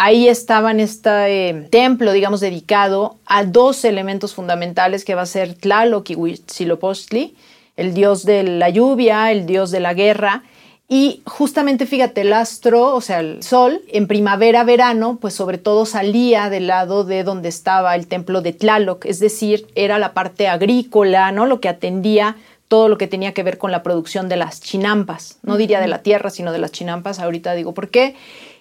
Ahí 0.00 0.28
estaba 0.28 0.70
en 0.70 0.80
este 0.80 1.66
templo, 1.70 2.12
digamos, 2.12 2.40
dedicado 2.40 3.16
a 3.26 3.44
dos 3.44 3.84
elementos 3.84 4.34
fundamentales 4.34 5.04
que 5.04 5.14
va 5.14 5.22
a 5.22 5.26
ser 5.26 5.54
Tlaloc 5.54 6.08
y 6.10 6.14
Huitzilopochtli, 6.14 7.34
el 7.78 7.94
dios 7.94 8.24
de 8.24 8.42
la 8.42 8.68
lluvia, 8.68 9.30
el 9.30 9.46
dios 9.46 9.70
de 9.70 9.80
la 9.80 9.94
guerra. 9.94 10.42
Y 10.88 11.22
justamente 11.24 11.86
fíjate, 11.86 12.22
el 12.22 12.32
astro, 12.32 12.94
o 12.94 13.00
sea, 13.00 13.20
el 13.20 13.42
sol, 13.42 13.82
en 13.88 14.06
primavera, 14.06 14.64
verano, 14.64 15.18
pues 15.20 15.34
sobre 15.34 15.58
todo 15.58 15.86
salía 15.86 16.50
del 16.50 16.66
lado 16.66 17.04
de 17.04 17.24
donde 17.24 17.48
estaba 17.48 17.94
el 17.94 18.06
templo 18.06 18.40
de 18.40 18.52
Tlaloc, 18.52 19.04
es 19.04 19.20
decir, 19.20 19.66
era 19.74 19.98
la 19.98 20.12
parte 20.12 20.48
agrícola, 20.48 21.30
¿no? 21.30 21.46
Lo 21.46 21.60
que 21.60 21.68
atendía 21.68 22.36
todo 22.68 22.88
lo 22.88 22.98
que 22.98 23.06
tenía 23.06 23.32
que 23.32 23.42
ver 23.42 23.58
con 23.58 23.70
la 23.70 23.82
producción 23.82 24.28
de 24.28 24.36
las 24.36 24.60
chinampas, 24.60 25.38
no 25.42 25.56
diría 25.56 25.80
de 25.80 25.88
la 25.88 26.02
tierra, 26.02 26.30
sino 26.30 26.52
de 26.52 26.58
las 26.58 26.72
chinampas, 26.72 27.18
ahorita 27.18 27.54
digo 27.54 27.72
por 27.72 27.88
qué. 27.88 28.14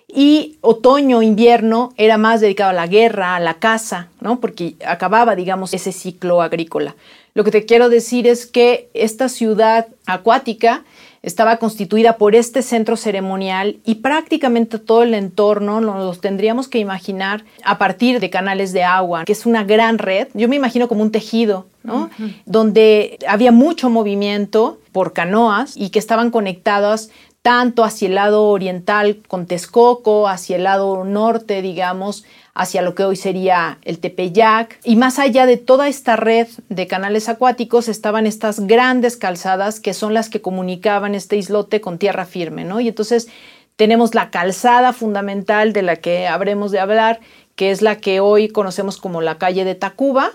Y 0.07 0.57
otoño, 0.61 1.21
invierno 1.21 1.93
era 1.97 2.17
más 2.17 2.39
dedicado 2.39 2.69
a 2.69 2.73
la 2.73 2.87
guerra, 2.87 3.35
a 3.35 3.39
la 3.41 3.55
caza, 3.55 4.07
¿no? 4.21 4.39
Porque 4.39 4.75
acababa, 4.85 5.35
digamos, 5.35 5.73
ese 5.73 5.91
ciclo 5.91 6.41
agrícola. 6.41 6.95
Lo 7.33 7.43
que 7.43 7.51
te 7.51 7.65
quiero 7.65 7.89
decir 7.89 8.25
es 8.25 8.47
que 8.47 8.89
esta 8.93 9.29
ciudad 9.29 9.87
acuática 10.05 10.85
estaba 11.21 11.57
constituida 11.57 12.17
por 12.17 12.35
este 12.35 12.61
centro 12.61 12.95
ceremonial 12.95 13.77
y 13.85 13.95
prácticamente 13.95 14.79
todo 14.79 15.03
el 15.03 15.13
entorno 15.13 15.81
nos 15.81 16.21
tendríamos 16.21 16.67
que 16.67 16.79
imaginar 16.79 17.43
a 17.63 17.77
partir 17.77 18.19
de 18.19 18.29
canales 18.29 18.71
de 18.71 18.83
agua, 18.83 19.25
que 19.25 19.33
es 19.33 19.45
una 19.45 19.63
gran 19.65 19.97
red. 19.97 20.29
Yo 20.33 20.47
me 20.47 20.55
imagino 20.55 20.87
como 20.87 21.01
un 21.01 21.11
tejido, 21.11 21.67
¿no? 21.83 22.09
Donde 22.45 23.19
había 23.27 23.51
mucho 23.51 23.89
movimiento 23.89 24.79
por 24.91 25.13
canoas 25.13 25.75
y 25.75 25.89
que 25.89 25.99
estaban 25.99 26.31
conectadas 26.31 27.09
tanto 27.47 27.86
hacia 27.86 28.10
el 28.10 28.15
lado 28.15 28.49
oriental 28.49 29.19
con 29.25 29.45
Texcoco, 29.45 30.27
hacia 30.27 30.57
el 30.57 30.63
lado 30.63 31.05
norte, 31.05 31.62
digamos, 31.62 32.25
hacia 32.53 32.81
lo 32.81 32.93
que 32.93 33.05
hoy 33.05 33.15
sería 33.15 33.77
el 33.86 33.99
Tepeyac. 33.99 34.77
Y 34.83 34.97
más 34.97 35.17
allá 35.17 35.45
de 35.45 35.55
toda 35.55 35.88
esta 35.88 36.17
red 36.17 36.49
de 36.67 36.88
canales 36.88 37.29
acuáticos 37.29 37.88
estaban 37.88 38.27
estas 38.27 38.67
grandes 38.67 39.15
calzadas 39.15 39.79
que 39.79 39.93
son 39.93 40.13
las 40.13 40.27
que 40.27 40.41
comunicaban 40.41 41.15
este 41.15 41.38
islote 41.38 41.79
con 41.79 41.99
tierra 41.99 42.25
firme, 42.25 42.65
¿no? 42.65 42.81
Y 42.81 42.89
entonces 42.89 43.29
tenemos 43.77 44.13
la 44.13 44.29
calzada 44.29 44.91
fundamental 44.91 45.71
de 45.71 45.83
la 45.83 45.95
que 45.95 46.27
habremos 46.27 46.73
de 46.73 46.81
hablar, 46.81 47.21
que 47.55 47.71
es 47.71 47.81
la 47.81 47.95
que 47.95 48.19
hoy 48.19 48.49
conocemos 48.49 48.97
como 48.97 49.21
la 49.21 49.38
calle 49.38 49.63
de 49.63 49.75
Tacuba. 49.75 50.31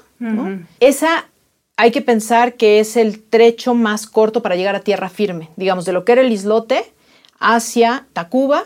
Esa 0.80 1.26
hay 1.76 1.90
que 1.90 2.00
pensar 2.00 2.54
que 2.54 2.80
es 2.80 2.96
el 2.96 3.22
trecho 3.22 3.74
más 3.74 4.06
corto 4.06 4.40
para 4.40 4.56
llegar 4.56 4.76
a 4.76 4.80
tierra 4.80 5.10
firme, 5.10 5.50
digamos, 5.56 5.84
de 5.84 5.92
lo 5.92 6.06
que 6.06 6.12
era 6.12 6.22
el 6.22 6.32
islote 6.32 6.90
hacia 7.42 8.06
Tacuba. 8.12 8.64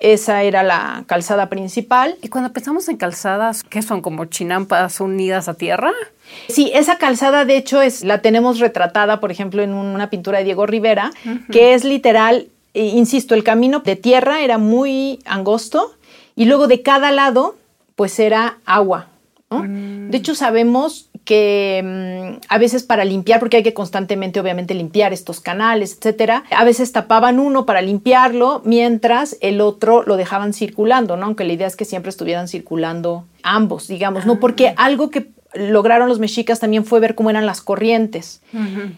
Esa 0.00 0.42
era 0.42 0.64
la 0.64 1.04
calzada 1.06 1.48
principal. 1.48 2.16
Y 2.20 2.28
cuando 2.28 2.52
pensamos 2.52 2.88
en 2.88 2.96
calzadas, 2.96 3.62
¿qué 3.62 3.80
son 3.80 4.02
como 4.02 4.24
chinampas 4.24 5.00
unidas 5.00 5.48
a 5.48 5.54
tierra? 5.54 5.92
Sí, 6.48 6.72
esa 6.74 6.98
calzada 6.98 7.44
de 7.44 7.56
hecho 7.56 7.80
es 7.80 8.02
la 8.02 8.20
tenemos 8.22 8.58
retratada, 8.58 9.20
por 9.20 9.30
ejemplo, 9.30 9.62
en 9.62 9.72
una 9.72 10.10
pintura 10.10 10.38
de 10.38 10.44
Diego 10.44 10.66
Rivera, 10.66 11.12
que 11.52 11.74
es 11.74 11.84
literal, 11.84 12.48
eh, 12.74 12.86
insisto, 12.86 13.34
el 13.34 13.44
camino 13.44 13.80
de 13.80 13.94
tierra 13.94 14.40
era 14.40 14.58
muy 14.58 15.20
angosto 15.24 15.94
y 16.34 16.46
luego 16.46 16.66
de 16.66 16.82
cada 16.82 17.12
lado 17.12 17.56
pues 17.94 18.18
era 18.18 18.58
agua. 18.64 19.08
De 19.48 20.16
hecho 20.16 20.34
sabemos 20.34 21.08
que 21.26 21.82
mm, 21.84 22.46
a 22.48 22.56
veces 22.56 22.84
para 22.84 23.04
limpiar, 23.04 23.40
porque 23.40 23.58
hay 23.58 23.62
que 23.62 23.74
constantemente 23.74 24.40
obviamente 24.40 24.72
limpiar 24.72 25.12
estos 25.12 25.40
canales, 25.40 25.98
etcétera, 25.98 26.44
a 26.50 26.64
veces 26.64 26.92
tapaban 26.92 27.38
uno 27.38 27.66
para 27.66 27.82
limpiarlo 27.82 28.62
mientras 28.64 29.36
el 29.42 29.60
otro 29.60 30.04
lo 30.04 30.16
dejaban 30.16 30.54
circulando, 30.54 31.18
¿no? 31.18 31.26
Aunque 31.26 31.44
la 31.44 31.52
idea 31.52 31.66
es 31.66 31.76
que 31.76 31.84
siempre 31.84 32.08
estuvieran 32.08 32.48
circulando 32.48 33.26
ambos, 33.42 33.88
digamos, 33.88 34.24
¿no? 34.24 34.40
Porque 34.40 34.72
algo 34.76 35.10
que 35.10 35.28
lograron 35.54 36.08
los 36.08 36.20
mexicas 36.20 36.60
también 36.60 36.84
fue 36.84 37.00
ver 37.00 37.14
cómo 37.14 37.30
eran 37.30 37.44
las 37.44 37.60
corrientes. 37.60 38.40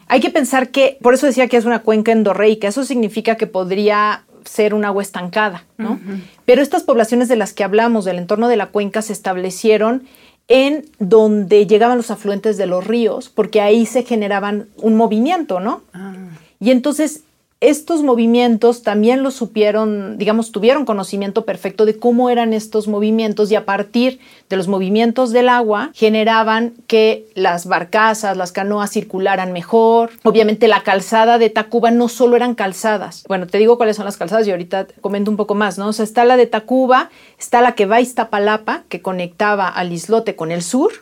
Hay 0.07 0.21
que 0.21 0.31
pensar 0.31 0.69
que, 0.69 0.99
por 1.03 1.15
eso 1.15 1.27
decía 1.27 1.49
que 1.49 1.57
es 1.57 1.65
una 1.65 1.81
cuenca 1.81 2.13
endorreica, 2.13 2.69
eso 2.69 2.85
significa 2.85 3.37
que 3.37 3.47
podría 3.47 4.25
ser 4.45 4.75
un 4.75 4.85
agua 4.85 5.03
estancada, 5.03 5.65
¿no? 5.77 5.99
Pero 6.45 6.63
estas 6.63 6.83
poblaciones 6.83 7.29
de 7.29 7.37
las 7.37 7.53
que 7.53 7.65
hablamos, 7.65 8.05
del 8.05 8.19
entorno 8.19 8.49
de 8.49 8.57
la 8.57 8.67
cuenca, 8.67 9.03
se 9.03 9.13
establecieron 9.13 10.05
en 10.49 10.87
donde 10.99 11.67
llegaban 11.67 11.99
los 11.99 12.11
afluentes 12.11 12.57
de 12.57 12.67
los 12.67 12.87
ríos, 12.87 13.29
porque 13.29 13.61
ahí 13.61 13.87
se 13.87 14.03
generaban 14.03 14.69
un 14.79 14.97
movimiento, 14.97 15.61
¿no? 15.61 15.83
Ah. 15.93 16.15
Y 16.59 16.71
entonces 16.71 17.23
estos 17.61 18.05
movimientos 18.05 18.85
también 18.85 19.25
lo 19.25 19.33
supieron, 19.33 20.17
digamos, 20.17 20.53
tuvieron 20.53 20.85
conocimiento 20.85 21.45
perfecto 21.45 21.87
de 21.87 21.99
cómo 21.99 22.31
eran 22.31 22.53
estos 22.53 22.87
movimientos 22.87 23.51
y 23.51 23.57
a 23.57 23.65
partir 23.65 24.21
de 24.49 24.57
los 24.57 24.69
movimientos 24.69 25.33
del 25.33 25.49
agua 25.49 25.91
generaban 25.93 26.75
que 26.87 27.27
las 27.35 27.67
barcazas, 27.67 28.37
las 28.37 28.53
canoas 28.53 28.93
circularan 28.93 29.53
mejor. 29.53 30.11
Obviamente 30.23 30.69
la 30.69 30.85
calzada 30.85 31.39
de 31.39 31.51
Tacuba 31.51 31.91
no 31.91 32.07
solo 32.09 32.37
eran 32.37 32.55
calzadas. 32.55 33.25
Bueno, 33.27 33.49
te 33.49 33.59
digo 33.59 33.77
cuáles 33.77 33.97
son 33.97 34.05
las 34.05 34.17
calzadas 34.17 34.47
y 34.47 34.53
ahorita 34.53 34.87
comento 35.01 35.29
un 35.29 35.37
poco 35.37 35.57
más, 35.57 35.79
¿no? 35.79 35.89
O 35.89 35.93
sea, 35.93 36.05
está 36.05 36.25
la 36.25 36.37
de 36.37 36.47
Tacuba, 36.47 37.11
está 37.41 37.61
la 37.61 37.73
que 37.73 37.87
va 37.87 37.97
a 37.97 38.01
Iztapalapa, 38.01 38.85
que 38.89 39.03
conectaba 39.03 39.69
al 39.69 39.93
islote 39.93 40.37
con 40.37 40.53
el 40.53 40.63
sur, 40.63 40.93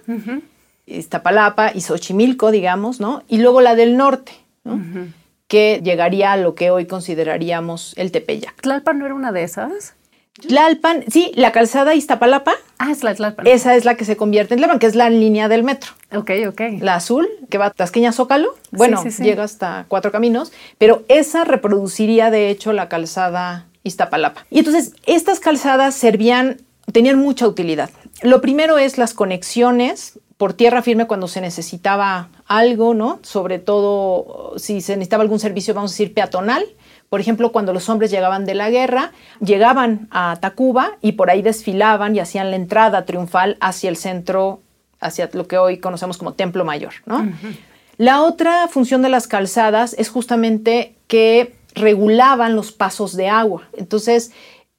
Iztapalapa 0.86 1.72
y 1.74 1.82
Xochimilco, 1.82 2.50
digamos, 2.50 2.98
¿no? 2.98 3.24
Y 3.28 3.38
luego 3.38 3.60
la 3.60 3.74
del 3.74 3.98
norte, 3.98 4.32
¿no? 4.64 4.80
Que 5.48 5.80
llegaría 5.82 6.32
a 6.32 6.36
lo 6.36 6.54
que 6.54 6.70
hoy 6.70 6.86
consideraríamos 6.86 7.94
el 7.96 8.10
Tepeyac. 8.10 8.60
¿Tlalpan 8.60 8.98
no 8.98 9.06
era 9.06 9.14
una 9.14 9.32
de 9.32 9.42
esas? 9.42 9.94
Tlalpan, 10.40 11.04
sí, 11.08 11.32
la 11.34 11.52
calzada 11.52 11.94
Iztapalapa. 11.94 12.54
Ah, 12.78 12.90
es 12.90 13.02
la 13.02 13.14
Tlalpan. 13.14 13.46
Esa 13.46 13.74
es 13.74 13.84
la 13.84 13.96
que 13.96 14.04
se 14.04 14.16
convierte 14.16 14.54
en 14.54 14.58
Tlalpan, 14.58 14.78
que 14.78 14.86
es 14.86 14.94
la 14.94 15.08
línea 15.08 15.48
del 15.48 15.62
metro. 15.62 15.92
Ok, 16.14 16.30
ok. 16.48 16.60
La 16.80 16.96
azul, 16.96 17.26
que 17.48 17.58
va 17.58 17.66
a 17.66 17.70
Tasqueña 17.70 18.12
Zócalo, 18.12 18.54
bueno, 18.70 19.02
llega 19.18 19.44
hasta 19.44 19.86
Cuatro 19.88 20.12
Caminos, 20.12 20.52
pero 20.78 21.04
esa 21.08 21.44
reproduciría 21.44 22.30
de 22.30 22.50
hecho 22.50 22.72
la 22.72 22.88
calzada 22.88 23.66
Iztapalapa. 23.82 24.44
Y 24.50 24.58
entonces, 24.58 24.94
estas 25.06 25.40
calzadas 25.40 25.94
servían, 25.94 26.60
tenían 26.92 27.18
mucha 27.18 27.46
utilidad. 27.46 27.90
Lo 28.22 28.40
primero 28.40 28.78
es 28.78 28.98
las 28.98 29.14
conexiones 29.14 30.18
por 30.36 30.52
tierra 30.52 30.82
firme 30.82 31.06
cuando 31.06 31.28
se 31.28 31.40
necesitaba 31.40 32.28
algo, 32.46 32.94
¿no? 32.94 33.18
Sobre 33.22 33.58
todo 33.58 34.54
si 34.58 34.80
se 34.80 34.96
necesitaba 34.96 35.22
algún 35.22 35.40
servicio, 35.40 35.74
vamos 35.74 35.92
a 35.92 35.94
decir, 35.94 36.12
peatonal. 36.12 36.64
Por 37.08 37.20
ejemplo, 37.20 37.52
cuando 37.52 37.72
los 37.72 37.88
hombres 37.88 38.10
llegaban 38.10 38.44
de 38.44 38.54
la 38.54 38.68
guerra, 38.68 39.12
llegaban 39.40 40.08
a 40.10 40.36
Tacuba 40.40 40.98
y 41.00 41.12
por 41.12 41.30
ahí 41.30 41.40
desfilaban 41.40 42.16
y 42.16 42.20
hacían 42.20 42.50
la 42.50 42.56
entrada 42.56 43.04
triunfal 43.04 43.56
hacia 43.60 43.88
el 43.88 43.96
centro, 43.96 44.60
hacia 45.00 45.30
lo 45.32 45.46
que 45.46 45.56
hoy 45.56 45.78
conocemos 45.78 46.18
como 46.18 46.32
Templo 46.32 46.64
Mayor, 46.64 46.94
¿no? 47.06 47.30
La 47.96 48.22
otra 48.22 48.68
función 48.68 49.00
de 49.02 49.08
las 49.08 49.28
calzadas 49.28 49.94
es 49.98 50.10
justamente 50.10 50.96
que 51.06 51.54
regulaban 51.74 52.56
los 52.56 52.72
pasos 52.72 53.16
de 53.16 53.28
agua. 53.28 53.62
Entonces, 53.72 54.32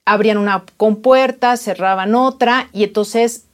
abrían 0.05 0.37
una 0.37 0.63
compuerta, 0.77 1.57
cerraban 1.57 2.13
otra 2.13 2.69
y 2.73 2.83
entonces 2.83 3.46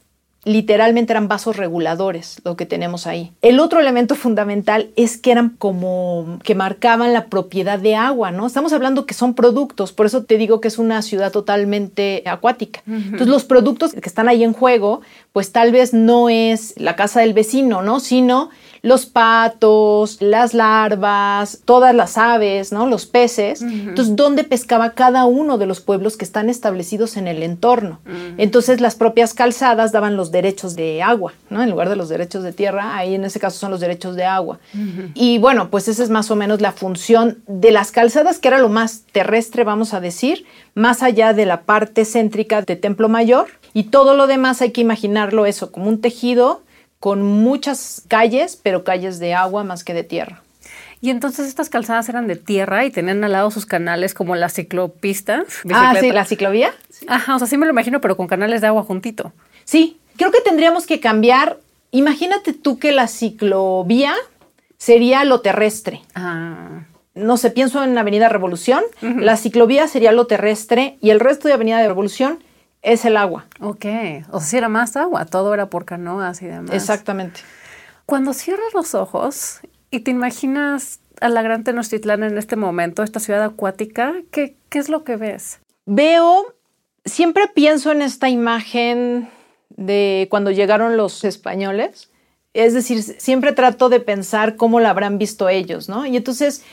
literalmente 0.45 1.13
eran 1.13 1.27
vasos 1.27 1.57
reguladores 1.57 2.41
lo 2.43 2.55
que 2.55 2.65
tenemos 2.65 3.07
ahí. 3.07 3.31
El 3.41 3.59
otro 3.59 3.79
elemento 3.79 4.15
fundamental 4.15 4.89
es 4.95 5.17
que 5.17 5.31
eran 5.31 5.49
como 5.49 6.39
que 6.43 6.55
marcaban 6.55 7.13
la 7.13 7.27
propiedad 7.27 7.79
de 7.79 7.95
agua, 7.95 8.31
¿no? 8.31 8.45
Estamos 8.45 8.73
hablando 8.73 9.05
que 9.05 9.13
son 9.13 9.33
productos, 9.33 9.93
por 9.93 10.05
eso 10.05 10.23
te 10.23 10.37
digo 10.37 10.59
que 10.61 10.67
es 10.67 10.77
una 10.77 11.01
ciudad 11.01 11.31
totalmente 11.31 12.23
acuática. 12.25 12.81
Entonces 12.87 13.27
los 13.27 13.45
productos 13.45 13.93
que 13.93 14.09
están 14.09 14.27
ahí 14.27 14.43
en 14.43 14.53
juego, 14.53 15.01
pues 15.31 15.51
tal 15.51 15.71
vez 15.71 15.93
no 15.93 16.29
es 16.29 16.73
la 16.77 16.95
casa 16.95 17.21
del 17.21 17.33
vecino, 17.33 17.81
¿no? 17.81 17.99
Sino 17.99 18.49
los 18.83 19.05
patos, 19.05 20.17
las 20.19 20.53
larvas, 20.53 21.61
todas 21.63 21.95
las 21.95 22.17
aves, 22.17 22.73
¿no? 22.73 22.85
Los 22.85 23.05
peces. 23.05 23.61
Entonces, 23.61 24.17
¿dónde 24.17 24.43
pescaba 24.43 24.91
cada 24.91 25.23
uno 25.23 25.57
de 25.57 25.65
los 25.65 25.79
pueblos 25.79 26.17
que 26.17 26.25
están 26.25 26.49
establecidos 26.49 27.15
en 27.15 27.29
el 27.29 27.43
entorno? 27.43 28.01
Entonces, 28.37 28.81
las 28.81 28.95
propias 28.95 29.33
calzadas 29.33 29.93
daban 29.93 30.17
los 30.17 30.31
derechos 30.31 30.75
de 30.75 31.01
agua, 31.01 31.31
¿no? 31.49 31.63
En 31.63 31.69
lugar 31.69 31.87
de 31.87 31.95
los 31.95 32.09
derechos 32.09 32.43
de 32.43 32.51
tierra, 32.51 32.97
ahí 32.97 33.15
en 33.15 33.23
ese 33.23 33.39
caso 33.39 33.57
son 33.57 33.71
los 33.71 33.79
derechos 33.79 34.17
de 34.17 34.25
agua. 34.25 34.59
Y 35.13 35.37
bueno, 35.37 35.69
pues 35.69 35.87
esa 35.87 36.03
es 36.03 36.09
más 36.09 36.29
o 36.29 36.35
menos 36.35 36.59
la 36.59 36.73
función 36.73 37.41
de 37.47 37.71
las 37.71 37.93
calzadas, 37.93 38.37
que 38.37 38.49
era 38.49 38.59
lo 38.59 38.67
más 38.67 39.03
terrestre, 39.13 39.63
vamos 39.63 39.93
a 39.93 40.01
decir, 40.01 40.45
más 40.75 41.03
allá 41.03 41.31
de 41.31 41.45
la 41.45 41.61
parte 41.61 42.03
céntrica 42.03 42.61
de 42.61 42.75
Templo 42.75 43.07
Mayor. 43.07 43.47
Y 43.73 43.83
todo 43.83 44.13
lo 44.13 44.27
demás 44.27 44.61
hay 44.61 44.71
que 44.71 44.81
imaginarlo 44.81 45.45
eso, 45.45 45.71
como 45.71 45.87
un 45.87 46.01
tejido 46.01 46.62
con 47.03 47.21
muchas 47.21 48.03
calles, 48.07 48.55
pero 48.55 48.85
calles 48.85 49.19
de 49.19 49.33
agua 49.33 49.65
más 49.65 49.83
que 49.83 49.93
de 49.93 50.05
tierra. 50.05 50.41
Y 51.01 51.09
entonces 51.09 51.49
estas 51.49 51.67
calzadas 51.67 52.07
eran 52.07 52.27
de 52.27 52.37
tierra 52.37 52.85
y 52.85 52.91
tenían 52.91 53.21
al 53.25 53.33
lado 53.33 53.51
sus 53.51 53.65
canales 53.65 54.13
como 54.13 54.37
las 54.37 54.53
ciclopistas. 54.53 55.43
Ah, 55.73 55.95
sí, 55.99 56.13
la 56.13 56.23
ciclovía. 56.23 56.73
Ajá, 57.07 57.35
o 57.35 57.39
sea, 57.39 57.47
sí 57.49 57.57
me 57.57 57.65
lo 57.65 57.73
imagino, 57.73 57.99
pero 57.99 58.15
con 58.15 58.27
canales 58.27 58.61
de 58.61 58.67
agua 58.67 58.83
juntito. 58.83 59.33
Sí, 59.65 59.99
creo 60.15 60.31
que 60.31 60.39
tendríamos 60.39 60.87
que 60.87 61.01
cambiar. 61.01 61.57
Imagínate 61.91 62.53
tú 62.53 62.79
que 62.79 62.93
la 62.93 63.09
ciclovía 63.09 64.13
sería 64.77 65.25
lo 65.25 65.41
terrestre. 65.41 66.03
Ah. 66.15 66.85
No 67.15 67.35
sé, 67.35 67.51
pienso 67.51 67.83
en 67.83 67.97
Avenida 67.97 68.29
Revolución. 68.29 68.81
La 69.01 69.35
ciclovía 69.35 69.89
sería 69.89 70.13
lo 70.13 70.25
terrestre 70.25 70.97
y 71.01 71.09
el 71.09 71.19
resto 71.19 71.49
de 71.49 71.55
Avenida 71.55 71.79
de 71.79 71.87
Revolución 71.89 72.39
es 72.83 73.05
el 73.05 73.17
agua. 73.17 73.47
Ok, 73.61 73.85
o 74.29 74.39
sea, 74.39 74.47
si 74.47 74.57
era 74.57 74.69
más 74.69 74.95
agua, 74.95 75.25
todo 75.25 75.53
era 75.53 75.69
por 75.69 75.85
canoas 75.85 76.41
y 76.41 76.45
demás. 76.45 76.75
Exactamente. 76.75 77.39
Cuando 78.05 78.33
cierras 78.33 78.73
los 78.73 78.93
ojos 78.93 79.61
y 79.89 80.01
te 80.01 80.11
imaginas 80.11 80.99
a 81.21 81.29
la 81.29 81.41
Gran 81.41 81.63
Tenochtitlán 81.63 82.23
en 82.23 82.37
este 82.37 82.57
momento, 82.57 83.01
esta 83.01 83.21
ciudad 83.21 83.43
acuática, 83.43 84.13
¿qué, 84.31 84.57
qué 84.69 84.79
es 84.79 84.89
lo 84.89 85.05
que 85.05 85.15
ves? 85.15 85.61
Veo, 85.85 86.53
siempre 87.05 87.47
pienso 87.47 87.91
en 87.91 88.01
esta 88.01 88.29
imagen 88.29 89.29
de 89.69 90.27
cuando 90.29 90.51
llegaron 90.51 90.97
los 90.97 91.23
españoles. 91.23 92.11
Es 92.53 92.73
decir, 92.73 93.01
siempre 93.01 93.53
trato 93.53 93.89
de 93.89 93.99
pensar 93.99 94.57
cómo 94.57 94.79
la 94.79 94.89
habrán 94.89 95.17
visto 95.17 95.49
ellos, 95.49 95.89
¿no? 95.89 96.05
Y 96.05 96.17
entonces 96.17 96.63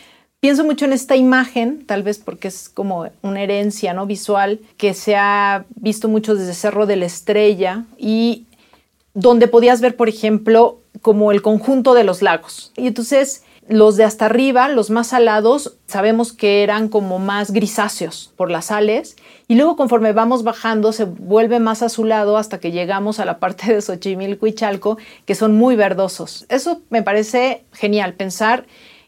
Pienso 0.41 0.65
mucho 0.65 0.87
en 0.87 0.95
esta 0.95 1.17
imagen, 1.17 1.85
tal 1.85 2.03
vez 2.03 2.19
porque 2.19 2.49
es 2.49 2.71
como 2.71 3.11
una 3.21 3.43
herencia 3.43 3.93
¿no? 3.93 4.07
visual 4.07 4.59
que 4.79 4.95
se 4.95 5.15
ha 5.15 5.67
visto 5.77 6.09
mucho 6.09 6.35
desde 6.35 6.55
Cerro 6.55 6.87
de 6.87 6.97
la 6.97 7.05
Estrella 7.05 7.85
y 7.99 8.47
donde 9.13 9.49
podías 9.49 9.83
ver, 9.83 9.97
por 9.97 10.09
ejemplo, 10.09 10.81
como 11.03 11.31
el 11.31 11.43
conjunto 11.43 11.93
de 11.93 12.05
los 12.05 12.23
lagos. 12.23 12.73
Y 12.79 12.87
entonces 12.87 13.43
los 13.69 13.97
de 13.99 14.05
hasta 14.05 14.25
arriba, 14.25 14.69
los 14.69 14.89
más 14.89 15.09
salados, 15.09 15.77
sabemos 15.87 16.33
que 16.33 16.63
eran 16.63 16.89
como 16.89 17.19
más 17.19 17.53
grisáceos 17.53 18.33
por 18.35 18.51
las 18.51 18.67
sales 18.67 19.17
y 19.47 19.57
luego 19.57 19.77
conforme 19.77 20.13
vamos 20.13 20.43
bajando 20.43 20.93
se 20.93 21.05
vuelve 21.05 21.61
más 21.61 21.83
azulado 21.83 22.39
hasta 22.39 22.59
que 22.59 22.73
llegamos 22.73 23.21
a 23.21 23.27
la 23.27 23.39
parte 23.39 23.75
de 23.75 23.83
Xochimilco 23.83 24.47
y 24.47 24.55
Chalco, 24.55 24.97
que 25.27 25.35
son 25.35 25.55
muy 25.55 25.77
verdosos. 25.77 26.47
Eso 26.49 26.81
me 26.89 27.03
parece 27.03 27.65
genial, 27.73 28.15
pensar 28.15 28.65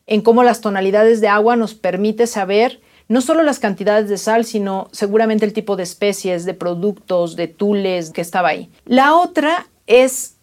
en 0.06 0.20
cómo 0.22 0.42
las 0.42 0.60
tonalidades 0.60 1.20
de 1.20 1.28
agua 1.28 1.56
nos 1.56 1.74
permite 1.74 2.26
saber 2.26 2.80
no 3.08 3.20
solo 3.20 3.42
las 3.42 3.58
cantidades 3.58 4.08
de 4.08 4.16
sal, 4.16 4.44
sino 4.44 4.88
seguramente 4.92 5.44
el 5.44 5.52
tipo 5.52 5.76
de 5.76 5.82
especies, 5.82 6.44
de 6.44 6.54
productos, 6.54 7.36
de 7.36 7.48
tules 7.48 8.10
que 8.10 8.20
estaba 8.20 8.48
ahí. 8.48 8.70
La 8.86 9.14
otra 9.14 9.66
es, 9.86 10.36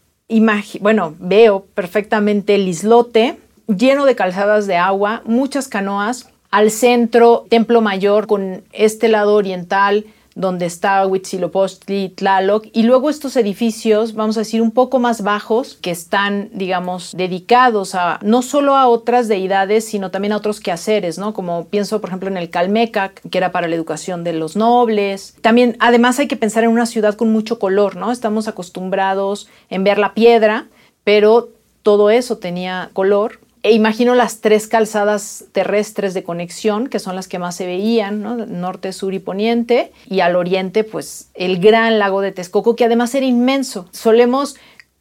bueno, 0.80 1.16
veo 1.20 1.66
perfectamente 1.74 2.56
el 2.56 2.68
islote 2.68 3.38
lleno 3.68 4.06
de 4.06 4.16
calzadas 4.16 4.68
de 4.68 4.76
agua, 4.78 5.22
muchas 5.26 5.68
canoas, 5.68 6.30
al 6.52 6.72
centro, 6.72 7.46
Templo 7.50 7.82
Mayor 7.82 8.28
con 8.28 8.64
este 8.72 9.08
lado 9.08 9.36
oriental, 9.36 10.06
donde 10.40 10.66
está 10.66 11.06
Huitzilopochtli, 11.06 12.10
Tlaloc, 12.16 12.68
y 12.72 12.84
luego 12.84 13.10
estos 13.10 13.36
edificios, 13.36 14.14
vamos 14.14 14.38
a 14.38 14.42
decir, 14.42 14.62
un 14.62 14.72
poco 14.72 14.98
más 14.98 15.22
bajos, 15.22 15.78
que 15.82 15.92
están, 15.92 16.50
digamos, 16.54 17.12
dedicados 17.16 17.94
a 17.94 18.20
no 18.22 18.42
solo 18.42 18.76
a 18.76 18.88
otras 18.88 19.28
deidades, 19.28 19.84
sino 19.86 20.12
también 20.12 20.32
a 20.32 20.38
otros 20.38 20.62
quehaceres, 20.62 21.18
¿no? 21.18 21.34
Como 21.34 21.66
pienso, 21.66 22.00
por 22.00 22.10
ejemplo, 22.10 22.30
en 22.30 22.38
el 22.38 22.50
Calmecac, 22.50 23.22
que 23.30 23.38
era 23.38 23.52
para 23.52 23.68
la 23.68 23.76
educación 23.76 24.24
de 24.24 24.32
los 24.32 24.56
nobles. 24.56 25.36
También, 25.42 25.76
además, 25.80 26.20
hay 26.20 26.30
que 26.30 26.38
pensar 26.38 26.64
en 26.64 26.70
una 26.70 26.86
ciudad 26.86 27.16
con 27.16 27.34
mucho 27.34 27.60
color, 27.60 27.98
¿no? 27.98 28.10
Estamos 28.10 28.48
acostumbrados 28.48 29.50
en 29.70 29.84
ver 29.84 29.98
la 29.98 30.14
piedra, 30.14 30.68
pero 31.04 31.50
todo 31.84 32.10
eso 32.10 32.38
tenía 32.38 32.92
color 32.94 33.42
e 33.62 33.74
imagino 33.74 34.16
las 34.16 34.40
tres 34.40 34.68
calzadas 34.68 35.46
terrestres 35.52 36.14
de 36.14 36.24
conexión, 36.24 36.88
que 36.88 37.00
son 37.00 37.16
las 37.16 37.28
que 37.28 37.40
más 37.40 37.56
se 37.56 37.66
veían, 37.66 38.22
¿no? 38.22 38.36
norte, 38.46 38.94
sur 38.94 39.14
y 39.14 39.20
poniente, 39.20 39.92
y 40.08 40.22
al 40.22 40.36
oriente, 40.36 40.84
pues 40.84 41.30
el 41.34 41.60
gran 41.60 42.00
lago 42.00 42.22
de 42.22 42.32
Texcoco, 42.32 42.76
que 42.76 42.86
además 42.86 43.14
era 43.16 43.26
inmenso. 43.26 43.88
Solemos 43.92 44.56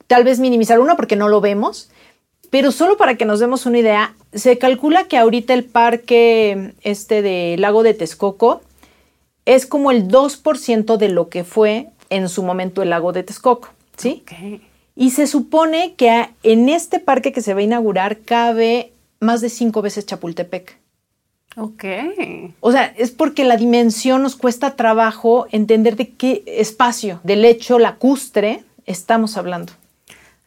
tal 0.09 0.25
vez 0.25 0.41
minimizar 0.41 0.81
uno 0.81 0.97
porque 0.97 1.15
no 1.17 1.29
lo 1.29 1.41
vemos, 1.41 1.91
pero 2.51 2.73
solo 2.73 2.97
para 2.97 3.17
que 3.17 3.27
nos 3.27 3.41
demos 3.41 3.67
una 3.67 3.79
idea, 3.79 4.15
se 4.33 4.59
calcula 4.59 5.05
que 5.05 5.19
ahorita 5.19 5.55
el 5.55 5.65
parque 5.65 6.75
este 6.83 7.23
de 7.23 7.57
Lago 7.59 7.83
de 7.83 7.95
Texcoco 7.95 8.63
es 9.45 9.67
como 9.67 9.91
el 9.91 10.09
2% 10.09 10.97
de 10.97 11.09
lo 11.09 11.29
que 11.29 11.45
fue 11.45 11.89
en 12.11 12.29
su 12.29 12.43
momento 12.43 12.83
el 12.83 12.91
Lago 12.91 13.13
de 13.13 13.23
Texcoco, 13.23 13.69
¿sí? 13.97 14.25
Y 15.01 15.11
se 15.11 15.29
supone 15.29 15.95
que 15.95 16.29
en 16.43 16.69
este 16.69 16.99
parque 16.99 17.31
que 17.31 17.41
se 17.41 17.55
va 17.55 17.61
a 17.61 17.63
inaugurar 17.63 18.19
cabe 18.19 18.91
más 19.21 19.41
de 19.41 19.49
cinco 19.49 19.81
veces 19.81 20.07
Chapultepec. 20.07 20.77
Ok. 21.57 21.85
O 22.59 22.73
sea, 22.73 22.87
es 22.97 23.13
porque 23.13 23.45
la 23.45 23.57
dimensión 23.57 24.25
nos 24.25 24.35
cuesta 24.35 24.75
trabajo 24.75 25.47
entender 25.53 25.95
de 25.95 26.09
qué 26.09 26.43
espacio 26.47 27.21
del 27.23 27.43
lecho 27.43 27.79
lacustre 27.79 28.65
estamos 28.87 29.37
hablando. 29.37 29.73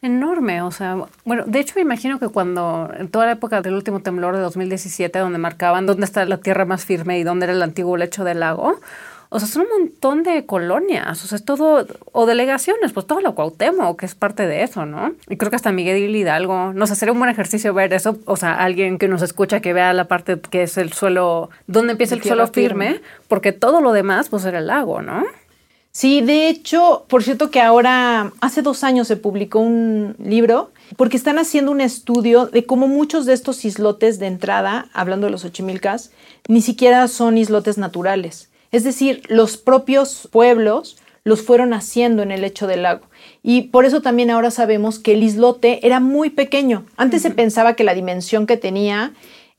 Enorme, 0.02 0.60
o 0.60 0.70
sea, 0.70 0.98
bueno, 1.24 1.44
de 1.46 1.58
hecho 1.58 1.72
me 1.76 1.82
imagino 1.82 2.18
que 2.18 2.28
cuando 2.28 2.90
en 2.94 3.08
toda 3.08 3.24
la 3.24 3.32
época 3.32 3.62
del 3.62 3.72
último 3.72 4.00
temblor 4.00 4.36
de 4.36 4.42
2017, 4.42 5.18
donde 5.18 5.38
marcaban 5.38 5.86
dónde 5.86 6.04
está 6.04 6.26
la 6.26 6.36
tierra 6.36 6.66
más 6.66 6.84
firme 6.84 7.18
y 7.18 7.22
dónde 7.22 7.44
era 7.44 7.54
el 7.54 7.62
antiguo 7.62 7.96
lecho 7.96 8.22
del 8.22 8.40
lago, 8.40 8.80
o 9.34 9.38
sea, 9.38 9.48
son 9.48 9.62
un 9.62 9.68
montón 9.84 10.24
de 10.24 10.44
colonias, 10.44 11.24
o 11.24 11.26
sea, 11.26 11.36
es 11.36 11.44
todo, 11.44 11.86
o 12.12 12.26
delegaciones, 12.26 12.92
pues 12.92 13.06
todo 13.06 13.22
lo 13.22 13.34
Cuauhtémoc, 13.34 13.98
que 13.98 14.04
es 14.04 14.14
parte 14.14 14.46
de 14.46 14.62
eso, 14.62 14.84
¿no? 14.84 15.14
Y 15.26 15.38
creo 15.38 15.48
que 15.48 15.56
hasta 15.56 15.72
Miguel 15.72 16.14
Hidalgo, 16.14 16.74
no 16.74 16.86
sé, 16.86 16.96
sería 16.96 17.14
un 17.14 17.18
buen 17.18 17.30
ejercicio 17.30 17.72
ver 17.72 17.94
eso, 17.94 18.18
o 18.26 18.36
sea, 18.36 18.52
alguien 18.52 18.98
que 18.98 19.08
nos 19.08 19.22
escucha 19.22 19.60
que 19.60 19.72
vea 19.72 19.94
la 19.94 20.06
parte 20.06 20.38
que 20.38 20.64
es 20.64 20.76
el 20.76 20.92
suelo, 20.92 21.48
dónde 21.66 21.92
empieza 21.92 22.14
el 22.14 22.22
suelo 22.22 22.46
firme, 22.48 23.00
porque 23.26 23.52
todo 23.52 23.80
lo 23.80 23.92
demás, 23.92 24.28
pues 24.28 24.44
era 24.44 24.58
el 24.58 24.66
lago, 24.66 25.00
¿no? 25.00 25.24
Sí, 25.92 26.20
de 26.20 26.50
hecho, 26.50 27.06
por 27.08 27.22
cierto 27.22 27.50
que 27.50 27.62
ahora, 27.62 28.32
hace 28.42 28.60
dos 28.60 28.84
años 28.84 29.08
se 29.08 29.16
publicó 29.16 29.60
un 29.60 30.14
libro, 30.22 30.72
porque 30.98 31.16
están 31.16 31.38
haciendo 31.38 31.70
un 31.70 31.80
estudio 31.80 32.48
de 32.48 32.66
cómo 32.66 32.86
muchos 32.86 33.24
de 33.24 33.32
estos 33.32 33.64
islotes 33.64 34.18
de 34.18 34.26
entrada, 34.26 34.88
hablando 34.92 35.26
de 35.26 35.30
los 35.30 35.46
Ochimilcas, 35.46 36.10
ni 36.48 36.60
siquiera 36.60 37.08
son 37.08 37.38
islotes 37.38 37.78
naturales 37.78 38.51
es 38.72 38.84
decir, 38.84 39.22
los 39.28 39.56
propios 39.56 40.28
pueblos 40.32 40.96
los 41.24 41.42
fueron 41.42 41.72
haciendo 41.72 42.22
en 42.22 42.32
el 42.32 42.40
lecho 42.40 42.66
del 42.66 42.82
lago. 42.82 43.06
Y 43.42 43.62
por 43.62 43.84
eso 43.84 44.02
también 44.02 44.30
ahora 44.30 44.50
sabemos 44.50 44.98
que 44.98 45.12
el 45.12 45.22
islote 45.22 45.86
era 45.86 46.00
muy 46.00 46.30
pequeño. 46.30 46.84
Antes 46.96 47.22
se 47.22 47.30
pensaba 47.30 47.74
que 47.74 47.84
la 47.84 47.94
dimensión 47.94 48.46
que 48.46 48.56
tenía 48.56 49.12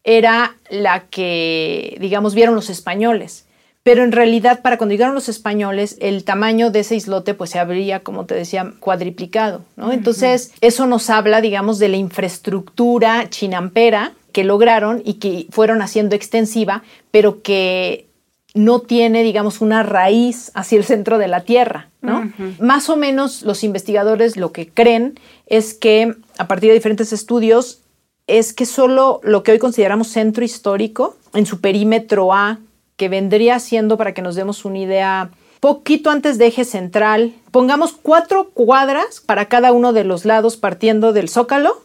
era 0.04 0.58
la 0.70 1.06
que, 1.08 1.98
digamos, 2.02 2.36
vieron 2.36 2.56
los 2.56 2.70
españoles. 2.70 3.46
Pero 3.84 4.04
en 4.04 4.14
realidad, 4.14 4.62
para 4.62 4.78
cuando 4.78 4.94
llegaron 4.94 5.14
los 5.14 5.28
españoles, 5.28 5.98
el 6.00 6.24
tamaño 6.24 6.72
de 6.72 6.80
ese 6.80 6.96
islote 6.96 7.34
pues 7.34 7.50
se 7.50 7.60
habría, 7.60 8.00
como 8.00 8.26
te 8.26 8.34
decía, 8.34 8.74
cuadriplicado, 8.80 9.62
¿no? 9.76 9.92
Entonces, 9.92 10.54
eso 10.62 10.88
nos 10.88 11.10
habla, 11.10 11.42
digamos, 11.42 11.80
de 11.80 11.90
la 11.90 11.98
infraestructura 11.98 13.30
chinampera 13.30 14.14
que 14.32 14.46
lograron 14.46 15.02
y 15.06 15.16
que 15.16 15.48
fueron 15.52 15.82
haciendo 15.82 16.16
extensiva, 16.16 16.84
pero 17.12 17.42
que 17.42 18.08
no 18.54 18.80
tiene, 18.80 19.24
digamos, 19.24 19.62
una 19.62 19.82
raíz 19.84 20.52
hacia 20.54 20.78
el 20.78 20.84
centro 20.84 21.18
de 21.18 21.28
la 21.28 21.42
Tierra, 21.42 21.90
¿no? 22.02 22.32
Más 22.60 22.90
o 22.90 22.96
menos 22.96 23.42
los 23.42 23.64
investigadores 23.64 24.38
lo 24.38 24.52
que 24.52 24.70
creen 24.70 25.20
es 25.48 25.74
que, 25.74 26.16
a 26.38 26.48
partir 26.48 26.70
de 26.70 26.76
diferentes 26.76 27.14
estudios, 27.14 27.82
es 28.28 28.54
que 28.54 28.66
solo 28.66 29.20
lo 29.24 29.44
que 29.44 29.54
hoy 29.54 29.60
consideramos 29.60 30.08
centro 30.10 30.46
histórico, 30.46 31.18
en 31.34 31.46
su 31.46 31.62
perímetro 31.62 32.32
A, 32.32 32.60
que 32.96 33.10
vendría 33.10 33.60
siendo, 33.60 33.98
para 33.98 34.14
que 34.14 34.22
nos 34.22 34.36
demos 34.36 34.66
una 34.66 34.78
idea, 34.78 35.32
poquito 35.60 36.12
antes 36.12 36.38
de 36.38 36.48
eje 36.48 36.64
central, 36.64 37.34
pongamos 37.50 37.94
cuatro 37.94 38.50
cuadras 38.52 39.20
para 39.20 39.46
cada 39.46 39.72
uno 39.72 39.94
de 39.94 40.04
los 40.04 40.26
lados 40.26 40.58
partiendo 40.58 41.12
del 41.12 41.28
zócalo, 41.28 41.82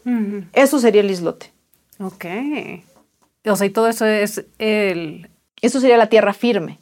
eso 0.52 0.78
sería 0.80 1.00
el 1.00 1.10
islote. 1.10 1.50
Ok. 1.98 2.26
O 3.46 3.56
sea, 3.56 3.66
y 3.66 3.70
todo 3.70 3.88
eso 3.88 4.04
es 4.04 4.44
el, 4.58 5.28
eso 5.60 5.80
sería 5.80 5.96
la 5.96 6.08
tierra 6.08 6.32
firme. 6.32 6.78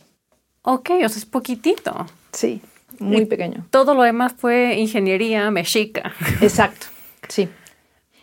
Ok, 0.62 0.90
o 0.90 1.08
sea, 1.08 1.18
es 1.18 1.24
poquitito. 1.24 2.06
Sí, 2.32 2.60
muy 2.98 3.26
pequeño. 3.26 3.66
Todo 3.70 3.94
lo 3.94 4.02
demás 4.02 4.34
fue 4.36 4.74
ingeniería 4.76 5.50
mexica. 5.50 6.12
Exacto, 6.40 6.86
sí. 7.28 7.48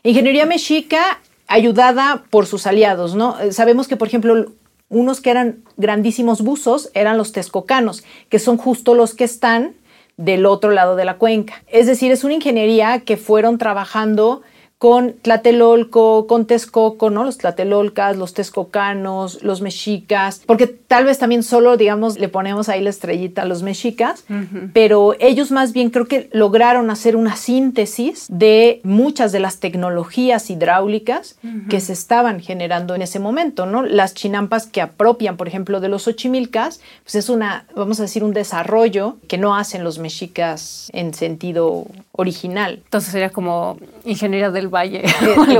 Ingeniería 0.03 0.45
mexica 0.45 1.19
ayudada 1.47 2.23
por 2.29 2.45
sus 2.45 2.67
aliados, 2.67 3.15
¿no? 3.15 3.39
Eh, 3.39 3.51
sabemos 3.51 3.87
que, 3.87 3.95
por 3.95 4.07
ejemplo, 4.07 4.51
unos 4.89 5.21
que 5.21 5.31
eran 5.31 5.63
grandísimos 5.77 6.41
buzos 6.41 6.89
eran 6.93 7.17
los 7.17 7.31
texcocanos, 7.31 8.03
que 8.29 8.39
son 8.39 8.57
justo 8.57 8.95
los 8.95 9.13
que 9.13 9.23
están 9.23 9.75
del 10.17 10.45
otro 10.45 10.71
lado 10.71 10.95
de 10.95 11.05
la 11.05 11.17
cuenca. 11.17 11.63
Es 11.67 11.87
decir, 11.87 12.11
es 12.11 12.23
una 12.23 12.35
ingeniería 12.35 12.99
que 12.99 13.17
fueron 13.17 13.57
trabajando 13.57 14.41
con 14.83 15.13
Tlatelolco, 15.13 16.27
con 16.27 16.45
Texcoco, 16.45 17.09
¿no? 17.09 17.23
Los 17.23 17.37
Tlatelolcas, 17.37 18.17
los 18.17 18.33
Texcocanos, 18.33 19.41
los 19.41 19.61
mexicas, 19.61 20.41
porque 20.45 20.67
tal 20.67 21.05
vez 21.05 21.19
también 21.19 21.41
solo, 21.41 21.77
digamos, 21.77 22.19
le 22.19 22.27
ponemos 22.27 22.67
ahí 22.67 22.81
la 22.81 22.89
estrellita 22.89 23.43
a 23.43 23.45
los 23.45 23.63
mexicas, 23.63 24.25
pero 24.73 25.15
ellos 25.21 25.51
más 25.51 25.71
bien 25.71 25.89
creo 25.89 26.07
que 26.07 26.29
lograron 26.33 26.89
hacer 26.89 27.15
una 27.15 27.37
síntesis 27.37 28.25
de 28.27 28.81
muchas 28.83 29.31
de 29.31 29.39
las 29.39 29.61
tecnologías 29.61 30.49
hidráulicas 30.49 31.37
que 31.69 31.79
se 31.79 31.93
estaban 31.93 32.41
generando 32.41 32.93
en 32.93 33.03
ese 33.03 33.19
momento, 33.19 33.65
¿no? 33.65 33.83
Las 33.83 34.13
chinampas 34.13 34.67
que 34.67 34.81
apropian, 34.81 35.37
por 35.37 35.47
ejemplo, 35.47 35.79
de 35.79 35.87
los 35.87 36.09
ochimilcas, 36.09 36.81
pues 37.03 37.15
es 37.15 37.29
una, 37.29 37.67
vamos 37.73 38.01
a 38.01 38.03
decir, 38.03 38.21
un 38.21 38.33
desarrollo 38.33 39.15
que 39.29 39.37
no 39.37 39.55
hacen 39.55 39.85
los 39.85 39.97
mexicas 39.97 40.89
en 40.91 41.13
sentido 41.13 41.85
original. 42.11 42.81
Entonces 42.83 43.13
sería 43.13 43.29
como 43.29 43.77
ingeniería 44.03 44.51
del 44.51 44.72
valle. 44.73 45.03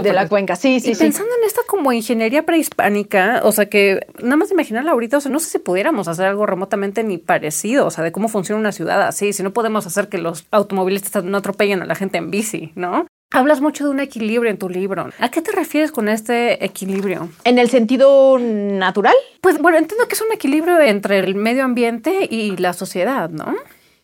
De, 0.01 0.13
la 0.13 0.27
cuenca, 0.27 0.55
sí, 0.55 0.79
sí, 0.79 0.91
y 0.91 0.95
Pensando 0.95 1.31
en 1.39 1.45
esto 1.45 1.61
como 1.67 1.93
ingeniería 1.93 2.43
prehispánica, 2.43 3.41
o 3.43 3.51
sea 3.51 3.67
que 3.67 4.07
nada 4.21 4.35
más 4.35 4.51
imaginarla 4.51 4.91
ahorita, 4.91 5.17
o 5.17 5.21
sea, 5.21 5.31
no 5.31 5.39
sé 5.39 5.49
si 5.49 5.59
pudiéramos 5.59 6.07
hacer 6.07 6.25
algo 6.25 6.45
remotamente 6.45 7.03
ni 7.03 7.17
parecido, 7.17 7.85
o 7.85 7.91
sea, 7.91 8.03
de 8.03 8.11
cómo 8.11 8.27
funciona 8.27 8.59
una 8.59 8.71
ciudad 8.71 9.01
así, 9.03 9.33
si 9.33 9.43
no 9.43 9.53
podemos 9.53 9.85
hacer 9.87 10.09
que 10.09 10.17
los 10.17 10.45
automovilistas 10.51 11.23
no 11.23 11.37
atropellen 11.37 11.81
a 11.81 11.85
la 11.85 11.95
gente 11.95 12.17
en 12.17 12.31
bici, 12.31 12.71
¿no? 12.75 13.07
Hablas 13.31 13.61
mucho 13.61 13.85
de 13.85 13.89
un 13.89 13.99
equilibrio 13.99 14.51
en 14.51 14.59
tu 14.59 14.69
libro. 14.69 15.09
¿A 15.19 15.29
qué 15.31 15.41
te 15.41 15.51
refieres 15.51 15.91
con 15.91 16.07
este 16.07 16.63
equilibrio? 16.63 17.29
¿En 17.43 17.57
el 17.57 17.67
sentido 17.67 18.37
natural? 18.37 19.15
Pues 19.41 19.59
bueno, 19.59 19.79
entiendo 19.79 20.07
que 20.07 20.13
es 20.13 20.21
un 20.21 20.31
equilibrio 20.31 20.79
entre 20.79 21.17
el 21.17 21.33
medio 21.33 21.63
ambiente 21.63 22.27
y 22.29 22.55
la 22.57 22.73
sociedad, 22.73 23.31
¿no? 23.31 23.55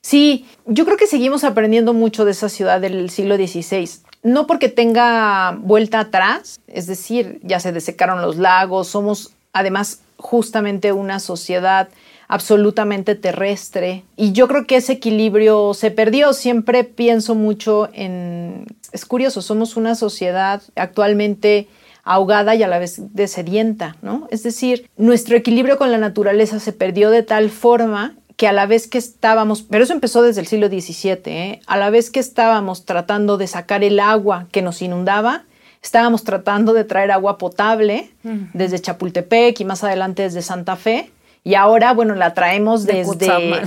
Sí, 0.01 0.47
yo 0.65 0.85
creo 0.85 0.97
que 0.97 1.05
seguimos 1.05 1.43
aprendiendo 1.43 1.93
mucho 1.93 2.25
de 2.25 2.31
esa 2.31 2.49
ciudad 2.49 2.81
del 2.81 3.11
siglo 3.11 3.35
XVI. 3.35 3.87
No 4.21 4.47
porque 4.47 4.69
tenga 4.69 5.58
vuelta 5.60 5.99
atrás, 6.01 6.60
es 6.67 6.88
decir, 6.88 7.39
ya 7.43 7.60
se 7.60 7.71
desecaron 7.71 8.21
los 8.21 8.38
lagos, 8.38 8.88
somos 8.89 9.32
además 9.53 10.01
justamente 10.17 10.91
una 10.91 11.19
sociedad 11.19 11.89
absolutamente 12.27 13.15
terrestre. 13.15 14.03
Y 14.15 14.32
yo 14.34 14.47
creo 14.47 14.67
que 14.67 14.77
ese 14.77 14.93
equilibrio 14.93 15.73
se 15.73 15.89
perdió. 15.89 16.34
Siempre 16.34 16.84
pienso 16.84 17.34
mucho 17.36 17.89
en... 17.93 18.67
Es 18.91 19.05
curioso, 19.05 19.41
somos 19.41 19.75
una 19.75 19.95
sociedad 19.95 20.62
actualmente 20.75 21.67
ahogada 22.03 22.55
y 22.55 22.63
a 22.63 22.67
la 22.67 22.79
vez 22.79 23.13
de 23.13 23.27
sedienta, 23.27 23.95
¿no? 24.01 24.27
Es 24.32 24.43
decir, 24.43 24.89
nuestro 24.95 25.36
equilibrio 25.38 25.77
con 25.77 25.91
la 25.91 25.97
naturaleza 25.97 26.60
se 26.60 26.71
perdió 26.73 27.10
de 27.10 27.23
tal 27.23 27.49
forma 27.49 28.15
que 28.39 28.47
a 28.47 28.54
la 28.54 28.65
vez 28.67 28.88
que 28.88 28.97
estábamos, 28.97 29.63
pero 29.63 29.84
eso 29.84 29.91
empezó 29.91 30.21
desde 30.21 30.39
el 30.39 30.47
siglo 30.47 30.69
XVII, 30.69 31.19
¿eh? 31.25 31.60
a 31.67 31.75
la 31.75 31.89
vez 31.89 32.10
que 32.10 32.21
estábamos 32.21 32.86
tratando 32.86 33.38
de 33.38 33.47
sacar 33.47 33.84
el 33.84 33.99
agua 33.99 34.47
que 34.54 34.62
nos 34.62 34.82
inundaba, 34.82 35.43
estábamos 35.84 36.23
tratando 36.23 36.71
de 36.71 36.86
traer 36.86 37.12
agua 37.12 37.38
potable 37.38 38.12
desde 38.54 38.80
Chapultepec 38.80 39.60
y 39.60 39.65
más 39.65 39.84
adelante 39.84 40.21
desde 40.21 40.41
Santa 40.41 40.78
Fe, 40.78 41.12
y 41.43 41.56
ahora, 41.56 41.91
bueno, 41.91 42.15
la 42.15 42.34
traemos 42.34 42.86
desde... 42.86 43.62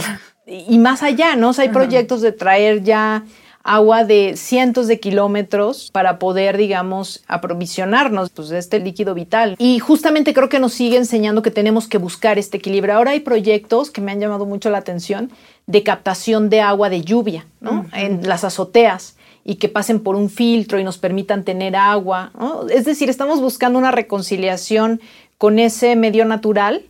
y 0.47 0.79
más 0.79 1.03
allá, 1.03 1.37
¿no? 1.37 1.53
hay 1.59 1.69
proyectos 1.69 2.23
de 2.23 2.33
traer 2.33 2.83
ya 2.83 3.25
agua 3.64 4.05
de 4.05 4.37
cientos 4.37 4.87
de 4.87 5.01
kilómetros 5.01 5.90
para 5.92 6.18
poder, 6.18 6.57
digamos, 6.57 7.22
aprovisionarnos 7.29 8.31
pues, 8.31 8.48
de 8.48 8.59
este 8.59 8.81
líquido 8.81 9.14
vital. 9.14 9.57
Y 9.59 9.79
justamente 9.79 10.35
creo 10.35 10.48
que 10.48 10.59
nos 10.59 10.72
sigue 10.72 10.96
enseñando 10.96 11.42
que 11.42 11.51
tenemos 11.51 11.88
que 11.88 11.98
buscar 11.98 12.38
este 12.38 12.59
equilibrio. 12.59 12.94
Ahora 12.94 13.12
hay 13.12 13.20
proyectos 13.20 13.90
que 13.90 14.01
me 14.01 14.12
han 14.12 14.20
llamado 14.20 14.46
mucho 14.46 14.70
la 14.70 14.79
atención 14.79 15.31
de 15.66 15.83
captación 15.83 16.51
de 16.51 16.61
agua 16.61 16.90
de 16.90 17.03
lluvia, 17.03 17.46
¿no? 17.61 17.87
En 17.92 18.27
las 18.27 18.44
azoteas 18.44 19.16
y 19.44 19.57
que 19.57 19.68
pasen 19.68 20.01
por 20.01 20.16
un 20.16 20.31
filtro 20.31 20.79
y 20.79 20.85
nos 20.85 20.98
permitan 20.98 21.44
tener 21.44 21.77
agua. 21.77 22.33
Es 22.70 22.85
decir, 22.85 23.11
estamos 23.11 23.40
buscando 23.40 23.79
una 23.79 23.90
reconciliación 23.90 25.01
con 25.38 25.59
ese 25.59 25.96
medio 25.96 26.25
natural 26.25 26.83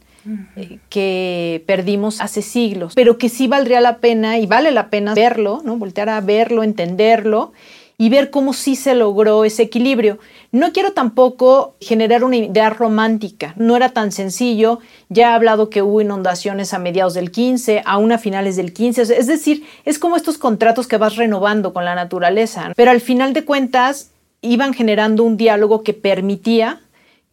eh, 0.56 0.78
que 0.88 1.64
perdimos 1.66 2.20
hace 2.20 2.42
siglos, 2.42 2.94
pero 2.94 3.18
que 3.18 3.28
sí 3.28 3.46
valdría 3.48 3.80
la 3.80 3.98
pena 3.98 4.38
y 4.38 4.46
vale 4.46 4.70
la 4.70 4.88
pena 4.88 5.14
verlo, 5.14 5.62
¿no? 5.64 5.76
Voltear 5.76 6.08
a 6.08 6.20
verlo, 6.20 6.62
entenderlo 6.62 7.52
y 7.98 8.08
ver 8.08 8.30
cómo 8.30 8.52
sí 8.52 8.74
se 8.76 8.94
logró 8.94 9.44
ese 9.44 9.62
equilibrio. 9.62 10.18
No 10.50 10.72
quiero 10.72 10.92
tampoco 10.92 11.76
generar 11.80 12.24
una 12.24 12.36
idea 12.36 12.70
romántica, 12.70 13.54
no 13.56 13.76
era 13.76 13.90
tan 13.90 14.12
sencillo, 14.12 14.80
ya 15.08 15.30
he 15.30 15.34
hablado 15.34 15.70
que 15.70 15.82
hubo 15.82 16.00
inundaciones 16.00 16.74
a 16.74 16.78
mediados 16.78 17.14
del 17.14 17.30
15, 17.30 17.82
aún 17.84 18.12
a 18.12 18.18
finales 18.18 18.56
del 18.56 18.72
15, 18.72 19.02
es 19.02 19.26
decir, 19.26 19.64
es 19.84 19.98
como 19.98 20.16
estos 20.16 20.36
contratos 20.36 20.88
que 20.88 20.98
vas 20.98 21.16
renovando 21.16 21.72
con 21.72 21.84
la 21.84 21.94
naturaleza, 21.94 22.72
pero 22.76 22.90
al 22.90 23.00
final 23.00 23.32
de 23.32 23.44
cuentas 23.44 24.10
iban 24.40 24.74
generando 24.74 25.22
un 25.22 25.36
diálogo 25.36 25.82
que 25.82 25.94
permitía 25.94 26.81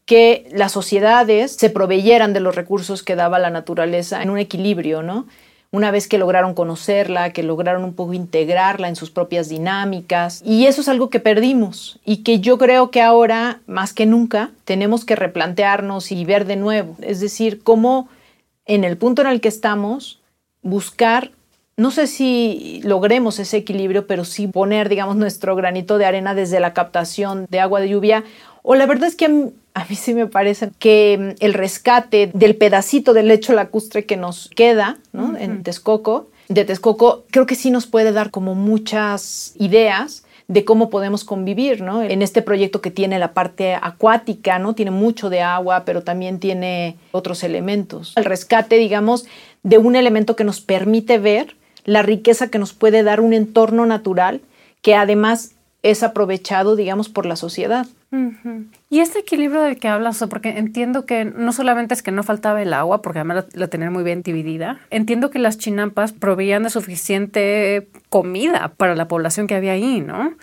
que 0.10 0.50
las 0.52 0.72
sociedades 0.72 1.52
se 1.52 1.69
proveyeran 1.69 2.34
de 2.34 2.39
los 2.39 2.56
recursos 2.56 3.04
que 3.04 3.15
daba 3.15 3.38
la 3.38 3.52
naturaleza 3.52 4.24
en 4.24 4.32
un 4.32 4.39
equilibrio, 4.39 5.04
¿no? 5.04 5.28
una 5.69 5.91
vez 5.91 6.08
que 6.08 6.17
lograron 6.17 6.56
conocerla, 6.56 7.32
que 7.32 7.43
lograron 7.43 7.84
un 7.84 7.93
poco 7.93 8.15
integrarla 8.15 8.88
en 8.88 8.95
sus 8.95 9.12
propias 9.12 9.50
dinámicas. 9.50 10.41
Y 10.43 10.65
eso 10.65 10.82
es 10.82 10.89
algo 10.89 11.12
que 11.12 11.19
perdimos 11.19 12.00
y 12.04 12.24
que 12.24 12.39
yo 12.39 12.58
creo 12.58 12.89
que 12.89 13.04
ahora, 13.04 13.60
más 13.67 13.93
que 13.93 14.08
nunca, 14.08 14.50
tenemos 14.65 15.06
que 15.06 15.15
replantearnos 15.15 16.12
y 16.12 16.26
ver 16.26 16.45
de 16.48 16.56
nuevo. 16.56 16.95
Es 17.02 17.19
decir, 17.19 17.62
cómo 17.62 18.10
en 18.65 18.84
el 18.84 18.98
punto 18.98 19.22
en 19.22 19.28
el 19.28 19.41
que 19.41 19.48
estamos, 19.48 20.19
buscar, 20.63 21.30
no 21.78 21.91
sé 21.91 22.08
si 22.08 22.82
logremos 22.84 23.38
ese 23.38 23.58
equilibrio, 23.58 24.08
pero 24.08 24.26
sí 24.26 24.48
poner, 24.48 24.89
digamos, 24.89 25.17
nuestro 25.17 25.56
granito 25.56 26.00
de 26.00 26.06
arena 26.06 26.34
desde 26.34 26.60
la 26.60 26.74
captación 26.74 27.45
de 27.48 27.60
agua 27.60 27.80
de 27.80 27.89
lluvia. 27.89 28.24
O 28.63 28.74
la 28.74 28.88
verdad 28.88 29.08
es 29.08 29.15
que 29.15 29.52
a 29.80 29.86
mí 29.89 29.96
sí 29.96 30.13
me 30.13 30.28
parece 30.28 30.70
que 30.78 31.18
mm, 31.39 31.44
el 31.44 31.54
rescate 31.54 32.32
del 32.34 32.56
pedacito 32.56 33.13
del 33.13 33.28
lecho 33.28 33.54
lacustre 33.54 34.06
que 34.06 34.18
nos 34.18 34.50
queda 34.56 34.98
en 35.13 35.63
Texcoco, 35.63 36.28
de 36.50 36.65
Texcoco, 36.65 37.24
creo 37.32 37.46
que 37.46 37.56
sí 37.56 37.72
nos 37.72 37.88
puede 37.88 38.12
dar 38.12 38.32
como 38.32 38.56
muchas 38.56 39.54
ideas 39.58 40.26
de 40.48 40.65
cómo 40.65 40.89
podemos 40.89 41.24
convivir, 41.24 41.82
¿no? 41.82 42.02
En 42.02 42.24
este 42.24 42.42
proyecto 42.42 42.82
que 42.82 42.89
tiene 42.89 43.20
la 43.20 43.34
parte 43.34 43.76
acuática, 43.76 44.58
¿no? 44.58 44.74
Tiene 44.74 44.89
mucho 44.89 45.30
de 45.30 45.42
agua, 45.42 45.84
pero 45.86 46.02
también 46.02 46.39
tiene 46.39 46.98
otros 47.12 47.44
elementos. 47.44 48.13
El 48.18 48.26
rescate, 48.26 48.78
digamos, 48.78 49.28
de 49.62 49.78
un 49.78 49.96
elemento 49.96 50.36
que 50.36 50.44
nos 50.44 50.60
permite 50.60 51.20
ver 51.20 51.56
la 51.86 52.02
riqueza 52.02 52.48
que 52.48 52.58
nos 52.58 52.74
puede 52.74 53.04
dar 53.04 53.22
un 53.22 53.34
entorno 53.34 53.86
natural 53.86 54.42
que 54.82 54.96
además 54.96 55.52
es 55.84 56.02
aprovechado, 56.02 56.76
digamos, 56.76 57.10
por 57.10 57.28
la 57.28 57.36
sociedad. 57.36 57.86
Y 58.89 59.00
este 59.00 59.19
equilibrio 59.19 59.62
del 59.62 59.78
que 59.78 59.88
hablas, 59.88 60.24
porque 60.30 60.58
entiendo 60.58 61.06
que 61.06 61.26
no 61.26 61.52
solamente 61.52 61.93
es 61.93 62.02
que 62.02 62.12
no 62.12 62.24
faltaba 62.24 62.62
el 62.62 62.74
agua, 62.74 63.02
porque 63.02 63.19
además 63.19 63.45
la, 63.54 63.62
la 63.62 63.67
tenían 63.67 63.93
muy 63.93 64.04
bien 64.04 64.24
dividida, 64.24 64.80
entiendo 64.89 65.30
que 65.30 65.39
las 65.39 65.58
chinampas 65.58 66.12
proveían 66.13 66.63
de 66.63 66.69
suficiente 66.72 67.88
comida 68.10 68.74
para 68.78 68.95
la 68.95 69.08
población 69.08 69.45
que 69.45 69.56
había 69.56 69.74
ahí, 69.74 70.02
¿no? 70.02 70.34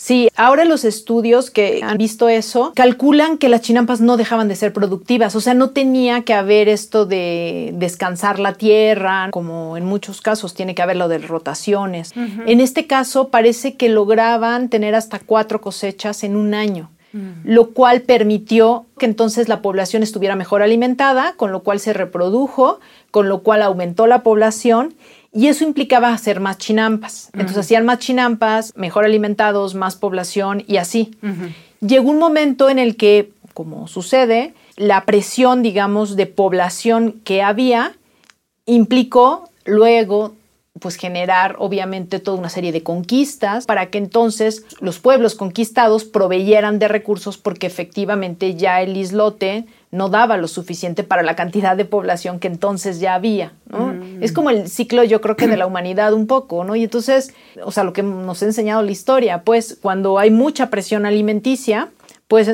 Sí, 0.00 0.28
ahora 0.36 0.64
los 0.64 0.84
estudios 0.84 1.50
que 1.50 1.80
han 1.82 1.98
visto 1.98 2.28
eso 2.28 2.72
calculan 2.76 3.36
que 3.36 3.48
las 3.48 3.62
chinampas 3.62 4.00
no 4.00 4.16
dejaban 4.16 4.46
de 4.46 4.54
ser 4.54 4.72
productivas, 4.72 5.34
o 5.34 5.40
sea, 5.40 5.54
no 5.54 5.70
tenía 5.70 6.22
que 6.22 6.34
haber 6.34 6.68
esto 6.68 7.04
de 7.04 7.72
descansar 7.74 8.38
la 8.38 8.52
tierra, 8.52 9.28
como 9.32 9.76
en 9.76 9.84
muchos 9.84 10.20
casos 10.20 10.54
tiene 10.54 10.76
que 10.76 10.82
haber 10.82 10.96
lo 10.96 11.08
de 11.08 11.18
rotaciones. 11.18 12.12
En 12.14 12.60
este 12.60 12.86
caso 12.86 13.30
parece 13.30 13.74
que 13.74 13.88
lograban 13.88 14.68
tener 14.68 14.94
hasta 14.94 15.18
cuatro 15.18 15.60
cosechas 15.60 16.22
en 16.22 16.36
un 16.36 16.54
año. 16.54 16.90
Mm. 17.18 17.40
lo 17.44 17.70
cual 17.70 18.02
permitió 18.02 18.86
que 18.96 19.06
entonces 19.06 19.48
la 19.48 19.60
población 19.60 20.04
estuviera 20.04 20.36
mejor 20.36 20.62
alimentada, 20.62 21.34
con 21.36 21.50
lo 21.50 21.64
cual 21.64 21.80
se 21.80 21.92
reprodujo, 21.92 22.78
con 23.10 23.28
lo 23.28 23.42
cual 23.42 23.62
aumentó 23.62 24.06
la 24.06 24.22
población 24.22 24.94
y 25.32 25.48
eso 25.48 25.64
implicaba 25.64 26.12
hacer 26.12 26.38
más 26.38 26.58
chinampas. 26.58 27.30
Entonces 27.32 27.58
hacían 27.58 27.84
más 27.84 27.98
chinampas, 27.98 28.72
mejor 28.76 29.04
alimentados, 29.04 29.74
más 29.74 29.96
población 29.96 30.62
y 30.68 30.76
así. 30.76 31.10
Llegó 31.80 32.08
un 32.10 32.18
momento 32.18 32.70
en 32.70 32.78
el 32.78 32.96
que, 32.96 33.32
como 33.52 33.88
sucede, 33.88 34.54
la 34.76 35.04
presión, 35.04 35.62
digamos, 35.62 36.14
de 36.14 36.26
población 36.26 37.20
que 37.24 37.42
había 37.42 37.96
implicó 38.64 39.48
luego 39.64 40.34
pues 40.80 40.96
generar 40.96 41.56
obviamente 41.58 42.18
toda 42.18 42.38
una 42.38 42.48
serie 42.48 42.72
de 42.72 42.82
conquistas 42.82 43.66
para 43.66 43.86
que 43.86 43.98
entonces 43.98 44.64
los 44.80 44.98
pueblos 44.98 45.34
conquistados 45.34 46.04
proveyeran 46.04 46.78
de 46.78 46.88
recursos 46.88 47.38
porque 47.38 47.66
efectivamente 47.66 48.54
ya 48.54 48.80
el 48.82 48.96
islote 48.96 49.66
no 49.90 50.08
daba 50.08 50.36
lo 50.36 50.48
suficiente 50.48 51.02
para 51.02 51.22
la 51.22 51.34
cantidad 51.34 51.76
de 51.76 51.84
población 51.84 52.40
que 52.40 52.48
entonces 52.48 53.00
ya 53.00 53.14
había, 53.14 53.52
mm. 53.70 54.22
Es 54.22 54.32
como 54.32 54.50
el 54.50 54.68
ciclo, 54.68 55.04
yo 55.04 55.20
creo 55.20 55.36
que 55.36 55.46
de 55.46 55.56
la 55.56 55.66
humanidad 55.66 56.12
un 56.12 56.26
poco, 56.26 56.64
¿no? 56.64 56.76
Y 56.76 56.84
entonces, 56.84 57.32
o 57.64 57.70
sea, 57.70 57.84
lo 57.84 57.92
que 57.92 58.02
nos 58.02 58.42
ha 58.42 58.46
enseñado 58.46 58.82
la 58.82 58.90
historia, 58.90 59.42
pues 59.42 59.78
cuando 59.80 60.18
hay 60.18 60.30
mucha 60.30 60.70
presión 60.70 61.06
alimenticia, 61.06 61.88
pues 62.26 62.48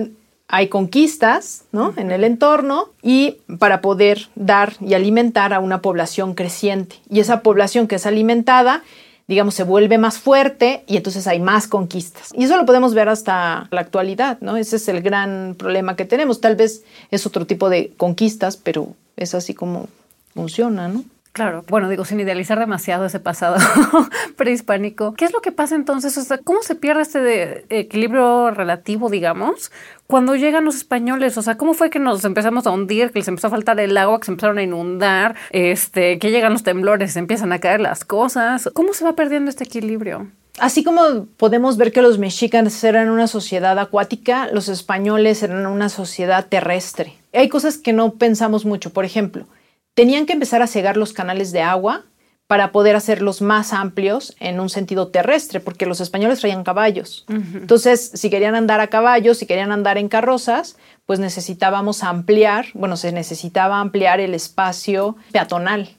hay 0.48 0.68
conquistas, 0.68 1.64
¿no? 1.72 1.94
En 1.96 2.10
el 2.10 2.24
entorno 2.24 2.90
y 3.02 3.38
para 3.58 3.80
poder 3.80 4.28
dar 4.34 4.74
y 4.80 4.94
alimentar 4.94 5.52
a 5.52 5.60
una 5.60 5.80
población 5.80 6.34
creciente. 6.34 6.96
Y 7.08 7.20
esa 7.20 7.40
población 7.40 7.88
que 7.88 7.96
es 7.96 8.06
alimentada 8.06 8.82
digamos, 9.26 9.54
se 9.54 9.64
vuelve 9.64 9.98
más 9.98 10.18
fuerte 10.18 10.84
y 10.86 10.96
entonces 10.96 11.26
hay 11.26 11.40
más 11.40 11.66
conquistas. 11.66 12.30
Y 12.34 12.44
eso 12.44 12.56
lo 12.56 12.66
podemos 12.66 12.94
ver 12.94 13.08
hasta 13.08 13.68
la 13.70 13.80
actualidad, 13.80 14.38
¿no? 14.40 14.56
Ese 14.56 14.76
es 14.76 14.88
el 14.88 15.00
gran 15.00 15.54
problema 15.58 15.96
que 15.96 16.04
tenemos. 16.04 16.40
Tal 16.40 16.56
vez 16.56 16.84
es 17.10 17.26
otro 17.26 17.46
tipo 17.46 17.70
de 17.70 17.92
conquistas, 17.96 18.56
pero 18.56 18.88
es 19.16 19.34
así 19.34 19.54
como 19.54 19.88
funciona, 20.34 20.88
¿no? 20.88 21.04
Claro, 21.34 21.64
bueno, 21.66 21.88
digo, 21.88 22.04
sin 22.04 22.20
idealizar 22.20 22.60
demasiado 22.60 23.06
ese 23.06 23.18
pasado 23.18 23.56
prehispánico, 24.36 25.14
¿qué 25.14 25.24
es 25.24 25.32
lo 25.32 25.40
que 25.40 25.50
pasa 25.50 25.74
entonces? 25.74 26.16
O 26.16 26.22
sea, 26.22 26.38
¿cómo 26.38 26.62
se 26.62 26.76
pierde 26.76 27.02
este 27.02 27.66
equilibrio 27.76 28.52
relativo, 28.52 29.10
digamos, 29.10 29.72
cuando 30.06 30.36
llegan 30.36 30.64
los 30.64 30.76
españoles? 30.76 31.36
O 31.36 31.42
sea, 31.42 31.56
¿cómo 31.56 31.74
fue 31.74 31.90
que 31.90 31.98
nos 31.98 32.24
empezamos 32.24 32.68
a 32.68 32.70
hundir, 32.70 33.10
que 33.10 33.18
les 33.18 33.26
empezó 33.26 33.48
a 33.48 33.50
faltar 33.50 33.80
el 33.80 33.96
agua, 33.96 34.20
que 34.20 34.26
se 34.26 34.30
empezaron 34.30 34.58
a 34.58 34.62
inundar, 34.62 35.34
este, 35.50 36.20
que 36.20 36.30
llegan 36.30 36.52
los 36.52 36.62
temblores, 36.62 37.16
empiezan 37.16 37.52
a 37.52 37.58
caer 37.58 37.80
las 37.80 38.04
cosas? 38.04 38.70
¿Cómo 38.72 38.94
se 38.94 39.04
va 39.04 39.16
perdiendo 39.16 39.50
este 39.50 39.64
equilibrio? 39.64 40.28
Así 40.60 40.84
como 40.84 41.26
podemos 41.36 41.76
ver 41.76 41.90
que 41.90 42.00
los 42.00 42.20
mexicanos 42.20 42.84
eran 42.84 43.10
una 43.10 43.26
sociedad 43.26 43.76
acuática, 43.80 44.46
los 44.52 44.68
españoles 44.68 45.42
eran 45.42 45.66
una 45.66 45.88
sociedad 45.88 46.46
terrestre. 46.46 47.14
Hay 47.32 47.48
cosas 47.48 47.76
que 47.76 47.92
no 47.92 48.12
pensamos 48.12 48.64
mucho, 48.64 48.90
por 48.90 49.04
ejemplo, 49.04 49.48
tenían 49.94 50.26
que 50.26 50.32
empezar 50.32 50.62
a 50.62 50.66
cegar 50.66 50.96
los 50.96 51.12
canales 51.12 51.52
de 51.52 51.62
agua 51.62 52.04
para 52.46 52.72
poder 52.72 52.94
hacerlos 52.94 53.40
más 53.40 53.72
amplios 53.72 54.36
en 54.38 54.60
un 54.60 54.68
sentido 54.68 55.08
terrestre, 55.08 55.60
porque 55.60 55.86
los 55.86 56.00
españoles 56.00 56.40
traían 56.40 56.62
caballos. 56.62 57.24
Entonces, 57.28 58.10
si 58.14 58.28
querían 58.28 58.54
andar 58.54 58.80
a 58.80 58.88
caballos, 58.88 59.38
si 59.38 59.46
querían 59.46 59.72
andar 59.72 59.96
en 59.96 60.08
carrozas, 60.08 60.76
pues 61.06 61.20
necesitábamos 61.20 62.02
ampliar, 62.02 62.66
bueno, 62.74 62.98
se 62.98 63.12
necesitaba 63.12 63.80
ampliar 63.80 64.20
el 64.20 64.34
espacio 64.34 65.16
peatonal. 65.32 65.96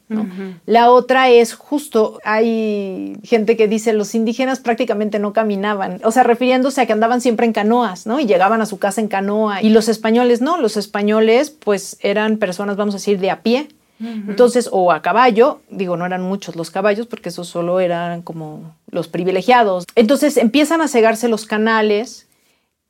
La 0.67 0.91
otra 0.91 1.29
es 1.29 1.55
justo, 1.55 2.19
hay 2.23 3.17
gente 3.23 3.57
que 3.57 3.67
dice, 3.67 3.93
los 3.93 4.13
indígenas 4.13 4.59
prácticamente 4.59 5.17
no 5.17 5.33
caminaban, 5.33 5.99
o 6.03 6.11
sea, 6.11 6.21
refiriéndose 6.21 6.79
a 6.79 6.85
que 6.85 6.93
andaban 6.93 7.21
siempre 7.21 7.47
en 7.47 7.53
canoas, 7.53 8.05
¿no? 8.05 8.19
Y 8.19 8.27
llegaban 8.27 8.61
a 8.61 8.67
su 8.67 8.77
casa 8.77 9.01
en 9.01 9.07
canoa. 9.07 9.63
Y 9.63 9.69
los 9.69 9.89
españoles 9.89 10.41
no, 10.41 10.57
los 10.57 10.77
españoles 10.77 11.49
pues 11.49 11.97
eran 12.01 12.37
personas, 12.37 12.77
vamos 12.77 12.93
a 12.93 12.99
decir, 12.99 13.19
de 13.19 13.31
a 13.31 13.41
pie 13.41 13.67
entonces, 13.99 14.69
o 14.71 14.91
a 14.91 15.01
caballo, 15.01 15.61
digo, 15.69 15.95
no 15.95 16.05
eran 16.05 16.21
muchos 16.21 16.55
los 16.55 16.69
caballos 16.69 17.07
porque 17.07 17.29
esos 17.29 17.47
solo 17.47 17.79
eran 17.79 18.21
como 18.21 18.75
los 18.91 19.07
privilegiados. 19.07 19.85
Entonces 19.95 20.37
empiezan 20.37 20.81
a 20.81 20.87
cegarse 20.87 21.29
los 21.29 21.45
canales. 21.45 22.27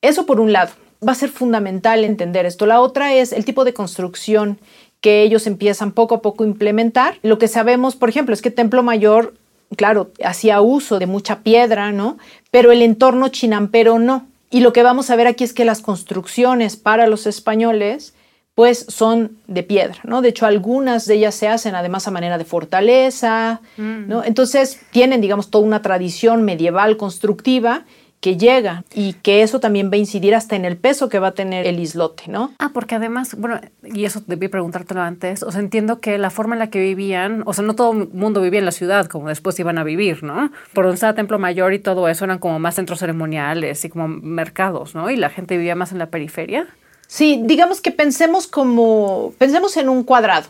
Eso 0.01 0.25
por 0.25 0.39
un 0.39 0.51
lado, 0.51 0.71
va 1.07 1.11
a 1.11 1.15
ser 1.15 1.29
fundamental 1.29 2.03
entender 2.03 2.45
esto. 2.45 2.65
La 2.65 2.81
otra 2.81 3.13
es 3.13 3.33
el 3.33 3.45
tipo 3.45 3.65
de 3.65 3.73
construcción 3.73 4.57
que 4.99 5.21
ellos 5.21 5.45
empiezan 5.45 5.91
poco 5.91 6.15
a 6.15 6.21
poco 6.23 6.43
a 6.43 6.47
implementar. 6.47 7.19
Lo 7.21 7.37
que 7.37 7.47
sabemos, 7.47 7.95
por 7.95 8.09
ejemplo, 8.09 8.33
es 8.33 8.41
que 8.41 8.49
Templo 8.49 8.81
Mayor, 8.81 9.35
claro, 9.77 10.09
hacía 10.23 10.61
uso 10.61 10.97
de 10.97 11.05
mucha 11.05 11.41
piedra, 11.41 11.91
¿no? 11.91 12.17
Pero 12.49 12.71
el 12.71 12.81
entorno 12.81 13.27
chinampero 13.27 13.99
no. 13.99 14.25
Y 14.49 14.61
lo 14.61 14.73
que 14.73 14.81
vamos 14.81 15.11
a 15.11 15.15
ver 15.15 15.27
aquí 15.27 15.43
es 15.43 15.53
que 15.53 15.65
las 15.65 15.81
construcciones 15.81 16.75
para 16.75 17.05
los 17.05 17.27
españoles 17.27 18.14
pues 18.55 18.85
son 18.87 19.37
de 19.47 19.63
piedra, 19.63 19.97
¿no? 20.05 20.21
De 20.21 20.29
hecho, 20.29 20.45
algunas 20.45 21.05
de 21.05 21.15
ellas 21.15 21.35
se 21.35 21.49
hacen 21.49 21.75
además 21.75 22.07
a 22.07 22.11
manera 22.11 22.37
de 22.37 22.45
fortaleza, 22.45 23.61
mm. 23.75 24.07
¿no? 24.07 24.23
Entonces 24.23 24.79
tienen, 24.91 25.19
digamos, 25.19 25.51
toda 25.51 25.65
una 25.65 25.81
tradición 25.81 26.43
medieval 26.43 26.95
constructiva 26.95 27.83
que 28.21 28.37
llega 28.37 28.85
y 28.93 29.13
que 29.13 29.43
eso 29.43 29.59
también 29.59 29.91
va 29.91 29.95
a 29.95 29.97
incidir 29.97 30.33
hasta 30.33 30.55
en 30.55 30.65
el 30.65 30.77
peso 30.77 31.09
que 31.09 31.19
va 31.19 31.27
a 31.27 31.31
tener 31.33 31.67
el 31.67 31.79
islote, 31.79 32.23
¿no? 32.27 32.53
Ah, 32.57 32.71
porque 32.73 32.95
además, 32.95 33.35
bueno, 33.37 33.59
y 33.83 34.05
eso 34.05 34.23
debí 34.25 34.47
preguntártelo 34.47 35.01
antes, 35.01 35.43
o 35.43 35.51
sea, 35.51 35.59
entiendo 35.59 35.99
que 35.99 36.17
la 36.17 36.31
forma 36.31 36.55
en 36.55 36.59
la 36.59 36.71
que 36.71 36.79
vivían, 36.79 37.43
o 37.45 37.53
sea, 37.53 37.63
no 37.63 37.75
todo 37.75 37.91
el 37.91 38.09
mundo 38.13 38.41
vivía 38.41 38.57
en 38.57 38.65
la 38.65 38.71
ciudad 38.71 39.05
como 39.07 39.27
después 39.27 39.59
iban 39.59 39.77
a 39.77 39.83
vivir, 39.83 40.23
¿no? 40.23 40.51
Por 40.73 40.85
donde 40.85 40.95
estaba 40.95 41.13
Templo 41.13 41.37
Mayor 41.37 41.73
y 41.73 41.79
todo 41.79 42.07
eso 42.07 42.25
eran 42.25 42.39
como 42.39 42.57
más 42.57 42.73
centros 42.73 42.99
ceremoniales 42.99 43.85
y 43.85 43.89
como 43.89 44.07
mercados, 44.07 44.95
¿no? 44.95 45.11
Y 45.11 45.17
la 45.17 45.29
gente 45.29 45.57
vivía 45.57 45.75
más 45.75 45.91
en 45.91 45.99
la 45.99 46.07
periferia. 46.07 46.67
Sí, 47.07 47.41
digamos 47.43 47.81
que 47.81 47.91
pensemos 47.91 48.47
como, 48.47 49.33
pensemos 49.37 49.77
en 49.77 49.89
un 49.89 50.03
cuadrado 50.03 50.47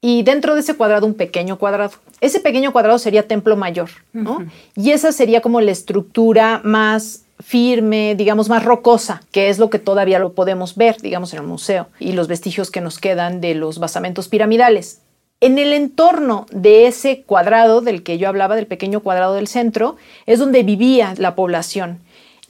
y 0.00 0.22
dentro 0.22 0.54
de 0.54 0.60
ese 0.60 0.74
cuadrado 0.74 1.06
un 1.06 1.14
pequeño 1.14 1.58
cuadrado. 1.58 1.92
Ese 2.20 2.38
pequeño 2.38 2.72
cuadrado 2.72 2.98
sería 2.98 3.26
templo 3.26 3.56
mayor, 3.56 3.88
¿no? 4.12 4.46
Y 4.76 4.90
esa 4.90 5.12
sería 5.12 5.40
como 5.40 5.62
la 5.62 5.70
estructura 5.70 6.60
más 6.62 7.24
firme, 7.40 8.14
digamos, 8.14 8.48
más 8.48 8.64
rocosa, 8.64 9.22
que 9.32 9.48
es 9.48 9.58
lo 9.58 9.70
que 9.70 9.78
todavía 9.78 10.18
lo 10.18 10.34
podemos 10.34 10.76
ver, 10.76 11.00
digamos, 11.00 11.32
en 11.32 11.40
el 11.40 11.46
museo, 11.46 11.88
y 11.98 12.12
los 12.12 12.28
vestigios 12.28 12.70
que 12.70 12.80
nos 12.80 12.98
quedan 12.98 13.40
de 13.40 13.54
los 13.54 13.78
basamentos 13.78 14.28
piramidales. 14.28 15.00
En 15.40 15.58
el 15.58 15.72
entorno 15.72 16.46
de 16.52 16.86
ese 16.86 17.22
cuadrado 17.22 17.80
del 17.80 18.02
que 18.02 18.18
yo 18.18 18.28
hablaba, 18.28 18.56
del 18.56 18.66
pequeño 18.66 19.00
cuadrado 19.00 19.34
del 19.34 19.48
centro, 19.48 19.96
es 20.26 20.38
donde 20.38 20.62
vivía 20.62 21.14
la 21.16 21.34
población. 21.34 22.00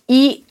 Y, 0.06 0.43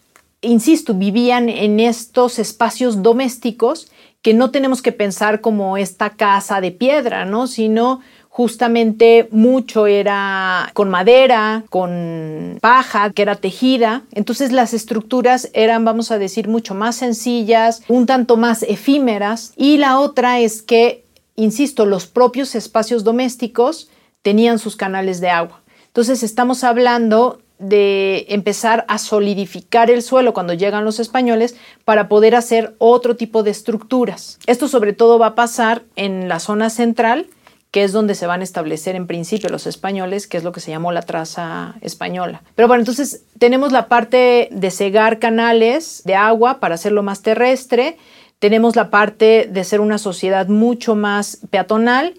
insisto, 0.44 0.94
vivían 0.94 1.50
en 1.50 1.80
estos 1.80 2.38
espacios 2.38 3.02
domésticos 3.02 3.92
que 4.22 4.34
no 4.34 4.52
tenemos 4.52 4.82
que 4.82 4.92
pensar 4.92 5.42
como 5.42 5.76
esta 5.78 6.12
casa 6.12 6.62
de 6.62 6.72
piedra, 6.72 7.26
¿no? 7.26 7.48
Sino 7.48 8.00
justamente 8.30 9.28
mucho 9.30 9.86
era 9.86 10.72
con 10.74 10.90
madera, 10.90 11.66
con 11.70 12.58
paja, 12.62 13.12
que 13.12 13.22
era 13.22 13.36
tejida. 13.36 14.04
Entonces 14.12 14.52
las 14.52 14.74
estructuras 14.74 15.52
eran, 15.54 15.86
vamos 15.86 16.10
a 16.10 16.18
decir, 16.18 16.48
mucho 16.48 16.74
más 16.74 16.96
sencillas, 16.96 17.84
un 17.90 18.08
tanto 18.08 18.36
más 18.36 18.64
efímeras. 18.64 19.54
Y 19.56 19.78
la 19.78 20.00
otra 20.00 20.40
es 20.40 20.64
que, 20.64 21.06
insisto, 21.36 21.86
los 21.86 22.08
propios 22.08 22.56
espacios 22.56 23.04
domésticos 23.04 23.90
tenían 24.24 24.58
sus 24.58 24.76
canales 24.76 25.22
de 25.22 25.30
agua. 25.30 25.62
Entonces 25.86 26.24
estamos 26.24 26.64
hablando 26.64 27.43
de 27.60 28.26
empezar 28.30 28.86
a 28.88 28.98
solidificar 28.98 29.90
el 29.90 30.02
suelo 30.02 30.34
cuando 30.34 30.54
llegan 30.54 30.86
los 30.86 31.00
españoles 31.00 31.56
para 31.86 32.08
poder 32.08 32.36
hacer 32.36 32.76
otro 32.78 33.16
tipo 33.16 33.44
de 33.44 33.52
estructuras. 33.52 34.40
Esto 34.48 34.68
sobre 34.68 34.94
todo 34.94 35.20
va 35.20 35.28
a 35.28 35.36
pasar 35.36 35.84
en 35.96 36.28
la 36.28 36.40
zona 36.40 36.70
central 36.70 37.28
que 37.74 37.84
es 37.84 37.92
donde 37.92 38.14
se 38.14 38.28
van 38.28 38.42
a 38.42 38.44
establecer 38.44 38.96
en 38.96 39.08
principio 39.08 39.50
los 39.50 39.66
españoles, 39.66 40.28
que 40.28 40.38
es 40.38 40.44
lo 40.44 40.52
que 40.52 40.60
se 40.60 40.70
llamó 40.70 40.92
la 40.92 41.02
traza 41.02 41.74
española. 41.82 42.44
Pero 42.54 42.68
bueno, 42.68 42.82
entonces 42.82 43.24
tenemos 43.40 43.72
la 43.72 43.88
parte 43.88 44.48
de 44.52 44.70
cegar 44.70 45.18
canales 45.18 46.04
de 46.06 46.14
agua 46.14 46.60
para 46.60 46.76
hacerlo 46.76 47.02
más 47.02 47.24
terrestre, 47.24 47.98
tenemos 48.38 48.76
la 48.76 48.92
parte 48.92 49.50
de 49.50 49.64
ser 49.64 49.80
una 49.80 49.98
sociedad 49.98 50.50
mucho 50.50 50.94
más 50.94 51.40
peatonal 51.50 52.14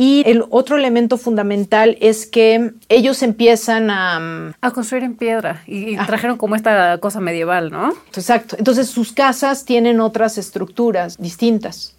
y 0.00 0.22
el 0.24 0.44
otro 0.48 0.78
elemento 0.78 1.18
fundamental 1.18 1.98
es 2.00 2.24
que 2.24 2.72
ellos 2.88 3.22
empiezan 3.22 3.90
a... 3.90 4.54
A 4.62 4.70
construir 4.70 5.04
en 5.04 5.14
piedra 5.14 5.62
y, 5.66 5.94
ah. 5.96 6.06
trajeron 6.06 6.38
como 6.38 6.56
esta 6.56 6.96
cosa 6.96 7.20
medieval, 7.20 7.70
¿no? 7.70 7.92
Exacto. 8.16 8.56
Entonces 8.58 8.88
sus 8.88 9.12
casas 9.12 9.66
tienen 9.66 10.00
otras 10.00 10.38
estructuras 10.38 11.18
distintas. 11.18 11.96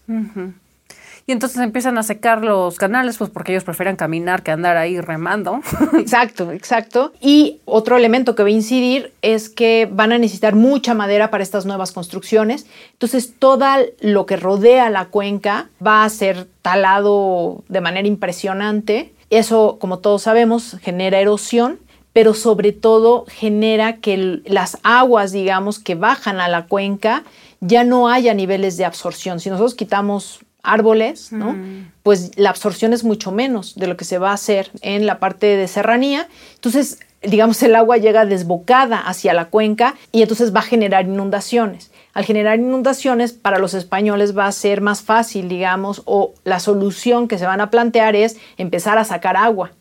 Y 1.26 1.32
entonces 1.32 1.60
empiezan 1.60 1.98
a 1.98 2.04
secar 2.04 2.44
los 2.44 2.78
canales, 2.78 3.18
pues 3.18 3.30
porque 3.30 3.52
ellos 3.52 3.64
prefieren 3.64 3.96
caminar 3.96 4.44
que 4.44 4.52
andar 4.52 4.78
ahí 4.78 5.00
remando. 5.00 5.62
Exacto, 5.94 6.52
exacto. 6.52 7.14
Y 7.22 7.60
otro 7.66 7.98
elemento 7.98 8.36
que 8.36 8.44
va 8.44 8.50
a 8.50 8.52
incidir 8.52 9.14
es 9.22 9.50
que 9.50 9.88
van 9.92 10.12
a 10.12 10.18
necesitar 10.18 10.56
mucha 10.56 10.94
madera 10.94 11.30
para 11.30 11.44
estas 11.44 11.66
nuevas 11.66 11.92
construcciones. 11.92 12.66
Entonces, 12.94 13.34
todo 13.38 13.66
lo 14.00 14.26
que 14.26 14.38
rodea 14.38 14.90
la 14.90 15.06
cuenca 15.06 15.70
va 15.86 16.04
a 16.04 16.10
ser 16.10 16.48
talado 16.62 17.64
de 17.70 17.82
manera 17.82 18.08
impresionante. 18.08 19.14
Eso, 19.30 19.78
como 19.80 20.00
todos 20.00 20.24
sabemos, 20.24 20.78
genera 20.82 21.20
erosión 21.20 21.80
pero 22.14 22.34
sobre 22.34 22.74
todo 22.74 23.26
genera 23.28 23.98
que 23.98 24.42
las 24.46 24.78
aguas, 24.84 25.32
digamos, 25.32 25.80
que 25.80 25.96
bajan 25.96 26.42
a 26.42 26.50
la 26.50 26.66
cuenca 26.66 27.24
ya 27.62 27.84
no 27.84 28.10
haya 28.10 28.34
niveles 28.34 28.76
de 28.78 28.86
absorción. 28.86 29.40
Si 29.40 29.50
nosotros 29.50 29.76
quitamos 29.76 30.40
árboles, 30.64 31.32
¿no? 31.32 31.56
Pues 32.04 32.32
la 32.38 32.50
absorción 32.50 32.94
es 32.94 33.04
mucho 33.04 33.32
menos 33.32 33.76
de 33.76 33.88
lo 33.88 33.98
que 33.98 34.06
se 34.06 34.18
va 34.18 34.32
a 34.32 34.34
hacer 34.34 34.72
en 34.82 35.06
la 35.06 35.20
parte 35.20 35.48
de 35.48 35.68
serranía. 35.68 36.28
Entonces, 36.56 37.00
digamos, 37.22 37.62
el 37.64 37.76
agua 37.76 37.98
llega 37.98 38.26
desbocada 38.26 39.00
hacia 39.00 39.34
la 39.34 39.46
cuenca 39.46 39.96
y 40.12 40.22
entonces 40.22 40.56
va 40.56 40.60
a 40.60 40.64
generar 40.64 41.06
inundaciones. 41.06 41.92
Al 42.14 42.26
generar 42.26 42.60
inundaciones, 42.60 43.32
para 43.32 43.60
los 43.60 43.74
españoles 43.74 44.38
va 44.38 44.46
a 44.46 44.52
ser 44.52 44.82
más 44.82 45.02
fácil, 45.02 45.48
digamos, 45.48 46.02
o 46.06 46.34
la 46.44 46.60
solución 46.60 47.28
que 47.28 47.38
se 47.38 47.46
van 47.46 47.62
a 47.62 47.70
plantear 47.70 48.16
es 48.16 48.38
empezar 48.58 48.98
a 48.98 49.06
sacar 49.06 49.38
agua. 49.38 49.72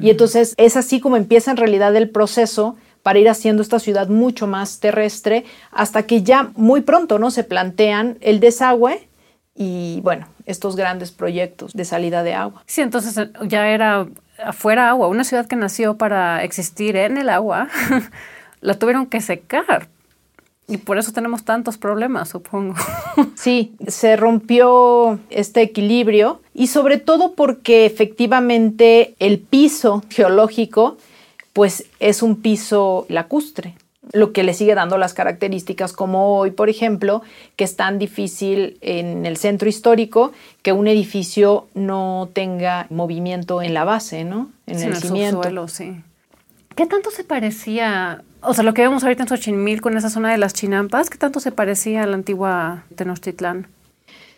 Y 0.00 0.10
entonces 0.10 0.54
es 0.56 0.76
así 0.76 1.00
como 1.00 1.16
empieza 1.16 1.50
en 1.50 1.56
realidad 1.56 1.96
el 1.96 2.08
proceso 2.08 2.76
para 3.02 3.18
ir 3.18 3.28
haciendo 3.28 3.60
esta 3.60 3.80
ciudad 3.80 4.08
mucho 4.08 4.46
más 4.46 4.78
terrestre 4.78 5.44
hasta 5.72 6.04
que 6.04 6.22
ya 6.22 6.52
muy 6.54 6.82
pronto 6.82 7.18
no 7.18 7.32
se 7.32 7.42
plantean 7.42 8.16
el 8.20 8.38
desagüe 8.38 9.08
y 9.54 10.00
bueno, 10.02 10.26
estos 10.46 10.76
grandes 10.76 11.12
proyectos 11.12 11.72
de 11.72 11.84
salida 11.84 12.22
de 12.22 12.34
agua. 12.34 12.62
Sí, 12.66 12.80
entonces 12.80 13.16
eh, 13.16 13.30
ya 13.46 13.68
era 13.68 14.06
afuera 14.44 14.88
agua, 14.90 15.08
una 15.08 15.24
ciudad 15.24 15.46
que 15.46 15.56
nació 15.56 15.96
para 15.96 16.42
existir 16.42 16.96
en 16.96 17.18
el 17.18 17.28
agua, 17.28 17.68
la 18.60 18.74
tuvieron 18.74 19.06
que 19.06 19.20
secar. 19.20 19.88
Y 20.66 20.78
por 20.78 20.96
eso 20.96 21.12
tenemos 21.12 21.44
tantos 21.44 21.76
problemas, 21.76 22.30
supongo. 22.30 22.74
Sí, 23.36 23.74
se 23.86 24.16
rompió 24.16 25.20
este 25.30 25.62
equilibrio 25.62 26.40
y 26.54 26.68
sobre 26.68 26.98
todo 26.98 27.34
porque 27.34 27.84
efectivamente 27.84 29.14
el 29.18 29.38
piso 29.38 30.02
geológico 30.08 30.96
pues 31.52 31.84
es 32.00 32.22
un 32.22 32.40
piso 32.40 33.06
lacustre 33.08 33.76
lo 34.12 34.32
que 34.32 34.42
le 34.42 34.54
sigue 34.54 34.74
dando 34.74 34.98
las 34.98 35.14
características 35.14 35.92
como 35.92 36.38
hoy, 36.38 36.50
por 36.50 36.68
ejemplo, 36.68 37.22
que 37.56 37.64
es 37.64 37.76
tan 37.76 37.98
difícil 37.98 38.78
en 38.80 39.26
el 39.26 39.36
centro 39.36 39.68
histórico 39.68 40.32
que 40.62 40.72
un 40.72 40.86
edificio 40.88 41.66
no 41.74 42.28
tenga 42.32 42.86
movimiento 42.90 43.62
en 43.62 43.74
la 43.74 43.84
base, 43.84 44.24
¿no? 44.24 44.50
En 44.66 44.80
el, 44.80 44.96
cimiento. 44.96 45.68
sí. 45.68 45.96
¿Qué 46.74 46.86
tanto 46.86 47.10
se 47.10 47.22
parecía, 47.22 48.22
o 48.40 48.52
sea, 48.52 48.64
lo 48.64 48.74
que 48.74 48.82
vemos 48.82 49.04
ahorita 49.04 49.22
en 49.22 49.28
Xochimilco, 49.28 49.84
con 49.84 49.96
esa 49.96 50.10
zona 50.10 50.32
de 50.32 50.38
las 50.38 50.54
chinampas, 50.54 51.08
qué 51.08 51.18
tanto 51.18 51.38
se 51.38 51.52
parecía 51.52 52.02
a 52.02 52.06
la 52.06 52.14
antigua 52.14 52.84
Tenochtitlán? 52.96 53.68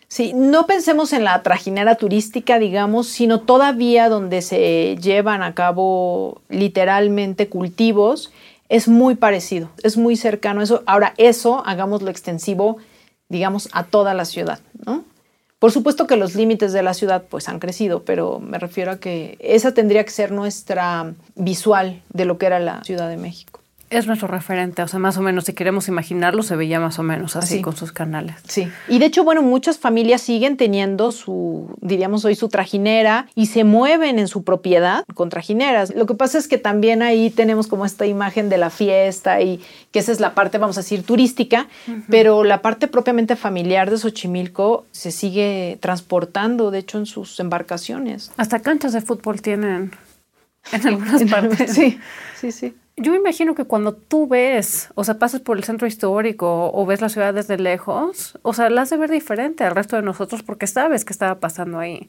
Sí, 0.08 0.32
no 0.34 0.66
pensemos 0.66 1.12
en 1.12 1.24
la 1.24 1.42
trajinera 1.42 1.96
turística, 1.96 2.58
digamos, 2.58 3.08
sino 3.08 3.40
todavía 3.40 4.08
donde 4.08 4.40
se 4.40 4.96
llevan 5.00 5.42
a 5.42 5.54
cabo 5.54 6.40
literalmente 6.48 7.48
cultivos 7.48 8.32
es 8.68 8.88
muy 8.88 9.14
parecido, 9.14 9.70
es 9.82 9.96
muy 9.96 10.16
cercano 10.16 10.62
eso. 10.62 10.82
Ahora, 10.86 11.14
eso 11.18 11.64
hagámoslo 11.66 12.10
extensivo, 12.10 12.78
digamos, 13.28 13.68
a 13.72 13.84
toda 13.84 14.14
la 14.14 14.24
ciudad, 14.24 14.60
¿no? 14.84 15.04
Por 15.58 15.72
supuesto 15.72 16.06
que 16.06 16.16
los 16.16 16.34
límites 16.34 16.72
de 16.72 16.82
la 16.82 16.92
ciudad 16.92 17.24
pues 17.30 17.48
han 17.48 17.60
crecido, 17.60 18.04
pero 18.04 18.40
me 18.40 18.58
refiero 18.58 18.92
a 18.92 19.00
que 19.00 19.38
esa 19.40 19.72
tendría 19.72 20.04
que 20.04 20.10
ser 20.10 20.30
nuestra 20.30 21.14
visual 21.34 22.02
de 22.12 22.26
lo 22.26 22.36
que 22.36 22.46
era 22.46 22.60
la 22.60 22.84
Ciudad 22.84 23.08
de 23.08 23.16
México 23.16 23.55
es 23.88 24.06
nuestro 24.06 24.26
referente, 24.26 24.82
o 24.82 24.88
sea, 24.88 24.98
más 24.98 25.16
o 25.16 25.22
menos, 25.22 25.44
si 25.44 25.52
queremos 25.52 25.86
imaginarlo, 25.88 26.42
se 26.42 26.56
veía 26.56 26.80
más 26.80 26.98
o 26.98 27.02
menos 27.02 27.36
así, 27.36 27.62
con 27.62 27.76
sus 27.76 27.92
canales. 27.92 28.34
Sí. 28.48 28.68
Y 28.88 28.98
de 28.98 29.06
hecho, 29.06 29.22
bueno, 29.22 29.42
muchas 29.42 29.78
familias 29.78 30.22
siguen 30.22 30.56
teniendo 30.56 31.12
su, 31.12 31.70
diríamos 31.80 32.24
hoy, 32.24 32.34
su 32.34 32.48
trajinera 32.48 33.28
y 33.34 33.46
se 33.46 33.64
mueven 33.64 34.18
en 34.18 34.26
su 34.26 34.42
propiedad 34.42 35.04
con 35.14 35.28
trajineras. 35.28 35.94
Lo 35.94 36.06
que 36.06 36.14
pasa 36.14 36.38
es 36.38 36.48
que 36.48 36.58
también 36.58 37.02
ahí 37.02 37.30
tenemos 37.30 37.68
como 37.68 37.86
esta 37.86 38.06
imagen 38.06 38.48
de 38.48 38.58
la 38.58 38.70
fiesta 38.70 39.40
y 39.40 39.60
que 39.92 40.00
esa 40.00 40.10
es 40.10 40.20
la 40.20 40.34
parte, 40.34 40.58
vamos 40.58 40.76
a 40.78 40.80
decir, 40.80 41.04
turística, 41.04 41.68
pero 42.08 42.42
la 42.42 42.62
parte 42.62 42.88
propiamente 42.88 43.36
familiar 43.36 43.90
de 43.90 43.98
Xochimilco 43.98 44.84
se 44.90 45.12
sigue 45.12 45.78
transportando, 45.80 46.70
de 46.70 46.80
hecho, 46.80 46.98
en 46.98 47.06
sus 47.06 47.38
embarcaciones. 47.38 48.32
Hasta 48.36 48.60
canchas 48.60 48.92
de 48.92 49.00
fútbol 49.00 49.40
tienen 49.42 49.92
en 50.72 50.86
algunas 50.86 51.22
partes. 51.24 51.72
Sí, 51.72 51.98
sí, 52.40 52.50
sí. 52.50 52.74
Yo 52.98 53.12
me 53.12 53.18
imagino 53.18 53.54
que 53.54 53.64
cuando 53.64 53.92
tú 53.92 54.26
ves, 54.26 54.88
o 54.94 55.04
sea, 55.04 55.18
pasas 55.18 55.42
por 55.42 55.58
el 55.58 55.64
centro 55.64 55.86
histórico 55.86 56.70
o 56.72 56.86
ves 56.86 57.02
la 57.02 57.10
ciudad 57.10 57.34
desde 57.34 57.58
lejos, 57.58 58.38
o 58.40 58.54
sea, 58.54 58.70
la 58.70 58.82
hace 58.82 58.96
ver 58.96 59.10
diferente 59.10 59.64
al 59.64 59.74
resto 59.74 59.96
de 59.96 60.02
nosotros 60.02 60.42
porque 60.42 60.66
sabes 60.66 61.04
qué 61.04 61.12
estaba 61.12 61.38
pasando 61.38 61.78
ahí. 61.78 62.08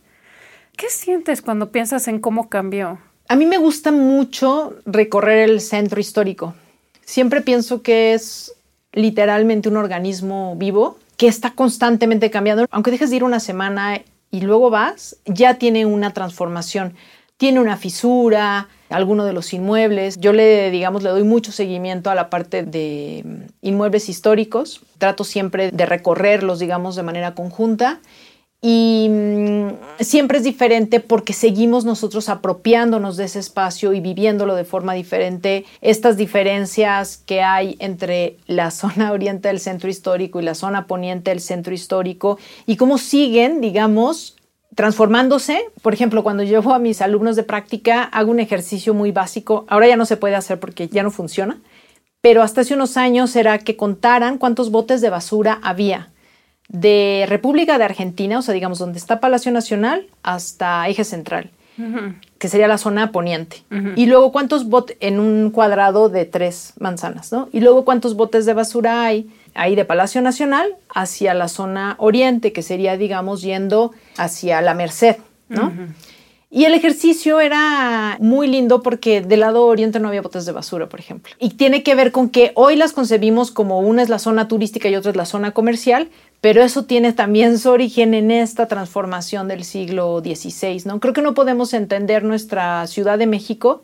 ¿Qué 0.78 0.90
sientes 0.90 1.42
cuando 1.42 1.72
piensas 1.72 2.08
en 2.08 2.20
cómo 2.20 2.48
cambió? 2.48 3.00
A 3.28 3.36
mí 3.36 3.46
me 3.46 3.58
gusta 3.58 3.92
mucho 3.92 4.76
recorrer 4.86 5.50
el 5.50 5.60
centro 5.60 6.00
histórico. 6.00 6.56
Siempre 7.04 7.42
pienso 7.42 7.82
que 7.82 8.14
es 8.14 8.54
literalmente 8.94 9.68
un 9.68 9.76
organismo 9.76 10.56
vivo 10.56 10.98
que 11.18 11.28
está 11.28 11.52
constantemente 11.52 12.32
cambiando. 12.32 12.66
Aunque 12.72 12.92
dejes 12.92 13.10
de 13.10 13.18
ir 13.18 13.24
una 13.26 13.42
semana 13.42 14.02
y 14.32 14.42
luego 14.42 14.70
vas, 14.70 15.18
ya 15.26 15.56
tiene 15.56 15.86
una 15.86 16.14
transformación. 16.14 16.94
Tiene 17.36 17.60
una 17.60 17.76
fisura, 17.76 18.70
alguno 18.90 19.26
de 19.26 19.34
los 19.34 19.54
inmuebles. 19.54 20.18
Yo 20.20 20.34
le, 20.34 20.72
digamos, 20.72 21.04
le 21.04 21.10
doy 21.10 21.24
mucho 21.24 21.52
seguimiento 21.52 22.10
a 22.10 22.16
la 22.16 22.30
parte 22.30 22.64
de 22.64 23.24
mm, 23.26 23.68
inmuebles 23.68 24.10
históricos. 24.10 24.82
Trato 24.98 25.24
siempre 25.24 25.72
de 25.72 25.86
recorrerlos, 25.86 26.60
digamos, 26.60 26.96
de 26.96 27.04
manera 27.04 27.34
conjunta. 27.34 28.00
Y 28.60 29.08
mm, 29.10 29.68
siempre 30.00 30.40
es 30.40 30.44
diferente 30.44 31.00
porque 31.00 31.34
seguimos 31.34 31.86
nosotros 31.86 32.28
apropiándonos 32.28 33.16
de 33.16 33.26
ese 33.26 33.40
espacio 33.40 33.94
y 33.94 34.00
viviéndolo 34.00 34.56
de 34.56 34.66
forma 34.66 34.94
diferente. 34.94 35.66
Estas 35.82 36.18
diferencias 36.18 37.18
que 37.18 37.44
hay 37.44 37.76
entre 37.80 38.38
la 38.48 38.72
zona 38.72 39.12
oriente 39.12 39.50
del 39.50 39.60
centro 39.60 39.90
histórico 39.90 40.40
y 40.40 40.44
la 40.44 40.56
zona 40.56 40.88
poniente 40.88 41.30
del 41.30 41.40
centro 41.40 41.74
histórico 41.74 42.40
y 42.66 42.78
cómo 42.78 42.98
siguen, 42.98 43.62
digamos, 43.62 44.37
transformándose. 44.76 45.66
Por 45.82 45.94
ejemplo, 45.94 46.24
cuando 46.24 46.44
llevo 46.44 46.74
a 46.74 46.80
mis 46.80 47.02
alumnos 47.02 47.36
de 47.36 47.44
práctica, 47.44 48.04
hago 48.04 48.32
un 48.32 48.40
ejercicio 48.40 48.94
muy 48.94 49.12
básico. 49.12 49.66
Ahora 49.68 49.88
ya 49.88 49.98
no 49.98 50.06
se 50.06 50.18
puede 50.18 50.36
hacer 50.36 50.60
porque 50.60 50.88
ya 50.88 51.04
no 51.04 51.12
funciona, 51.12 51.60
pero 52.22 52.44
hasta 52.44 52.62
hace 52.62 52.74
unos 52.74 52.98
años 52.98 53.36
era 53.36 53.60
que 53.60 53.76
contaran 53.76 54.38
cuántos 54.38 54.72
botes 54.72 55.02
de 55.02 55.10
basura 55.10 55.60
había 55.64 56.10
de 56.70 57.26
República 57.30 57.78
de 57.78 57.86
Argentina, 57.86 58.40
o 58.40 58.42
sea, 58.42 58.54
digamos, 58.54 58.80
donde 58.80 58.98
está 58.98 59.20
Palacio 59.20 59.52
Nacional, 59.52 60.08
hasta 60.24 60.88
Eje 60.90 61.04
Central, 61.04 61.50
que 62.40 62.50
sería 62.50 62.68
la 62.68 62.78
zona 62.78 63.12
poniente. 63.12 63.64
Y 63.96 64.08
luego 64.08 64.32
cuántos 64.32 64.68
botes 64.68 64.98
en 65.00 65.20
un 65.20 65.52
cuadrado 65.52 66.10
de 66.10 66.26
tres 66.26 66.74
manzanas, 66.80 67.32
¿no? 67.32 67.50
Y 67.54 67.62
luego 67.62 67.86
cuántos 67.86 68.16
botes 68.16 68.46
de 68.46 68.54
basura 68.54 69.04
hay 69.04 69.30
ahí 69.54 69.76
de 69.76 69.86
Palacio 69.86 70.22
Nacional 70.22 70.76
hacia 70.94 71.34
la 71.34 71.48
zona 71.48 71.96
oriente, 72.00 72.52
que 72.52 72.64
sería, 72.64 72.98
digamos, 72.98 73.42
yendo 73.42 73.94
hacia 74.18 74.62
la 74.62 74.74
Merced, 74.74 75.18
¿no? 75.50 75.72
Y 76.50 76.64
el 76.64 76.74
ejercicio 76.74 77.42
era 77.42 78.18
muy 78.22 78.48
lindo 78.48 78.82
porque 78.82 79.20
del 79.20 79.42
lado 79.42 79.66
oriente 79.66 80.00
no 80.00 80.08
había 80.08 80.22
botes 80.22 80.46
de 80.46 80.54
basura, 80.54 80.88
por 80.88 81.00
ejemplo. 81.00 81.34
Y 81.40 81.52
tiene 81.52 81.84
que 81.84 81.94
ver 81.94 82.14
con 82.14 82.30
que 82.30 82.54
hoy 82.56 82.78
las 82.78 82.94
concebimos 82.94 83.52
como 83.52 83.80
una 83.80 84.02
es 84.02 84.08
la 84.08 84.18
zona 84.18 84.48
turística 84.48 84.88
y 84.88 84.96
otra 84.96 85.12
es 85.12 85.18
la 85.18 85.26
zona 85.26 85.52
comercial, 85.52 86.10
pero 86.40 86.64
eso 86.64 86.86
tiene 86.86 87.12
también 87.12 87.60
su 87.60 87.70
origen 87.70 88.14
en 88.14 88.32
esta 88.32 88.68
transformación 88.68 89.50
del 89.50 89.66
siglo 89.66 90.22
XVI, 90.22 90.84
¿no? 90.86 91.02
Creo 91.02 91.14
que 91.14 91.22
no 91.22 91.34
podemos 91.34 91.74
entender 91.74 92.24
nuestra 92.24 92.88
Ciudad 92.88 93.18
de 93.18 93.28
México 93.28 93.84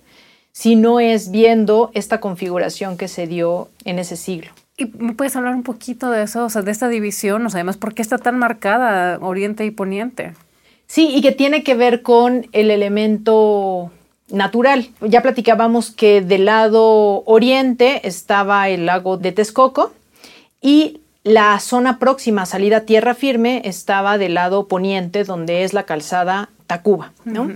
si 0.54 0.78
no 0.78 1.02
es 1.02 1.32
viendo 1.32 1.92
esta 1.94 2.22
configuración 2.22 2.96
que 2.96 3.10
se 3.10 3.28
dio 3.28 3.68
en 3.84 4.00
ese 4.00 4.16
siglo. 4.16 4.52
¿Y 4.78 4.86
me 4.97 5.13
puedes 5.13 5.36
hablar 5.36 5.53
un 5.53 5.63
poquito 5.63 6.09
de 6.09 6.24
eso, 6.24 6.45
o 6.45 6.49
sea, 6.49 6.63
de 6.63 6.71
esta 6.71 6.89
división, 6.89 7.45
o 7.45 7.49
sea, 7.49 7.59
además, 7.59 7.78
¿por 7.78 7.93
qué 7.93 8.01
está 8.01 8.17
tan 8.17 8.39
marcada 8.39 9.19
Oriente 9.21 9.65
y 9.65 9.71
Poniente? 9.71 10.34
Sí, 10.88 11.09
y 11.13 11.21
que 11.21 11.32
tiene 11.32 11.63
que 11.63 11.76
ver 11.76 12.01
con 12.01 12.47
el 12.51 12.71
elemento 12.71 13.91
natural. 14.30 14.89
Ya 15.01 15.21
platicábamos 15.21 15.91
que 15.91 16.21
del 16.21 16.45
lado 16.45 17.24
oriente 17.26 18.07
estaba 18.07 18.69
el 18.69 18.86
lago 18.86 19.17
de 19.17 19.32
Texcoco 19.32 19.93
y 20.61 21.01
la 21.24 21.59
zona 21.59 21.99
próxima 21.99 22.41
a 22.41 22.45
salida 22.45 22.78
a 22.78 22.82
tierra 22.82 23.13
firme 23.13 23.61
estaba 23.65 24.17
del 24.17 24.34
lado 24.34 24.67
poniente, 24.67 25.24
donde 25.24 25.63
es 25.63 25.74
la 25.74 25.84
calzada 25.84 26.49
Tacuba. 26.67 27.13
¿no? 27.26 27.51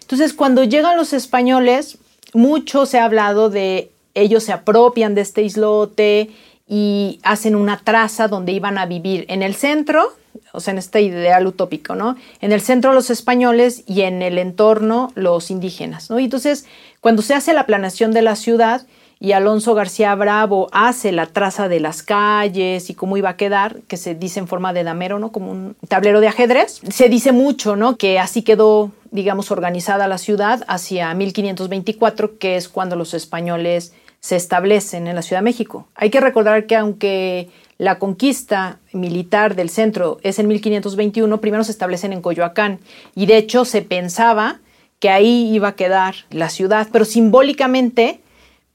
Entonces, 0.00 0.32
cuando 0.32 0.64
llegan 0.64 0.96
los 0.96 1.12
españoles, 1.12 1.98
mucho 2.32 2.86
se 2.86 2.98
ha 2.98 3.04
hablado 3.04 3.50
de 3.50 3.90
ellos 4.16 4.42
se 4.42 4.52
apropian 4.52 5.14
de 5.14 5.20
este 5.20 5.42
islote 5.42 6.30
y 6.68 7.20
hacen 7.22 7.54
una 7.54 7.78
traza 7.78 8.28
donde 8.28 8.52
iban 8.52 8.78
a 8.78 8.86
vivir 8.86 9.24
en 9.28 9.42
el 9.42 9.54
centro, 9.54 10.12
o 10.52 10.60
sea, 10.60 10.72
en 10.72 10.78
este 10.78 11.02
ideal 11.02 11.46
utópico, 11.46 11.94
¿no? 11.94 12.16
En 12.40 12.50
el 12.50 12.60
centro 12.60 12.92
los 12.92 13.10
españoles 13.10 13.84
y 13.86 14.02
en 14.02 14.22
el 14.22 14.38
entorno 14.38 15.12
los 15.14 15.50
indígenas, 15.50 16.10
¿no? 16.10 16.18
Y 16.18 16.24
entonces, 16.24 16.66
cuando 17.00 17.22
se 17.22 17.34
hace 17.34 17.52
la 17.52 17.66
planeación 17.66 18.10
de 18.12 18.22
la 18.22 18.36
ciudad 18.36 18.86
y 19.18 19.32
Alonso 19.32 19.74
García 19.74 20.14
Bravo 20.14 20.68
hace 20.72 21.12
la 21.12 21.26
traza 21.26 21.68
de 21.68 21.80
las 21.80 22.02
calles 22.02 22.90
y 22.90 22.94
cómo 22.94 23.16
iba 23.16 23.30
a 23.30 23.36
quedar, 23.36 23.80
que 23.88 23.96
se 23.96 24.14
dice 24.14 24.40
en 24.40 24.48
forma 24.48 24.72
de 24.72 24.84
damero, 24.84 25.18
¿no? 25.18 25.32
Como 25.32 25.52
un 25.52 25.76
tablero 25.88 26.20
de 26.20 26.28
ajedrez, 26.28 26.80
se 26.90 27.08
dice 27.08 27.32
mucho, 27.32 27.76
¿no? 27.76 27.96
Que 27.96 28.18
así 28.18 28.42
quedó, 28.42 28.90
digamos, 29.10 29.50
organizada 29.50 30.08
la 30.08 30.18
ciudad 30.18 30.64
hacia 30.68 31.14
1524, 31.14 32.38
que 32.38 32.56
es 32.56 32.68
cuando 32.68 32.96
los 32.96 33.14
españoles 33.14 33.94
se 34.20 34.36
establecen 34.36 35.06
en 35.06 35.14
la 35.14 35.22
Ciudad 35.22 35.40
de 35.40 35.44
México. 35.44 35.88
Hay 35.94 36.10
que 36.10 36.20
recordar 36.20 36.66
que 36.66 36.76
aunque 36.76 37.50
la 37.78 37.98
conquista 37.98 38.78
militar 38.92 39.54
del 39.54 39.70
centro 39.70 40.18
es 40.22 40.38
en 40.38 40.48
1521, 40.48 41.40
primero 41.40 41.64
se 41.64 41.72
establecen 41.72 42.12
en 42.12 42.22
Coyoacán 42.22 42.80
y 43.14 43.26
de 43.26 43.36
hecho 43.36 43.64
se 43.64 43.82
pensaba 43.82 44.60
que 44.98 45.10
ahí 45.10 45.52
iba 45.54 45.68
a 45.68 45.76
quedar 45.76 46.14
la 46.30 46.48
ciudad, 46.48 46.88
pero 46.90 47.04
simbólicamente 47.04 48.20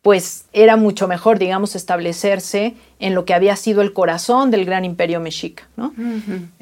pues 0.02 0.46
era 0.52 0.78
mucho 0.78 1.08
mejor, 1.08 1.38
digamos, 1.38 1.76
establecerse 1.76 2.74
en 3.00 3.14
lo 3.14 3.24
que 3.24 3.36
había 3.36 3.56
sido 3.56 3.84
el 3.84 3.94
corazón 3.94 4.50
del 4.50 4.66
gran 4.66 4.84
imperio 4.84 5.20
mexica. 5.20 5.68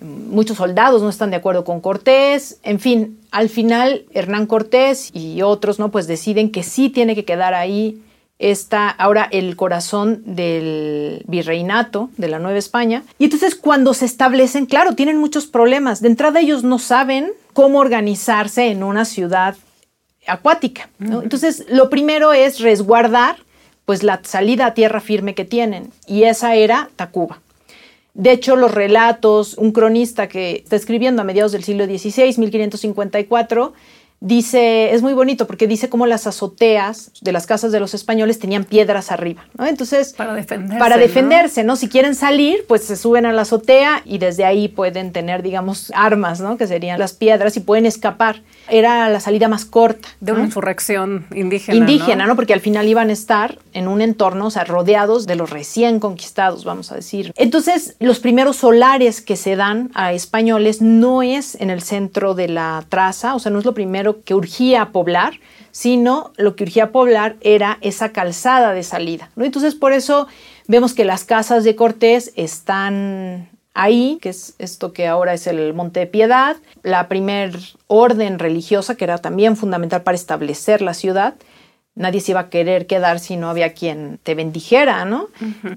Muchos 0.02 0.58
soldados 0.58 1.02
no 1.02 1.10
están 1.10 1.30
de 1.30 1.38
acuerdo 1.38 1.64
con 1.64 1.80
Cortés, 1.80 2.60
en 2.64 2.80
fin, 2.80 3.18
al 3.32 3.48
final 3.48 4.06
Hernán 4.12 4.46
Cortés 4.46 5.10
y 5.14 5.42
otros 5.42 5.80
no, 5.80 5.90
pues 5.90 6.06
deciden 6.06 6.52
que 6.52 6.64
sí 6.64 6.90
tiene 6.90 7.16
que 7.16 7.24
quedar 7.24 7.54
ahí 7.54 8.02
está 8.40 8.90
ahora 8.90 9.28
el 9.32 9.56
corazón 9.58 10.24
del 10.26 11.24
virreinato 11.28 12.10
de 12.18 12.30
la 12.30 12.40
Nueva 12.40 12.58
España. 12.58 13.04
Y 13.20 13.26
entonces 13.26 13.56
cuando 13.56 13.94
se 13.94 14.06
establecen, 14.06 14.66
claro, 14.66 14.96
tienen 14.96 15.18
muchos 15.18 15.46
problemas. 15.46 16.02
De 16.02 16.08
entrada 16.08 16.40
ellos 16.40 16.64
no 16.64 16.80
saben 16.80 17.32
cómo 17.54 17.80
organizarse 17.80 18.72
en 18.72 18.84
una 18.84 19.04
ciudad 19.04 19.56
acuática. 20.26 20.90
Entonces 21.00 21.66
lo 21.70 21.90
primero 21.90 22.34
es 22.34 22.60
resguardar 22.60 23.38
pues 23.86 24.04
la 24.04 24.22
salida 24.24 24.68
a 24.68 24.74
tierra 24.74 25.02
firme 25.02 25.36
que 25.36 25.46
tienen 25.46 25.92
y 26.08 26.24
esa 26.24 26.56
era 26.56 26.90
Tacuba. 26.96 27.42
De 28.14 28.32
hecho, 28.32 28.56
los 28.56 28.74
relatos, 28.74 29.54
un 29.54 29.72
cronista 29.72 30.28
que 30.28 30.58
está 30.64 30.76
escribiendo 30.76 31.22
a 31.22 31.26
mediados 31.26 31.52
del 31.52 31.64
siglo 31.64 31.86
XVI, 31.86 32.36
1554, 32.38 33.74
dice, 34.22 34.94
es 34.94 35.02
muy 35.02 35.14
bonito 35.14 35.48
porque 35.48 35.68
dice 35.68 35.90
cómo 35.90 36.06
las 36.06 36.28
azoteas 36.28 37.12
de 37.22 37.32
las 37.32 37.46
casas 37.46 37.72
de 37.72 37.80
los 37.80 37.94
españoles 37.94 38.40
tenían 38.40 38.66
piedras 38.66 39.12
arriba, 39.12 39.46
¿no? 39.58 39.66
Entonces, 39.66 40.14
para 40.14 40.34
defenderse. 40.34 40.80
Para 40.80 40.98
defenderse, 40.98 41.64
¿no? 41.64 41.76
Si 41.76 41.88
quieren 41.88 42.16
salir, 42.16 42.66
pues 42.68 42.84
se 42.84 42.96
suben 42.96 43.26
a 43.26 43.34
la 43.34 43.44
azotea 43.44 44.02
y 44.06 44.18
desde 44.18 44.46
ahí 44.46 44.68
pueden 44.68 45.12
tener, 45.12 45.42
digamos, 45.42 45.92
armas, 45.96 46.42
¿no? 46.42 46.58
Que 46.58 46.68
serían 46.68 47.00
las 47.00 47.14
piedras 47.14 47.56
y 47.58 47.62
pueden 47.62 47.86
escapar. 47.86 48.42
Era 48.68 49.10
la 49.10 49.20
salida 49.20 49.48
más 49.48 49.66
corta. 49.66 50.10
De 50.20 50.32
una 50.32 50.44
insurrección 50.44 51.26
indígena. 51.34 51.78
Indígena, 51.78 52.26
¿no? 52.28 52.36
Porque 52.36 52.54
al 52.54 52.60
final 52.60 52.88
iban 52.88 53.10
a 53.10 53.14
estar 53.14 53.58
en 53.74 53.88
un 53.88 54.02
entorno, 54.02 54.48
o 54.48 54.52
sea, 54.52 54.64
rodeados 54.66 55.28
de 55.28 55.36
los 55.36 55.50
recién 55.50 56.00
conquistados, 56.00 56.66
vamos 56.66 56.92
a 56.92 56.96
decir. 56.96 57.32
Entonces, 57.36 57.96
los 58.00 58.20
primeros 58.20 58.58
solares 58.58 59.22
que 59.22 59.36
se 59.36 59.56
dan 59.56 59.92
a 59.94 60.14
españoles 60.14 60.82
no 60.82 61.24
es 61.24 61.56
en 61.56 61.70
el 61.70 61.82
centro 61.82 62.36
de 62.36 62.50
la 62.50 62.84
traza, 62.90 63.36
o 63.36 63.40
sea, 63.40 63.52
no 63.52 63.60
es 63.60 63.66
lo 63.66 63.74
primero 63.74 64.09
que 64.18 64.36
urgía 64.36 64.92
poblar, 64.92 65.34
sino 65.72 66.32
lo 66.38 66.56
que 66.56 66.64
urgía 66.64 66.92
poblar 66.92 67.36
era 67.42 67.78
esa 67.82 68.12
calzada 68.12 68.74
de 68.74 68.84
salida. 68.84 69.30
¿no? 69.36 69.46
Entonces, 69.46 69.76
por 69.76 69.94
eso 69.94 70.28
vemos 70.68 70.94
que 70.94 71.06
las 71.06 71.24
casas 71.24 71.64
de 71.64 71.76
Cortés 71.76 72.32
están 72.36 73.50
ahí, 73.74 74.18
que 74.22 74.30
es 74.30 74.56
esto 74.60 74.94
que 74.94 75.08
ahora 75.08 75.34
es 75.34 75.48
el 75.48 75.74
Monte 75.74 76.02
de 76.02 76.08
Piedad, 76.08 76.58
la 76.84 77.08
primer 77.08 77.58
orden 77.88 78.40
religiosa 78.40 78.96
que 78.96 79.06
era 79.06 79.20
también 79.20 79.56
fundamental 79.56 80.04
para 80.04 80.16
establecer 80.16 80.82
la 80.82 80.94
ciudad. 80.94 81.36
Nadie 81.96 82.22
se 82.22 82.32
iba 82.32 82.42
a 82.42 82.50
querer 82.50 82.88
quedar 82.88 83.20
si 83.20 83.36
no 83.36 83.50
había 83.50 83.74
quien 83.74 84.20
te 84.24 84.36
bendijera, 84.36 85.04
¿no? 85.06 85.28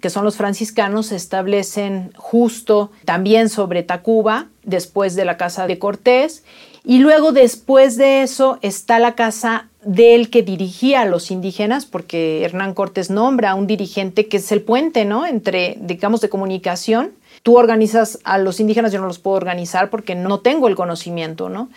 Que 0.00 0.10
son 0.10 0.24
los 0.24 0.36
franciscanos, 0.36 1.06
se 1.06 1.16
establecen 1.16 2.12
justo 2.16 2.92
también 3.04 3.48
sobre 3.48 3.82
Tacuba, 3.82 4.46
después 4.62 5.16
de 5.16 5.24
la 5.24 5.36
casa 5.36 5.66
de 5.66 5.78
Cortés, 5.78 6.44
y 6.84 6.98
luego 6.98 7.32
después 7.32 7.96
de 7.96 8.22
eso 8.22 8.58
está 8.60 8.98
la 8.98 9.14
casa 9.14 9.68
del 9.84 10.30
que 10.30 10.42
dirigía 10.42 11.02
a 11.02 11.06
los 11.06 11.30
indígenas, 11.30 11.86
porque 11.86 12.44
Hernán 12.44 12.74
Cortés 12.74 13.10
nombra 13.10 13.50
a 13.50 13.54
un 13.54 13.66
dirigente 13.66 14.28
que 14.28 14.38
es 14.38 14.52
el 14.52 14.62
puente, 14.62 15.04
¿no? 15.04 15.26
Entre, 15.26 15.76
digamos, 15.80 16.20
de 16.20 16.28
comunicación. 16.28 17.12
Tú 17.42 17.56
organizas 17.56 18.20
a 18.22 18.38
los 18.38 18.60
indígenas, 18.60 18.92
yo 18.92 19.00
no 19.00 19.08
los 19.08 19.18
puedo 19.18 19.36
organizar 19.36 19.90
porque 19.90 20.14
no 20.14 20.40
tengo 20.40 20.68
el 20.68 20.76
conocimiento, 20.76 21.48
¿no? 21.48 21.70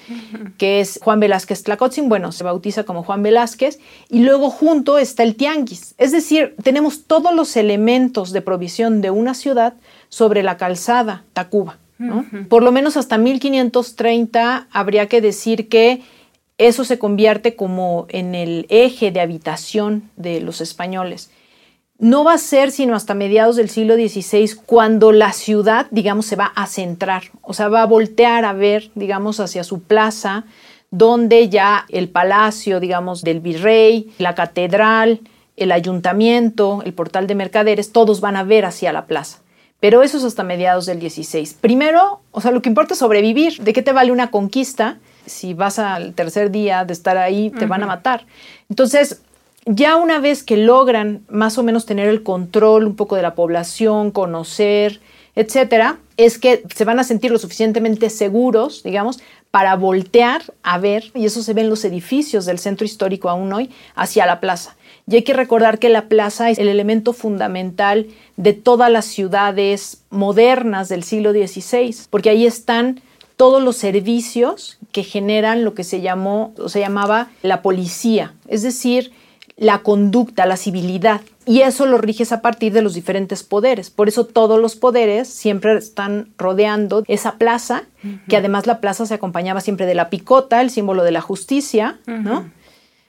Que 0.60 0.80
es 0.80 0.99
Juan 1.03 1.20
Velázquez 1.20 1.64
Tlacotzin, 1.64 2.08
bueno, 2.08 2.32
se 2.32 2.43
bautiza 2.43 2.84
como 2.84 3.03
Juan 3.03 3.24
Velázquez, 3.24 3.80
y 4.10 4.20
luego 4.20 4.51
junto 4.51 4.99
está 4.99 5.24
el 5.24 5.36
tianguis. 5.36 5.95
Es 5.97 6.12
decir, 6.12 6.56
tenemos 6.62 7.06
todos 7.06 7.34
los 7.34 7.56
elementos 7.58 8.32
de 8.32 8.41
provisión 8.41 9.01
de 9.01 9.10
una 9.10 9.34
ciudad 9.34 9.74
sobre 10.10 10.43
la 10.43 10.58
calzada 10.58 11.24
Tacuba. 11.34 11.80
Por 12.50 12.64
lo 12.64 12.72
menos 12.72 12.98
hasta 12.98 13.18
1530 13.18 14.68
habría 14.72 15.08
que 15.08 15.22
decir 15.22 15.70
que 15.70 16.02
eso 16.58 16.84
se 16.84 17.00
convierte 17.00 17.56
como 17.56 18.06
en 18.10 18.36
el 18.36 18.66
eje 18.70 19.12
de 19.12 19.22
habitación 19.22 20.10
de 20.16 20.41
los 20.41 20.62
españoles. 20.62 21.30
No 21.98 22.26
va 22.26 22.34
a 22.34 22.38
ser 22.38 22.72
sino 22.72 22.96
hasta 22.96 23.14
mediados 23.14 23.56
del 23.56 23.70
siglo 23.70 23.96
XVI 23.96 24.56
cuando 24.66 25.14
la 25.14 25.32
ciudad, 25.32 25.88
digamos, 25.91 26.26
se 26.26 26.36
va 26.36 26.52
a 26.56 26.68
centrar, 26.68 27.24
o 27.41 27.54
sea, 27.54 27.70
va 27.70 27.84
a 27.84 27.88
voltear 27.88 28.43
a 28.43 28.52
ver, 28.52 28.91
digamos, 28.96 29.39
hacia 29.39 29.64
su 29.64 29.82
plaza, 29.82 30.43
donde 30.91 31.48
ya 31.48 31.86
el 31.89 32.10
palacio, 32.10 32.82
digamos, 32.82 33.22
del 33.22 33.39
virrey, 33.39 34.12
la 34.18 34.36
catedral, 34.36 35.22
el 35.56 35.72
ayuntamiento, 35.72 36.82
el 36.86 36.93
portal 36.93 37.28
de 37.28 37.36
mercaderes, 37.36 37.93
todos 37.93 38.20
van 38.20 38.36
a 38.36 38.43
ver 38.43 38.66
hacia 38.66 38.91
la 38.91 39.06
plaza. 39.06 39.39
Pero 39.80 40.04
eso 40.04 40.18
es 40.18 40.24
hasta 40.24 40.44
mediados 40.44 40.86
del 40.86 41.00
16. 41.00 41.58
Primero, 41.62 42.22
o 42.32 42.42
sea, 42.42 42.52
lo 42.52 42.62
que 42.62 42.70
importa 42.70 42.94
es 42.94 43.00
sobrevivir. 43.00 43.62
¿De 43.62 43.74
qué 43.74 43.82
te 43.82 43.92
vale 43.92 44.12
una 44.12 44.32
conquista? 44.32 44.98
Si 45.26 45.54
vas 45.54 45.80
al 45.80 46.14
tercer 46.14 46.52
día 46.52 46.86
de 46.86 46.94
estar 46.94 47.18
ahí, 47.18 47.50
te 47.52 47.66
van 47.66 47.84
a 47.84 47.88
matar. 47.88 48.26
Entonces, 48.70 49.22
ya 49.66 49.96
una 49.96 50.20
vez 50.20 50.44
que 50.44 50.58
logran 50.58 51.26
más 51.30 51.58
o 51.58 51.64
menos 51.64 51.86
tener 51.86 52.08
el 52.08 52.24
control 52.24 52.86
un 52.86 52.96
poco 52.96 53.16
de 53.16 53.24
la 53.24 53.36
población, 53.36 54.12
conocer, 54.12 55.02
etcétera, 55.36 55.98
es 56.18 56.38
que 56.38 56.64
se 56.74 56.86
van 56.86 57.00
a 57.00 57.04
sentir 57.04 57.32
lo 57.32 57.40
suficientemente 57.40 58.10
seguros, 58.10 58.84
digamos, 58.84 59.20
para 59.52 59.76
voltear 59.76 60.44
a 60.64 60.78
ver, 60.78 61.12
y 61.14 61.26
eso 61.26 61.42
se 61.42 61.54
ve 61.54 61.62
en 61.62 61.70
los 61.70 61.84
edificios 61.86 62.46
del 62.46 62.60
centro 62.60 62.86
histórico 62.86 63.30
aún 63.30 63.52
hoy, 63.54 63.70
hacia 63.96 64.26
la 64.26 64.40
plaza. 64.40 64.76
Y 65.08 65.16
hay 65.16 65.24
que 65.24 65.34
recordar 65.34 65.78
que 65.78 65.89
la 65.89 66.08
plaza 66.08 66.49
es 66.49 66.58
el 66.58 66.68
elemento 66.68 67.14
fundamental 67.14 68.08
de 68.38 68.53
todas 68.53 68.91
las 68.91 69.06
ciudades 69.06 70.01
modernas 70.10 70.89
del 70.89 71.03
siglo 71.03 71.32
XVI, 71.32 71.95
porque 72.10 72.30
ahí 72.32 72.45
están 72.45 73.01
todos 73.38 73.62
los 73.62 73.78
servicios 73.78 74.80
que 74.91 75.03
generan 75.03 75.64
lo 75.64 75.74
que 75.74 75.84
se 75.84 76.01
llamó 76.01 76.53
o 76.58 76.70
se 76.70 76.80
llamaba 76.80 77.30
la 77.43 77.62
policía, 77.62 78.34
es 78.47 78.64
decir, 78.64 79.12
la 79.58 79.80
conducta, 79.80 80.45
la 80.45 80.58
civilidad. 80.58 81.22
Y 81.45 81.62
eso 81.62 81.86
lo 81.86 81.99
riges 81.99 82.32
a 82.32 82.41
partir 82.41 82.74
de 82.74 82.82
los 82.82 82.93
diferentes 82.93 83.43
poderes. 83.43 83.89
Por 83.91 84.08
eso 84.08 84.26
todos 84.26 84.60
los 84.60 84.76
poderes 84.76 85.28
siempre 85.28 85.78
están 85.78 86.30
rodeando 86.38 87.03
esa 87.08 87.36
plaza, 87.36 87.84
que 88.28 88.38
además 88.38 88.68
la 88.68 88.80
plaza 88.82 89.06
se 89.06 89.14
acompañaba 89.14 89.62
siempre 89.62 89.86
de 89.86 89.95
la 89.95 90.10
picota, 90.10 90.62
el 90.62 90.72
símbolo 90.72 91.03
de 91.03 91.12
la 91.12 91.22
justicia, 91.22 91.99
¿no? 92.06 92.49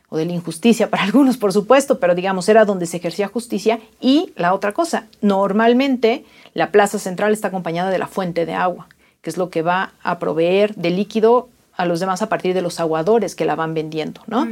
O 0.09 0.17
de 0.17 0.25
la 0.25 0.33
injusticia 0.33 0.91
para 0.91 1.03
algunos, 1.05 1.37
por 1.37 1.53
supuesto, 1.53 1.99
pero 1.99 2.15
digamos, 2.15 2.49
era 2.49 2.65
donde 2.65 2.87
se 2.87 2.99
ejercía 2.99 3.29
justicia. 3.29 3.81
Y 4.01 4.33
la 4.37 4.55
otra 4.55 4.73
cosa, 4.73 5.07
normalmente 5.21 6.25
la 6.55 6.71
plaza 6.71 6.99
central 6.99 7.33
está 7.33 7.49
acompañada 7.49 7.91
de 7.91 7.99
la 7.99 8.07
fuente 8.07 8.47
de 8.47 8.55
agua, 8.55 8.89
que 9.23 9.31
es 9.31 9.37
lo 9.37 9.51
que 9.51 9.63
va 9.63 9.93
a 10.03 10.19
proveer 10.19 10.75
de 10.75 10.91
líquido 10.91 11.49
a 11.77 11.85
los 11.85 12.01
demás 12.01 12.23
a 12.23 12.29
partir 12.29 12.55
de 12.55 12.63
los 12.63 12.81
aguadores 12.81 13.35
que 13.35 13.45
la 13.45 13.55
van 13.55 13.75
vendiendo, 13.75 14.23
¿no? 14.27 14.49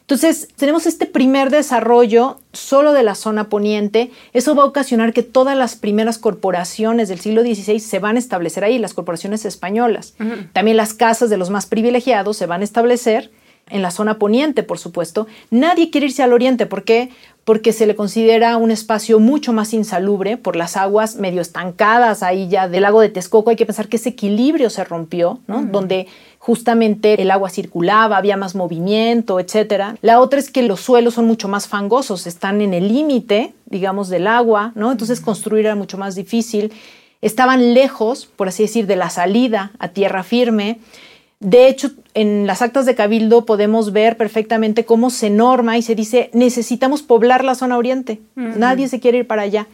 Entonces, 0.00 0.48
tenemos 0.56 0.86
este 0.86 1.06
primer 1.06 1.50
desarrollo 1.50 2.40
solo 2.52 2.92
de 2.92 3.04
la 3.04 3.14
zona 3.14 3.48
poniente. 3.48 4.10
Eso 4.32 4.56
va 4.56 4.64
a 4.64 4.66
ocasionar 4.66 5.12
que 5.12 5.22
todas 5.22 5.56
las 5.56 5.76
primeras 5.76 6.18
corporaciones 6.18 7.08
del 7.08 7.20
siglo 7.20 7.42
XVI 7.42 7.78
se 7.78 7.98
van 8.00 8.16
a 8.16 8.18
establecer 8.18 8.64
ahí, 8.64 8.78
las 8.78 8.92
corporaciones 8.92 9.44
españolas. 9.44 10.14
También 10.52 10.76
las 10.76 10.94
casas 10.94 11.30
de 11.30 11.36
los 11.36 11.50
más 11.50 11.66
privilegiados 11.66 12.36
se 12.36 12.46
van 12.46 12.62
a 12.62 12.64
establecer 12.64 13.30
en 13.70 13.82
la 13.82 13.90
zona 13.90 14.18
poniente, 14.18 14.62
por 14.62 14.78
supuesto. 14.78 15.26
Nadie 15.50 15.90
quiere 15.90 16.06
irse 16.06 16.22
al 16.22 16.32
oriente, 16.32 16.66
¿por 16.66 16.84
qué? 16.84 17.10
Porque 17.44 17.72
se 17.72 17.86
le 17.86 17.94
considera 17.94 18.56
un 18.56 18.70
espacio 18.70 19.20
mucho 19.20 19.52
más 19.52 19.74
insalubre 19.74 20.36
por 20.36 20.56
las 20.56 20.76
aguas 20.76 21.16
medio 21.16 21.42
estancadas 21.42 22.22
ahí 22.22 22.48
ya 22.48 22.68
del 22.68 22.82
lago 22.82 23.00
de 23.00 23.10
Texcoco. 23.10 23.50
Hay 23.50 23.56
que 23.56 23.66
pensar 23.66 23.88
que 23.88 23.96
ese 23.96 24.10
equilibrio 24.10 24.70
se 24.70 24.84
rompió, 24.84 25.40
¿no? 25.46 25.62
Donde 25.62 26.06
justamente 26.38 27.20
el 27.20 27.30
agua 27.30 27.50
circulaba, 27.50 28.16
había 28.16 28.36
más 28.36 28.54
movimiento, 28.54 29.40
etc. 29.40 29.96
La 30.00 30.20
otra 30.20 30.38
es 30.38 30.50
que 30.50 30.62
los 30.62 30.80
suelos 30.80 31.14
son 31.14 31.26
mucho 31.26 31.48
más 31.48 31.68
fangosos, 31.68 32.26
están 32.26 32.60
en 32.60 32.72
el 32.74 32.88
límite, 32.88 33.52
digamos, 33.66 34.08
del 34.08 34.26
agua, 34.26 34.72
¿no? 34.74 34.92
Entonces 34.92 35.20
construir 35.20 35.66
era 35.66 35.74
mucho 35.74 35.98
más 35.98 36.14
difícil. 36.14 36.72
Estaban 37.22 37.72
lejos, 37.72 38.26
por 38.26 38.48
así 38.48 38.62
decir, 38.62 38.86
de 38.86 38.96
la 38.96 39.08
salida 39.08 39.72
a 39.78 39.88
tierra 39.88 40.22
firme. 40.22 40.80
De 41.40 41.68
hecho, 41.68 41.90
en 42.14 42.46
las 42.46 42.62
actas 42.62 42.86
de 42.86 42.94
Cabildo 42.94 43.44
podemos 43.44 43.92
ver 43.92 44.16
perfectamente 44.16 44.84
cómo 44.84 45.10
se 45.10 45.30
norma 45.30 45.76
y 45.76 45.82
se 45.82 45.94
dice 45.94 46.30
necesitamos 46.32 47.02
poblar 47.02 47.44
la 47.44 47.54
zona 47.54 47.76
oriente. 47.76 48.20
Nadie 48.34 48.88
se 48.88 49.00
quiere 49.00 49.18
ir 49.18 49.26
para 49.26 49.42
allá. 49.42 49.66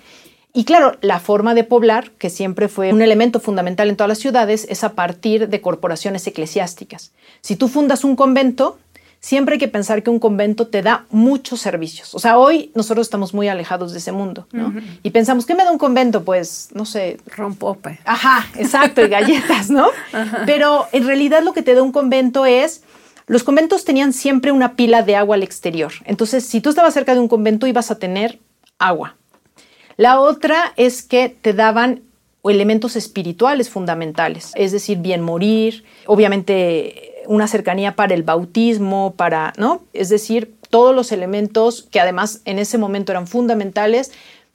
Y 0.52 0.64
claro, 0.64 0.96
la 1.00 1.20
forma 1.20 1.54
de 1.54 1.62
poblar, 1.62 2.11
que 2.12 2.28
siempre 2.28 2.66
fue 2.66 2.92
un 2.92 3.02
elemento 3.02 3.38
fundamental 3.38 3.88
en 3.88 3.96
todas 3.96 4.08
las 4.08 4.18
ciudades, 4.18 4.66
es 4.68 4.82
a 4.82 4.94
partir 4.94 5.48
de 5.48 5.61
corporaciones 5.61 6.26
eclesiásticas. 6.26 7.12
Si 7.40 7.54
tú 7.54 7.68
fundas 7.68 8.02
un 8.02 8.16
convento, 8.16 8.76
siempre 9.20 9.54
hay 9.54 9.58
que 9.58 9.68
pensar 9.68 10.02
que 10.02 10.10
un 10.10 10.18
convento 10.18 10.66
te 10.66 10.82
da 10.82 11.04
muchos 11.10 11.60
servicios. 11.60 12.14
O 12.14 12.18
sea, 12.18 12.38
hoy 12.38 12.72
nosotros 12.74 13.06
estamos 13.06 13.34
muy 13.34 13.48
alejados 13.48 13.92
de 13.92 13.98
ese 13.98 14.12
mundo, 14.12 14.46
¿no? 14.50 14.74
Y 15.02 15.10
pensamos, 15.10 15.46
¿qué 15.46 15.54
me 15.54 15.64
da 15.64 15.70
un 15.70 15.78
convento? 15.78 16.24
Pues, 16.24 16.70
no 16.72 16.86
sé. 16.86 17.18
Rompope. 17.36 18.00
Ajá, 18.04 18.46
exacto, 18.56 19.02
y 19.02 19.08
galletas, 19.08 19.70
¿no? 19.70 19.88
Pero 20.46 20.86
en 20.92 21.06
realidad 21.06 21.42
lo 21.42 21.52
que 21.52 21.62
te 21.62 21.74
da 21.74 21.82
un 21.82 21.92
convento 21.92 22.46
es... 22.46 22.82
Los 23.26 23.44
conventos 23.44 23.84
tenían 23.84 24.12
siempre 24.12 24.50
una 24.50 24.74
pila 24.74 25.02
de 25.02 25.14
agua 25.14 25.36
al 25.36 25.44
exterior. 25.44 25.92
Entonces, 26.04 26.44
si 26.44 26.60
tú 26.60 26.70
estabas 26.70 26.92
cerca 26.92 27.14
de 27.14 27.20
un 27.20 27.28
convento, 27.28 27.68
ibas 27.68 27.92
a 27.92 27.98
tener 28.00 28.40
agua. 28.80 29.14
La 29.96 30.18
otra 30.18 30.72
es 30.76 31.04
que 31.04 31.28
te 31.28 31.52
daban 31.52 32.02
elementos 32.42 32.96
espirituales 32.96 33.68
fundamentales, 33.68 34.52
es 34.56 34.72
decir, 34.72 34.98
bien 34.98 35.20
morir, 35.20 35.84
obviamente 36.06 37.09
una 37.26 37.46
cercanía 37.48 37.96
para 37.96 38.14
el 38.14 38.22
bautismo, 38.22 39.14
para, 39.16 39.52
¿no? 39.56 39.82
Es 39.92 40.08
decir, 40.08 40.54
todos 40.70 40.94
los 40.94 41.12
elementos 41.12 41.86
que 41.90 42.00
además 42.00 42.40
en 42.44 42.58
ese 42.58 42.78
momento 42.78 43.12
eran 43.12 43.26
fundamentales 43.26 44.12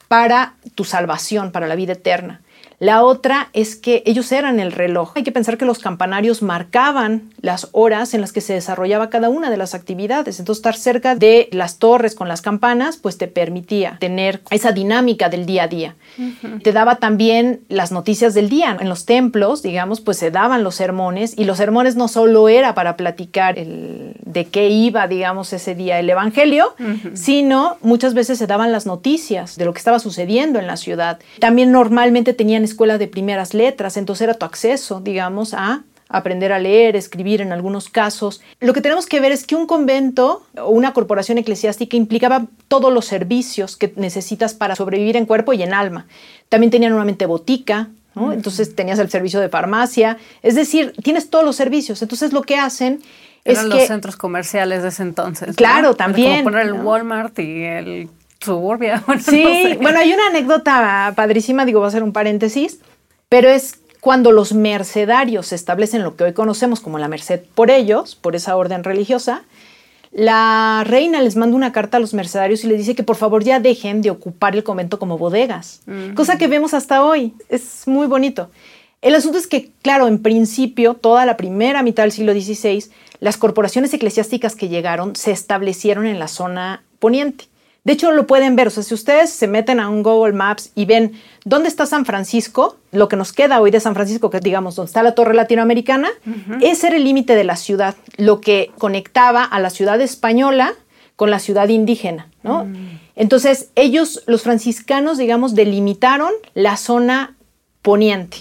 para 0.08 0.54
tu 0.74 0.84
salvación, 0.84 1.52
para 1.52 1.66
la 1.66 1.74
vida 1.74 1.94
eterna. 1.94 2.40
La 2.78 3.02
otra 3.02 3.48
es 3.52 3.76
que 3.76 4.02
ellos 4.04 4.30
eran 4.32 4.60
el 4.60 4.72
reloj. 4.72 5.12
Hay 5.14 5.22
que 5.22 5.32
pensar 5.32 5.56
que 5.56 5.64
los 5.64 5.78
campanarios 5.78 6.42
marcaban 6.42 7.30
las 7.40 7.68
horas 7.72 8.12
en 8.12 8.20
las 8.20 8.32
que 8.32 8.40
se 8.40 8.52
desarrollaba 8.52 9.08
cada 9.08 9.30
una 9.30 9.50
de 9.50 9.56
las 9.56 9.74
actividades. 9.74 10.38
Entonces, 10.38 10.58
estar 10.58 10.76
cerca 10.76 11.14
de 11.14 11.48
las 11.52 11.78
torres 11.78 12.14
con 12.14 12.28
las 12.28 12.42
campanas, 12.42 12.98
pues 12.98 13.16
te 13.16 13.28
permitía 13.28 13.96
tener 13.98 14.42
esa 14.50 14.72
dinámica 14.72 15.28
del 15.30 15.46
día 15.46 15.64
a 15.64 15.68
día. 15.68 15.94
Te 16.62 16.72
daba 16.72 16.96
también 16.96 17.60
las 17.68 17.92
noticias 17.92 18.34
del 18.34 18.50
día. 18.50 18.76
En 18.78 18.88
los 18.88 19.06
templos, 19.06 19.62
digamos, 19.62 20.00
pues 20.00 20.18
se 20.18 20.30
daban 20.30 20.62
los 20.62 20.74
sermones 20.74 21.34
y 21.36 21.44
los 21.44 21.56
sermones 21.56 21.96
no 21.96 22.08
solo 22.08 22.48
era 22.48 22.74
para 22.74 22.96
platicar 22.96 23.58
el, 23.58 24.16
de 24.24 24.44
qué 24.46 24.68
iba, 24.68 25.06
digamos, 25.08 25.52
ese 25.52 25.74
día 25.74 25.98
el 25.98 26.10
Evangelio, 26.10 26.74
sino 27.14 27.78
muchas 27.80 28.12
veces 28.12 28.38
se 28.38 28.46
daban 28.46 28.70
las 28.70 28.84
noticias 28.84 29.56
de 29.56 29.64
lo 29.64 29.72
que 29.72 29.78
estaba 29.78 29.98
sucediendo 29.98 30.58
en 30.58 30.66
la 30.66 30.76
ciudad. 30.76 31.18
También 31.40 31.72
normalmente 31.72 32.34
tenían 32.34 32.65
escuela 32.66 32.98
de 32.98 33.08
primeras 33.08 33.54
letras, 33.54 33.96
entonces 33.96 34.22
era 34.22 34.34
tu 34.34 34.44
acceso, 34.44 35.00
digamos, 35.00 35.54
a 35.54 35.84
aprender 36.08 36.52
a 36.52 36.58
leer, 36.58 36.94
escribir 36.96 37.40
en 37.40 37.52
algunos 37.52 37.88
casos. 37.88 38.40
Lo 38.60 38.72
que 38.72 38.80
tenemos 38.80 39.06
que 39.06 39.20
ver 39.20 39.32
es 39.32 39.44
que 39.44 39.56
un 39.56 39.66
convento 39.66 40.44
o 40.56 40.68
una 40.68 40.92
corporación 40.92 41.38
eclesiástica 41.38 41.96
implicaba 41.96 42.46
todos 42.68 42.92
los 42.92 43.06
servicios 43.06 43.76
que 43.76 43.92
necesitas 43.96 44.54
para 44.54 44.76
sobrevivir 44.76 45.16
en 45.16 45.26
cuerpo 45.26 45.52
y 45.52 45.62
en 45.62 45.74
alma. 45.74 46.06
También 46.48 46.70
tenían 46.70 46.90
normalmente 46.90 47.26
botica, 47.26 47.88
entonces 48.14 48.74
tenías 48.74 48.98
el 48.98 49.10
servicio 49.10 49.40
de 49.40 49.50
farmacia, 49.50 50.16
es 50.42 50.54
decir, 50.54 50.94
tienes 51.02 51.28
todos 51.28 51.44
los 51.44 51.56
servicios. 51.56 52.00
Entonces 52.00 52.32
lo 52.32 52.42
que 52.42 52.56
hacen 52.56 53.02
es 53.44 53.62
los 53.62 53.86
centros 53.86 54.16
comerciales 54.16 54.82
de 54.82 54.88
ese 54.88 55.02
entonces. 55.02 55.54
Claro, 55.56 55.94
también. 55.94 56.44
Como 56.44 56.56
poner 56.56 56.66
el 56.66 56.72
Walmart 56.72 57.38
y 57.38 57.64
el 57.64 58.08
Suburbia. 58.40 59.02
sí, 59.20 59.76
bueno, 59.80 59.98
hay 59.98 60.12
una 60.12 60.28
anécdota 60.28 61.12
padrísima, 61.16 61.64
digo, 61.64 61.80
va 61.80 61.88
a 61.88 61.92
ser 61.92 62.02
un 62.02 62.12
paréntesis, 62.12 62.80
pero 63.28 63.48
es 63.48 63.80
cuando 64.00 64.30
los 64.30 64.52
mercedarios 64.52 65.48
se 65.48 65.54
establecen 65.54 66.02
lo 66.02 66.16
que 66.16 66.24
hoy 66.24 66.32
conocemos 66.32 66.80
como 66.80 66.98
la 66.98 67.08
merced 67.08 67.40
por 67.54 67.70
ellos, 67.70 68.14
por 68.14 68.36
esa 68.36 68.56
orden 68.56 68.84
religiosa, 68.84 69.42
la 70.12 70.82
reina 70.86 71.20
les 71.20 71.36
manda 71.36 71.56
una 71.56 71.72
carta 71.72 71.96
a 71.96 72.00
los 72.00 72.14
mercedarios 72.14 72.64
y 72.64 72.68
les 72.68 72.78
dice 72.78 72.94
que 72.94 73.02
por 73.02 73.16
favor 73.16 73.44
ya 73.44 73.60
dejen 73.60 74.02
de 74.02 74.10
ocupar 74.10 74.54
el 74.54 74.64
convento 74.64 74.98
como 74.98 75.18
bodegas, 75.18 75.82
cosa 76.14 76.38
que 76.38 76.48
vemos 76.48 76.72
hasta 76.72 77.04
hoy. 77.04 77.34
Es 77.48 77.86
muy 77.86 78.06
bonito. 78.06 78.50
El 79.02 79.14
asunto 79.14 79.38
es 79.38 79.46
que, 79.46 79.70
claro, 79.82 80.08
en 80.08 80.22
principio, 80.22 80.94
toda 80.94 81.26
la 81.26 81.36
primera 81.36 81.82
mitad 81.82 82.04
del 82.04 82.12
siglo 82.12 82.32
XVI, 82.32 82.84
las 83.20 83.36
corporaciones 83.36 83.92
eclesiásticas 83.92 84.56
que 84.56 84.68
llegaron 84.68 85.16
se 85.16 85.32
establecieron 85.32 86.06
en 86.06 86.18
la 86.18 86.28
zona 86.28 86.82
poniente. 86.98 87.44
De 87.86 87.92
hecho, 87.92 88.10
lo 88.10 88.26
pueden 88.26 88.56
ver. 88.56 88.66
O 88.66 88.70
sea, 88.70 88.82
si 88.82 88.94
ustedes 88.94 89.30
se 89.30 89.46
meten 89.46 89.78
a 89.78 89.88
un 89.88 90.02
Google 90.02 90.32
Maps 90.32 90.72
y 90.74 90.86
ven 90.86 91.12
dónde 91.44 91.68
está 91.68 91.86
San 91.86 92.04
Francisco, 92.04 92.78
lo 92.90 93.06
que 93.06 93.14
nos 93.14 93.32
queda 93.32 93.60
hoy 93.60 93.70
de 93.70 93.78
San 93.78 93.94
Francisco, 93.94 94.28
que 94.28 94.40
digamos 94.40 94.74
donde 94.74 94.88
está 94.88 95.04
la 95.04 95.14
Torre 95.14 95.34
Latinoamericana, 95.34 96.08
ese 96.60 96.88
era 96.88 96.96
el 96.96 97.04
límite 97.04 97.36
de 97.36 97.44
la 97.44 97.54
ciudad, 97.54 97.94
lo 98.16 98.40
que 98.40 98.72
conectaba 98.76 99.44
a 99.44 99.60
la 99.60 99.70
ciudad 99.70 100.00
española 100.00 100.74
con 101.14 101.30
la 101.30 101.38
ciudad 101.38 101.68
indígena, 101.68 102.28
¿no? 102.42 102.64
Mm. 102.64 102.98
Entonces, 103.14 103.70
ellos, 103.76 104.24
los 104.26 104.42
franciscanos, 104.42 105.16
digamos, 105.16 105.54
delimitaron 105.54 106.32
la 106.54 106.76
zona 106.78 107.36
poniente. 107.82 108.38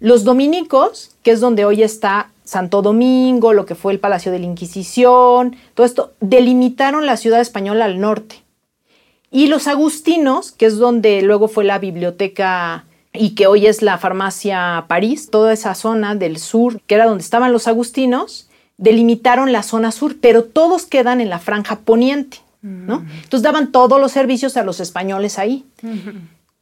Los 0.00 0.24
dominicos, 0.24 1.14
que 1.22 1.30
es 1.30 1.38
donde 1.38 1.64
hoy 1.64 1.84
está 1.84 2.30
Santo 2.42 2.82
Domingo, 2.82 3.52
lo 3.52 3.64
que 3.64 3.76
fue 3.76 3.92
el 3.92 4.00
Palacio 4.00 4.32
de 4.32 4.40
la 4.40 4.46
Inquisición, 4.46 5.54
todo 5.74 5.86
esto, 5.86 6.14
delimitaron 6.18 7.06
la 7.06 7.16
ciudad 7.16 7.40
española 7.40 7.84
al 7.84 8.00
norte. 8.00 8.42
Y 9.30 9.48
los 9.48 9.66
agustinos, 9.66 10.52
que 10.52 10.66
es 10.66 10.78
donde 10.78 11.22
luego 11.22 11.48
fue 11.48 11.64
la 11.64 11.78
biblioteca 11.78 12.84
y 13.12 13.30
que 13.30 13.46
hoy 13.46 13.66
es 13.66 13.82
la 13.82 13.98
farmacia 13.98 14.84
París, 14.88 15.30
toda 15.30 15.52
esa 15.52 15.74
zona 15.74 16.14
del 16.14 16.38
sur, 16.38 16.80
que 16.86 16.94
era 16.94 17.06
donde 17.06 17.24
estaban 17.24 17.52
los 17.52 17.66
agustinos, 17.66 18.48
delimitaron 18.78 19.52
la 19.52 19.62
zona 19.62 19.90
sur, 19.90 20.16
pero 20.20 20.44
todos 20.44 20.86
quedan 20.86 21.20
en 21.20 21.30
la 21.30 21.38
franja 21.38 21.80
poniente, 21.80 22.38
¿no? 22.62 23.00
Mm. 23.00 23.06
Entonces 23.24 23.42
daban 23.42 23.72
todos 23.72 24.00
los 24.00 24.12
servicios 24.12 24.56
a 24.56 24.64
los 24.64 24.80
españoles 24.80 25.38
ahí. 25.38 25.64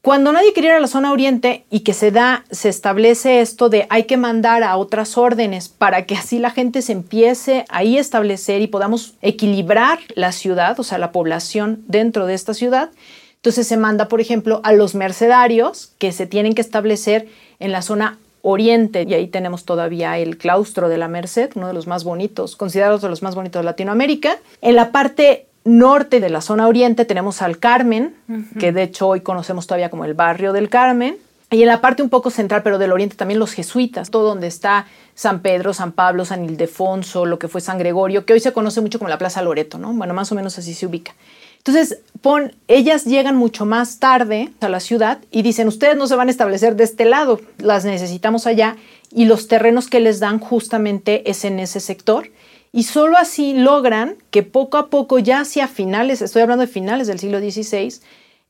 Cuando 0.05 0.33
nadie 0.33 0.53
quería 0.53 0.73
ir 0.73 0.77
a 0.77 0.81
la 0.81 0.87
zona 0.87 1.13
oriente 1.13 1.65
y 1.71 1.81
que 1.81 1.95
se 1.95 2.11
da, 2.11 2.45
se 2.51 2.69
establece 2.69 3.41
esto 3.41 3.71
de 3.71 3.87
hay 3.89 4.05
que 4.05 4.19
mandar 4.19 4.63
a 4.63 4.77
otras 4.77 5.17
órdenes 5.17 5.71
para 5.71 6.05
que 6.05 6.15
así 6.15 6.39
la 6.39 6.51
gente 6.51 6.83
se 6.83 6.93
empiece 6.93 7.65
ahí 7.71 7.97
a 7.97 8.03
establecer 8.03 8.61
y 8.61 8.67
podamos 8.67 9.15
equilibrar 9.23 9.99
la 10.15 10.33
ciudad, 10.33 10.79
o 10.79 10.83
sea, 10.83 10.99
la 10.99 11.11
población 11.11 11.83
dentro 11.87 12.27
de 12.27 12.35
esta 12.35 12.53
ciudad. 12.53 12.91
Entonces 13.37 13.67
se 13.67 13.79
manda, 13.79 14.09
por 14.09 14.21
ejemplo, 14.21 14.61
a 14.63 14.75
los 14.75 14.95
mercedarios 14.95 15.95
que 15.97 16.13
se 16.13 16.27
tienen 16.27 16.53
que 16.53 16.61
establecer 16.61 17.27
en 17.59 17.73
la 17.73 17.81
zona 17.81 18.19
oriente, 18.43 19.07
y 19.09 19.15
ahí 19.15 19.27
tenemos 19.27 19.65
todavía 19.65 20.19
el 20.19 20.37
claustro 20.37 20.91
de 20.91 20.99
la 20.99 21.09
Merced, 21.09 21.53
uno 21.55 21.69
de 21.69 21.73
los 21.73 21.87
más 21.87 22.05
bonitos, 22.05 22.57
considerados 22.57 23.01
de 23.01 23.09
los 23.09 23.23
más 23.23 23.35
bonitos 23.35 23.61
de 23.61 23.65
Latinoamérica. 23.65 24.37
En 24.61 24.77
la 24.77 24.93
parte 24.93 25.47
norte 25.65 26.21
de 26.21 26.29
la 26.29 26.41
zona 26.41 26.69
oriente 26.69 27.05
tenemos 27.05 27.43
al 27.43 27.59
Carmen, 27.59 28.15
que 28.59 28.73
de 28.73 28.83
hecho 28.83 29.09
hoy 29.09 29.21
conocemos 29.21 29.67
todavía 29.67 29.91
como 29.91 30.05
el 30.05 30.15
barrio 30.15 30.53
del 30.53 30.69
Carmen. 30.69 31.17
Y 31.51 31.63
en 31.63 31.69
la 31.69 31.81
parte 31.81 32.03
un 32.03 32.09
poco 32.09 32.31
central, 32.31 32.63
pero 32.63 32.79
del 32.79 32.91
oriente 32.91 33.17
también 33.17 33.39
los 33.39 33.53
jesuitas, 33.53 34.11
todo 34.11 34.29
donde 34.29 34.47
está 34.49 34.87
San 35.15 35.41
Pedro, 35.41 35.73
San 35.73 35.93
Pablo, 35.93 36.25
San 36.25 36.45
Ildefonso, 36.45 37.27
lo 37.27 37.39
que 37.39 37.49
fue 37.49 37.61
San 37.61 37.79
Gregorio, 37.79 38.25
que 38.25 38.33
hoy 38.33 38.41
se 38.41 38.53
conoce 38.53 38.81
mucho 38.81 38.99
como 38.99 39.09
la 39.09 39.19
Plaza 39.19 39.41
Loreto, 39.41 39.79
¿no? 39.79 39.93
Bueno, 39.93 40.15
más 40.15 40.33
o 40.33 40.35
menos 40.35 40.59
así 40.59 40.75
se 40.75 40.87
ubica. 40.87 41.15
Entonces, 41.59 42.01
pon, 42.21 42.55
ellas 42.67 43.05
llegan 43.05 43.37
mucho 43.37 43.65
más 43.67 43.99
tarde 43.99 44.51
a 44.61 44.69
la 44.69 44.81
ciudad 44.81 45.19
y 45.31 45.43
dicen, 45.43 45.69
ustedes 45.69 45.97
no 45.97 46.07
se 46.07 46.17
van 46.17 46.29
a 46.29 46.31
establecer 46.31 46.77
de 46.77 46.85
este 46.85 47.05
lado, 47.05 47.41
las 47.59 47.85
necesitamos 47.85 48.47
allá 48.47 48.77
y 49.13 49.27
los 49.27 49.47
terrenos 49.47 49.89
que 49.89 50.01
les 50.01 50.21
dan 50.21 50.41
justamente 50.41 51.31
es 51.31 51.45
en 51.45 51.61
ese 51.61 51.81
sector. 51.81 52.31
Y 52.75 52.83
solo 52.83 53.17
así 53.17 53.55
logran 53.55 54.17
que 54.33 54.43
poco 54.43 54.79
a 54.79 54.89
poco, 54.89 55.21
ya 55.21 55.43
hacia 55.43 55.69
finales, 55.69 56.21
estoy 56.21 56.43
hablando 56.43 56.63
de 56.63 56.73
finales 56.73 57.07
del 57.07 57.21
siglo 57.21 57.39
XVI, 57.39 58.01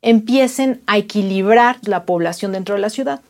empiecen 0.00 0.80
a 0.86 0.96
equilibrar 0.96 1.76
la 1.82 2.06
población 2.06 2.52
dentro 2.52 2.74
de 2.74 2.80
la 2.80 2.88
ciudad. 2.88 3.20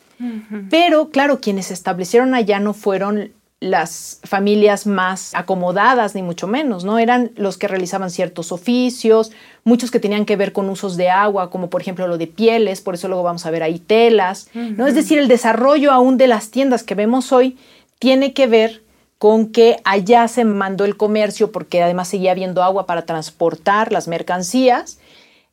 Pero 0.70 1.10
claro, 1.10 1.40
quienes 1.40 1.66
se 1.66 1.74
establecieron 1.74 2.32
allá 2.32 2.60
no 2.60 2.74
fueron 2.74 3.32
las 3.58 4.20
familias 4.22 4.86
más 4.86 5.34
acomodadas, 5.34 6.14
ni 6.14 6.22
mucho 6.22 6.46
menos, 6.46 6.84
¿no? 6.84 7.00
Eran 7.00 7.32
los 7.34 7.58
que 7.58 7.66
realizaban 7.66 8.10
ciertos 8.10 8.52
oficios, 8.52 9.32
muchos 9.64 9.90
que 9.90 9.98
tenían 9.98 10.24
que 10.24 10.36
ver 10.36 10.52
con 10.52 10.70
usos 10.70 10.96
de 10.96 11.10
agua, 11.10 11.50
como 11.50 11.70
por 11.70 11.80
ejemplo 11.80 12.06
lo 12.06 12.18
de 12.18 12.28
pieles, 12.28 12.80
por 12.80 12.94
eso 12.94 13.08
luego 13.08 13.24
vamos 13.24 13.46
a 13.46 13.50
ver 13.50 13.64
ahí 13.64 13.80
telas, 13.80 14.48
¿no? 14.54 14.86
Es 14.86 14.94
decir, 14.94 15.18
el 15.18 15.26
desarrollo 15.26 15.90
aún 15.90 16.18
de 16.18 16.28
las 16.28 16.50
tiendas 16.50 16.84
que 16.84 16.94
vemos 16.94 17.32
hoy 17.32 17.56
tiene 17.98 18.32
que 18.32 18.46
ver 18.46 18.83
con 19.18 19.52
que 19.52 19.78
allá 19.84 20.28
se 20.28 20.44
mandó 20.44 20.84
el 20.84 20.96
comercio 20.96 21.52
porque 21.52 21.82
además 21.82 22.08
seguía 22.08 22.32
habiendo 22.32 22.62
agua 22.62 22.86
para 22.86 23.06
transportar 23.06 23.92
las 23.92 24.08
mercancías 24.08 24.98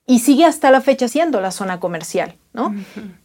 y 0.08 0.20
sigue 0.20 0.46
hasta 0.46 0.72
la 0.72 0.82
fecha 0.82 1.08
siendo 1.08 1.42
la 1.42 1.52
zona 1.52 1.80
comercial, 1.80 2.36
¿no? 2.54 2.76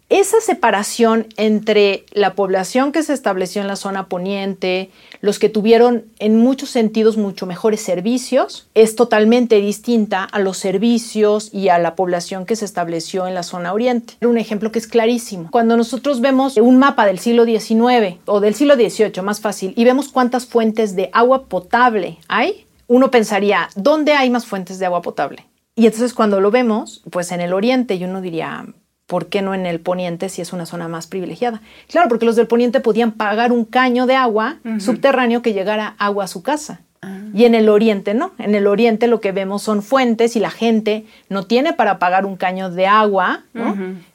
Esa 0.09 0.41
separación 0.41 1.27
entre 1.37 2.05
la 2.13 2.35
población 2.35 2.93
que 2.93 3.03
se 3.03 3.13
estableció 3.13 3.61
en 3.61 3.67
la 3.67 3.75
zona 3.75 4.07
poniente, 4.07 4.91
los 5.21 5.41
que 5.41 5.49
tuvieron 5.49 6.05
en 6.21 6.37
muchos 6.37 6.71
sentidos 6.71 7.17
mucho 7.17 7.45
mejores 7.45 7.81
servicios, 7.81 8.69
es 8.75 8.95
totalmente 8.95 9.61
distinta 9.61 10.23
a 10.23 10.39
los 10.39 10.59
servicios 10.59 11.53
y 11.53 11.71
a 11.71 11.79
la 11.79 11.97
población 11.97 12.47
que 12.47 12.55
se 12.55 12.65
estableció 12.65 13.27
en 13.27 13.35
la 13.35 13.43
zona 13.43 13.73
oriente. 13.73 14.15
Un 14.25 14.39
ejemplo 14.39 14.71
que 14.71 14.79
es 14.79 14.87
clarísimo. 14.87 15.49
Cuando 15.51 15.77
nosotros 15.77 16.21
vemos 16.21 16.57
un 16.57 16.79
mapa 16.79 17.05
del 17.05 17.19
siglo 17.19 17.45
XIX 17.45 18.21
o 18.27 18.39
del 18.39 18.55
siglo 18.55 18.77
XVIII, 18.77 19.23
más 19.23 19.41
fácil, 19.41 19.73
y 19.77 19.85
vemos 19.85 20.11
cuántas 20.11 20.47
fuentes 20.47 20.95
de 20.95 21.11
agua 21.13 21.47
potable 21.47 22.19
hay, 22.29 22.69
uno 22.87 23.11
pensaría, 23.11 23.71
¿dónde 23.75 24.13
hay 24.13 24.31
más 24.31 24.47
fuentes 24.47 24.79
de 24.79 24.87
agua 24.87 25.03
potable? 25.03 25.47
Y 25.77 25.85
entonces 25.85 26.15
cuando 26.15 26.41
lo 26.41 26.51
vemos, 26.51 27.03
pues 27.11 27.31
en 27.33 27.41
el 27.41 27.53
oriente, 27.53 27.95
y 27.95 28.05
uno 28.05 28.23
diría, 28.23 28.67
¿por 29.07 29.27
qué 29.27 29.43
no 29.43 29.55
en 29.55 29.67
el 29.67 29.79
poniente 29.79 30.31
si 30.31 30.41
es 30.43 30.53
una 30.55 30.67
zona 30.67 30.89
más 30.89 31.07
privilegiada? 31.07 31.61
Claro, 31.89 32.09
porque 32.09 32.25
los 32.25 32.35
del 32.35 32.47
poniente 32.47 32.81
podían 32.81 33.13
pagar 33.13 33.53
un 33.53 33.67
caño 33.67 34.07
de 34.07 34.17
agua 34.17 34.57
subterráneo 34.79 35.43
que 35.43 35.53
llegara 35.53 35.95
agua 35.99 36.25
a 36.25 36.29
su 36.29 36.43
casa. 36.43 36.81
Ah. 37.03 37.21
Y 37.35 37.45
en 37.45 37.55
el 37.55 37.69
oriente 37.69 38.15
no. 38.15 38.33
En 38.39 38.55
el 38.55 38.67
oriente 38.67 39.07
lo 39.07 39.21
que 39.21 39.33
vemos 39.33 39.63
son 39.63 39.83
fuentes 39.83 40.35
y 40.35 40.41
la 40.41 40.51
gente 40.51 41.05
no 41.29 41.45
tiene 41.45 41.75
para 41.75 41.99
pagar 41.99 42.25
un 42.25 42.37
caño 42.37 42.71
de 42.71 42.87
agua 42.87 43.45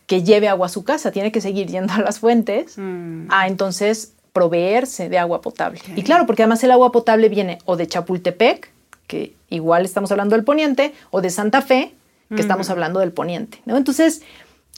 que 0.07 0.23
lleve 0.23 0.49
agua 0.49 0.65
a 0.65 0.69
su 0.69 0.83
casa. 0.83 1.11
Tiene 1.11 1.31
que 1.31 1.41
seguir 1.41 1.67
yendo 1.67 1.93
a 1.93 1.99
las 1.99 2.19
fuentes 2.19 2.77
mm. 2.77 3.27
a 3.29 3.47
entonces 3.47 4.13
proveerse 4.33 5.09
de 5.09 5.19
agua 5.19 5.41
potable. 5.41 5.79
Y 5.95 6.03
claro, 6.03 6.25
porque 6.25 6.41
además 6.41 6.63
el 6.63 6.71
agua 6.71 6.91
potable 6.91 7.29
viene 7.29 7.59
o 7.65 7.75
de 7.75 7.87
Chapultepec, 7.87 8.71
que 9.11 9.35
igual 9.49 9.83
estamos 9.83 10.09
hablando 10.13 10.37
del 10.37 10.45
poniente, 10.45 10.93
o 11.09 11.19
de 11.19 11.29
Santa 11.29 11.61
Fe, 11.61 11.93
que 12.33 12.39
estamos 12.39 12.69
hablando 12.69 13.01
del 13.01 13.11
poniente. 13.11 13.61
¿no? 13.65 13.75
Entonces, 13.75 14.21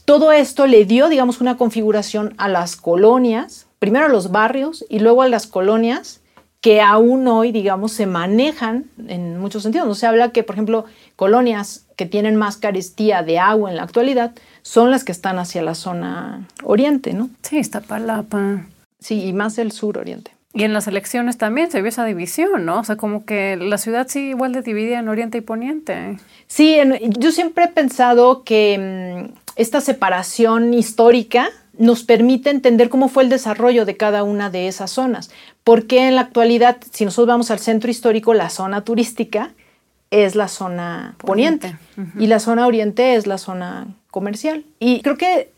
todo 0.06 0.32
esto 0.32 0.66
le 0.66 0.86
dio, 0.86 1.08
digamos, 1.08 1.40
una 1.40 1.56
configuración 1.56 2.34
a 2.38 2.50
las 2.50 2.76
colonias, 2.76 3.68
primero 3.78 4.08
a 4.08 4.10
los 4.10 4.32
barrios 4.32 4.84
y 4.90 4.98
luego 4.98 5.22
a 5.22 5.30
las 5.30 5.46
colonias 5.46 6.22
que 6.62 6.82
aún 6.82 7.28
hoy, 7.28 7.52
digamos, 7.52 7.92
se 7.92 8.08
manejan 8.08 8.86
en 9.08 9.38
muchos 9.38 9.62
sentidos. 9.62 9.88
No 9.88 9.94
se 9.94 10.08
habla 10.08 10.32
que, 10.32 10.42
por 10.42 10.56
ejemplo, 10.56 10.86
colonias 11.16 11.86
que 11.96 12.08
tienen 12.08 12.36
más 12.36 12.58
carestía 12.58 13.22
de 13.22 13.38
agua 13.38 13.70
en 13.70 13.76
la 13.76 13.84
actualidad 13.84 14.32
son 14.64 14.90
las 14.90 15.04
que 15.04 15.12
están 15.12 15.38
hacia 15.38 15.62
la 15.62 15.76
zona 15.76 16.48
oriente, 16.64 17.14
¿no? 17.14 17.30
Sí, 17.44 17.60
está 17.60 17.82
Palapa. 17.82 18.66
Sí, 19.00 19.26
y 19.26 19.34
más 19.34 19.60
el 19.60 19.72
sur 19.72 20.00
oriente. 20.00 20.32
Y 20.54 20.64
en 20.64 20.74
las 20.74 20.88
elecciones 20.88 21.38
también 21.38 21.72
se 21.72 21.82
vio 21.82 21.90
esa 21.90 22.06
división, 22.06 22.64
¿no? 22.66 22.80
O 22.80 22.84
sea, 22.84 22.96
como 22.96 23.26
que 23.26 23.58
la 23.58 23.80
ciudad 23.80 24.08
sí 24.08 24.30
igual 24.30 24.54
de 24.54 24.62
dividida 24.62 25.00
en 25.00 25.08
oriente 25.08 25.40
y 25.40 25.42
poniente. 25.42 26.18
Sí, 26.48 26.78
yo 27.18 27.32
siempre 27.32 27.66
he 27.66 27.70
pensado 27.70 28.44
que 28.44 29.28
mm, 29.28 29.34
esta 29.56 29.82
separación 29.82 30.74
histórica 30.76 31.50
nos 31.78 32.04
permite 32.04 32.52
entender 32.52 32.90
cómo 32.90 33.10
fue 33.10 33.24
el 33.24 33.30
desarrollo 33.30 33.86
de 33.86 33.98
cada 33.98 34.24
una 34.24 34.52
de 34.52 34.68
esas 34.68 34.92
zonas. 34.92 35.32
Porque 35.64 36.08
en 36.08 36.16
la 36.16 36.22
actualidad, 36.22 36.78
si 36.92 37.04
nosotros 37.06 37.28
vamos 37.28 37.52
al 37.52 37.60
centro 37.60 37.90
histórico, 37.90 38.36
la 38.36 38.50
zona 38.50 38.82
turística 38.82 39.52
es 40.12 40.36
la 40.36 40.48
zona 40.48 41.16
poniente, 41.18 41.76
y 42.20 42.28
la 42.28 42.40
zona 42.40 42.68
oriente 42.68 43.16
es 43.16 43.26
la 43.26 43.40
zona 43.40 43.88
comercial. 44.12 44.64
Y 44.80 45.02
creo 45.02 45.18
que 45.18 45.50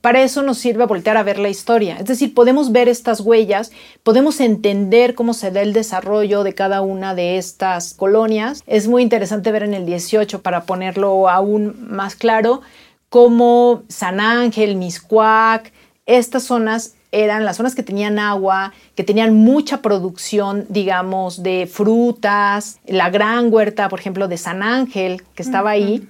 para 0.00 0.22
eso 0.22 0.42
nos 0.42 0.58
sirve 0.58 0.84
voltear 0.84 1.16
a 1.16 1.22
ver 1.22 1.38
la 1.38 1.48
historia. 1.48 1.96
Es 1.98 2.06
decir, 2.06 2.34
podemos 2.34 2.72
ver 2.72 2.88
estas 2.88 3.20
huellas, 3.20 3.72
podemos 4.02 4.40
entender 4.40 5.14
cómo 5.14 5.34
se 5.34 5.50
da 5.50 5.62
el 5.62 5.72
desarrollo 5.72 6.44
de 6.44 6.54
cada 6.54 6.82
una 6.82 7.14
de 7.14 7.38
estas 7.38 7.94
colonias. 7.94 8.62
Es 8.66 8.86
muy 8.86 9.02
interesante 9.02 9.50
ver 9.50 9.62
en 9.62 9.74
el 9.74 9.86
18, 9.86 10.42
para 10.42 10.64
ponerlo 10.64 11.28
aún 11.28 11.88
más 11.88 12.16
claro, 12.16 12.60
como 13.08 13.82
San 13.88 14.20
Ángel, 14.20 14.76
Miscuac, 14.76 15.72
estas 16.04 16.42
zonas 16.44 16.94
eran 17.10 17.46
las 17.46 17.56
zonas 17.56 17.74
que 17.74 17.82
tenían 17.82 18.18
agua, 18.18 18.74
que 18.94 19.04
tenían 19.04 19.34
mucha 19.34 19.80
producción, 19.80 20.66
digamos, 20.68 21.42
de 21.42 21.66
frutas, 21.66 22.78
la 22.86 23.08
gran 23.08 23.52
huerta, 23.52 23.88
por 23.88 24.00
ejemplo, 24.00 24.28
de 24.28 24.36
San 24.36 24.62
Ángel, 24.62 25.22
que 25.34 25.42
estaba 25.42 25.70
ahí, 25.70 26.06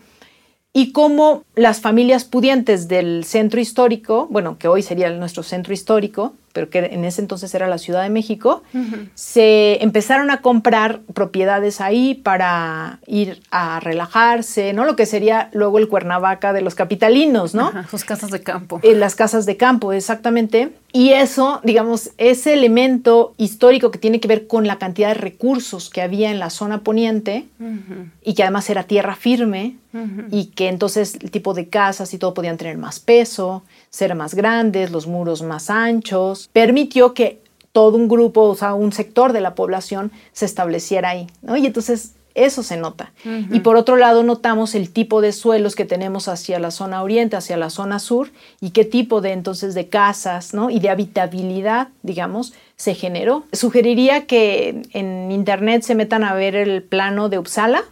y 0.72 0.92
cómo 0.92 1.44
las 1.54 1.80
familias 1.80 2.24
pudientes 2.24 2.88
del 2.88 3.24
centro 3.24 3.60
histórico, 3.60 4.26
bueno, 4.30 4.58
que 4.58 4.68
hoy 4.68 4.82
sería 4.82 5.10
nuestro 5.10 5.42
centro 5.42 5.72
histórico, 5.72 6.34
pero 6.52 6.70
que 6.70 6.78
en 6.78 7.04
ese 7.04 7.20
entonces 7.20 7.54
era 7.54 7.66
la 7.68 7.78
Ciudad 7.78 8.02
de 8.02 8.10
México, 8.10 8.62
se 9.14 9.82
empezaron 9.82 10.30
a 10.30 10.40
comprar 10.40 11.00
propiedades 11.14 11.80
ahí 11.80 12.14
para 12.14 12.98
ir 13.06 13.40
a 13.50 13.80
relajarse, 13.80 14.72
¿no? 14.72 14.84
Lo 14.84 14.96
que 14.96 15.06
sería 15.06 15.50
luego 15.52 15.78
el 15.78 15.88
Cuernavaca 15.88 16.52
de 16.52 16.60
los 16.60 16.74
capitalinos, 16.74 17.54
¿no? 17.54 17.72
sus 17.90 18.04
casas 18.04 18.30
de 18.30 18.42
campo. 18.42 18.80
En 18.82 19.00
las 19.00 19.14
casas 19.14 19.46
de 19.46 19.56
campo, 19.56 19.92
exactamente. 19.92 20.72
Y 20.92 21.10
eso, 21.10 21.60
digamos, 21.64 22.10
ese 22.16 22.54
elemento 22.54 23.34
histórico 23.36 23.90
que 23.90 23.98
tiene 23.98 24.20
que 24.20 24.28
ver 24.28 24.46
con 24.46 24.66
la 24.66 24.78
cantidad 24.78 25.08
de 25.08 25.14
recursos 25.14 25.90
que 25.90 26.00
había 26.00 26.30
en 26.30 26.38
la 26.38 26.50
zona 26.50 26.80
poniente 26.80 27.46
y 28.24 28.34
que 28.34 28.42
además 28.42 28.70
era 28.70 28.84
tierra 28.84 29.14
firme 29.14 29.76
y 30.30 30.46
que 30.46 30.68
entonces 30.68 31.18
el 31.20 31.30
tipo 31.30 31.54
de 31.54 31.68
casas 31.68 32.12
y 32.14 32.18
todo 32.18 32.34
podían 32.34 32.56
tener 32.56 32.78
más 32.78 33.00
peso 33.00 33.62
ser 33.90 34.14
más 34.14 34.34
grandes, 34.34 34.90
los 34.90 35.06
muros 35.06 35.42
más 35.42 35.70
anchos, 35.70 36.50
permitió 36.52 37.14
que 37.14 37.40
todo 37.72 37.96
un 37.96 38.08
grupo, 38.08 38.42
o 38.42 38.54
sea, 38.54 38.74
un 38.74 38.92
sector 38.92 39.32
de 39.32 39.40
la 39.40 39.54
población 39.54 40.10
se 40.32 40.44
estableciera 40.44 41.10
ahí, 41.10 41.26
¿no? 41.42 41.56
Y 41.56 41.66
entonces 41.66 42.14
eso 42.34 42.62
se 42.62 42.76
nota. 42.76 43.12
Y 43.50 43.60
por 43.60 43.76
otro 43.76 43.96
lado, 43.96 44.22
notamos 44.22 44.74
el 44.74 44.90
tipo 44.90 45.20
de 45.20 45.32
suelos 45.32 45.74
que 45.74 45.84
tenemos 45.84 46.28
hacia 46.28 46.60
la 46.60 46.70
zona 46.70 47.02
oriente, 47.02 47.36
hacia 47.36 47.56
la 47.56 47.68
zona 47.68 47.98
sur, 47.98 48.30
y 48.60 48.70
qué 48.70 48.84
tipo 48.84 49.20
de 49.20 49.32
entonces 49.32 49.74
de 49.74 49.88
casas, 49.88 50.54
¿no? 50.54 50.70
Y 50.70 50.78
de 50.78 50.90
habitabilidad, 50.90 51.88
digamos, 52.02 52.52
se 52.76 52.94
generó. 52.94 53.44
Sugeriría 53.52 54.26
que 54.26 54.82
en 54.92 55.32
internet 55.32 55.82
se 55.82 55.96
metan 55.96 56.22
a 56.22 56.34
ver 56.34 56.54
el 56.54 56.84
plano 56.84 57.28
de 57.28 57.38
Uppsala, 57.38 57.82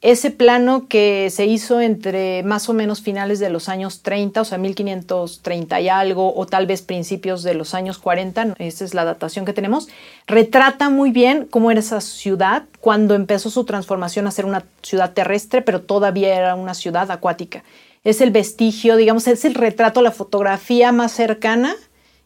ese 0.00 0.30
plano 0.30 0.86
que 0.86 1.28
se 1.30 1.46
hizo 1.46 1.80
entre 1.80 2.44
más 2.44 2.68
o 2.68 2.72
menos 2.72 3.02
finales 3.02 3.40
de 3.40 3.50
los 3.50 3.68
años 3.68 4.02
30, 4.02 4.42
o 4.42 4.44
sea, 4.44 4.56
1530 4.56 5.80
y 5.80 5.88
algo, 5.88 6.34
o 6.36 6.46
tal 6.46 6.66
vez 6.68 6.82
principios 6.82 7.42
de 7.42 7.54
los 7.54 7.74
años 7.74 7.98
40, 7.98 8.54
esa 8.58 8.84
es 8.84 8.94
la 8.94 9.04
datación 9.04 9.44
que 9.44 9.52
tenemos, 9.52 9.88
retrata 10.28 10.88
muy 10.88 11.10
bien 11.10 11.48
cómo 11.50 11.72
era 11.72 11.80
esa 11.80 12.00
ciudad 12.00 12.64
cuando 12.80 13.16
empezó 13.16 13.50
su 13.50 13.64
transformación 13.64 14.28
a 14.28 14.30
ser 14.30 14.44
una 14.44 14.64
ciudad 14.82 15.14
terrestre, 15.14 15.62
pero 15.62 15.80
todavía 15.80 16.36
era 16.36 16.54
una 16.54 16.74
ciudad 16.74 17.10
acuática. 17.10 17.64
Es 18.04 18.20
el 18.20 18.30
vestigio, 18.30 18.96
digamos, 18.96 19.26
es 19.26 19.44
el 19.44 19.54
retrato, 19.54 20.00
la 20.00 20.12
fotografía 20.12 20.92
más 20.92 21.10
cercana 21.10 21.74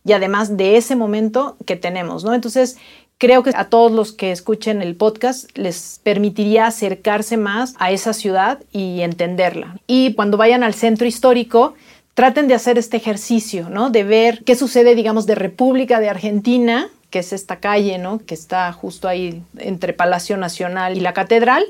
y 0.05 0.13
además 0.13 0.57
de 0.57 0.77
ese 0.77 0.97
momento 0.97 1.57
que 1.65 1.77
tenemos, 1.77 2.25
¿no? 2.25 2.35
Entonces, 2.35 2.77
Creo 3.23 3.45
que 3.45 3.53
a 3.55 3.67
todos 3.67 3.93
los 3.93 4.11
que 4.11 4.33
escuchen 4.33 4.83
el 4.83 4.97
podcast 4.97 5.49
les 5.57 6.01
permitiría 6.03 6.67
acercarse 6.67 7.37
más 7.37 7.73
a 7.79 7.93
esa 7.93 8.15
ciudad 8.15 8.59
y 8.73 9.03
entenderla. 9.03 9.77
Y 9.87 10.15
cuando 10.15 10.37
vayan 10.37 10.65
al 10.65 10.75
centro 10.75 11.07
histórico, 11.07 11.75
traten 12.15 12.49
de 12.49 12.55
hacer 12.55 12.79
este 12.79 12.97
ejercicio, 12.97 13.71
¿no? 13.71 13.91
De 13.91 14.03
ver 14.03 14.43
qué 14.45 14.57
sucede, 14.57 14.97
digamos, 14.97 15.27
de 15.27 15.37
República 15.37 16.01
de 16.01 16.09
Argentina, 16.09 16.89
que 17.11 17.21
es 17.21 17.33
esta 17.33 17.61
calle, 17.61 17.97
¿no? 17.97 18.19
Que 18.19 18.35
está 18.35 18.73
justo 18.73 19.07
ahí 19.07 19.41
entre 19.57 19.93
Palacio 19.93 20.37
Nacional 20.37 20.97
y 20.97 21.01
la 21.01 21.13
Catedral, 21.13 21.65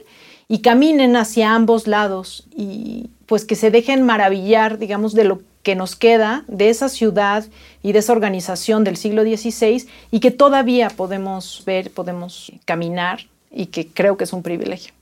y 0.48 0.61
caminen 0.61 1.16
hacia 1.16 1.55
ambos 1.55 1.86
lados 1.86 2.46
y 2.57 3.11
pues 3.26 3.44
que 3.44 3.57
se 3.57 3.70
dejen 3.70 4.00
maravillar, 4.00 4.78
digamos, 4.78 5.12
de 5.12 5.24
lo 5.24 5.42
que 5.62 5.74
nos 5.74 5.96
queda 5.96 6.44
de 6.48 6.70
esa 6.70 6.88
ciudad 6.88 7.44
y 7.82 7.92
de 7.92 8.00
esa 8.00 8.12
organización 8.12 8.84
del 8.84 8.96
siglo 8.96 9.22
XVI 9.22 9.86
y 10.10 10.20
que 10.20 10.30
todavía 10.30 10.90
podemos 10.90 11.62
ver, 11.64 11.90
podemos 11.90 12.52
caminar 12.64 13.26
y 13.50 13.66
que 13.66 13.86
creo 13.86 14.16
que 14.16 14.24
es 14.24 14.32
un 14.32 14.42
privilegio. 14.42 14.92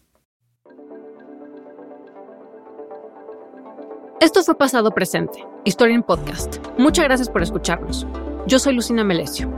Esto 4.21 4.43
fue 4.43 4.55
Pasado 4.59 4.91
Presente, 4.91 5.47
Historia 5.65 5.95
en 5.95 6.03
Podcast. 6.03 6.59
Muchas 6.77 7.07
gracias 7.07 7.31
por 7.31 7.43
escucharnos. 7.43 8.07
Yo 8.47 8.59
soy 8.59 8.75
Lucina 8.75 9.03
Melesio. 9.03 9.51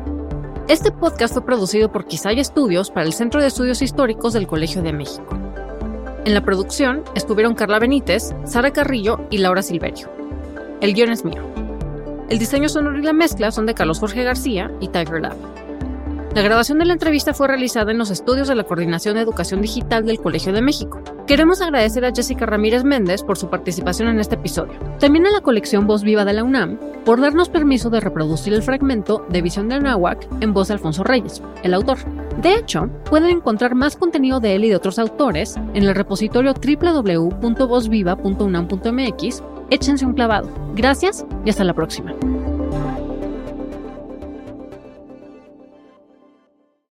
Este 0.68 0.92
podcast 0.92 1.34
fue 1.34 1.44
producido 1.44 1.90
por 1.90 2.06
Quisaya 2.06 2.40
Estudios 2.40 2.90
para 2.90 3.04
el 3.04 3.12
Centro 3.12 3.40
de 3.40 3.48
Estudios 3.48 3.82
Históricos 3.82 4.34
del 4.34 4.46
Colegio 4.46 4.80
de 4.82 4.92
México. 4.92 5.36
En 6.24 6.34
la 6.34 6.44
producción 6.44 7.02
estuvieron 7.16 7.56
Carla 7.56 7.80
Benítez, 7.80 8.32
Sara 8.44 8.72
Carrillo 8.72 9.26
y 9.30 9.38
Laura 9.38 9.62
Silverio. 9.62 10.21
El 10.82 10.94
guion 10.94 11.10
es 11.10 11.24
mío. 11.24 11.40
El 12.28 12.40
diseño 12.40 12.68
sonoro 12.68 12.98
y 12.98 13.02
la 13.02 13.12
mezcla 13.12 13.52
son 13.52 13.66
de 13.66 13.74
Carlos 13.74 14.00
Jorge 14.00 14.24
García 14.24 14.68
y 14.80 14.88
Tiger 14.88 15.20
Lab. 15.20 15.36
La 16.34 16.42
grabación 16.42 16.80
de 16.80 16.86
la 16.86 16.94
entrevista 16.94 17.34
fue 17.34 17.46
realizada 17.46 17.92
en 17.92 17.98
los 17.98 18.10
estudios 18.10 18.48
de 18.48 18.56
la 18.56 18.64
Coordinación 18.64 19.14
de 19.14 19.20
Educación 19.20 19.62
Digital 19.62 20.04
del 20.04 20.18
Colegio 20.18 20.52
de 20.52 20.60
México. 20.60 21.00
Queremos 21.28 21.60
agradecer 21.60 22.04
a 22.04 22.10
Jessica 22.12 22.46
Ramírez 22.46 22.82
Méndez 22.82 23.22
por 23.22 23.38
su 23.38 23.48
participación 23.48 24.08
en 24.08 24.18
este 24.18 24.34
episodio. 24.34 24.76
También 24.98 25.24
a 25.26 25.30
la 25.30 25.40
colección 25.40 25.86
Voz 25.86 26.02
Viva 26.02 26.24
de 26.24 26.32
la 26.32 26.42
UNAM 26.42 26.80
por 27.04 27.20
darnos 27.20 27.48
permiso 27.48 27.88
de 27.88 28.00
reproducir 28.00 28.52
el 28.52 28.64
fragmento 28.64 29.24
de 29.28 29.40
Visión 29.40 29.68
de 29.68 29.76
Anáhuac 29.76 30.26
en 30.40 30.52
voz 30.52 30.66
de 30.66 30.74
Alfonso 30.74 31.04
Reyes, 31.04 31.40
el 31.62 31.74
autor. 31.74 31.98
De 32.40 32.56
hecho, 32.56 32.90
pueden 33.08 33.30
encontrar 33.30 33.76
más 33.76 33.94
contenido 33.94 34.40
de 34.40 34.56
él 34.56 34.64
y 34.64 34.70
de 34.70 34.76
otros 34.76 34.98
autores 34.98 35.54
en 35.74 35.84
el 35.84 35.94
repositorio 35.94 36.54
www.vozviva.unam.mx. 36.54 39.42
Échense 39.72 40.04
un 40.04 40.12
clavado. 40.12 40.50
Gracias 40.74 41.24
y 41.46 41.48
hasta 41.48 41.64
la 41.64 41.72
próxima. 41.72 42.12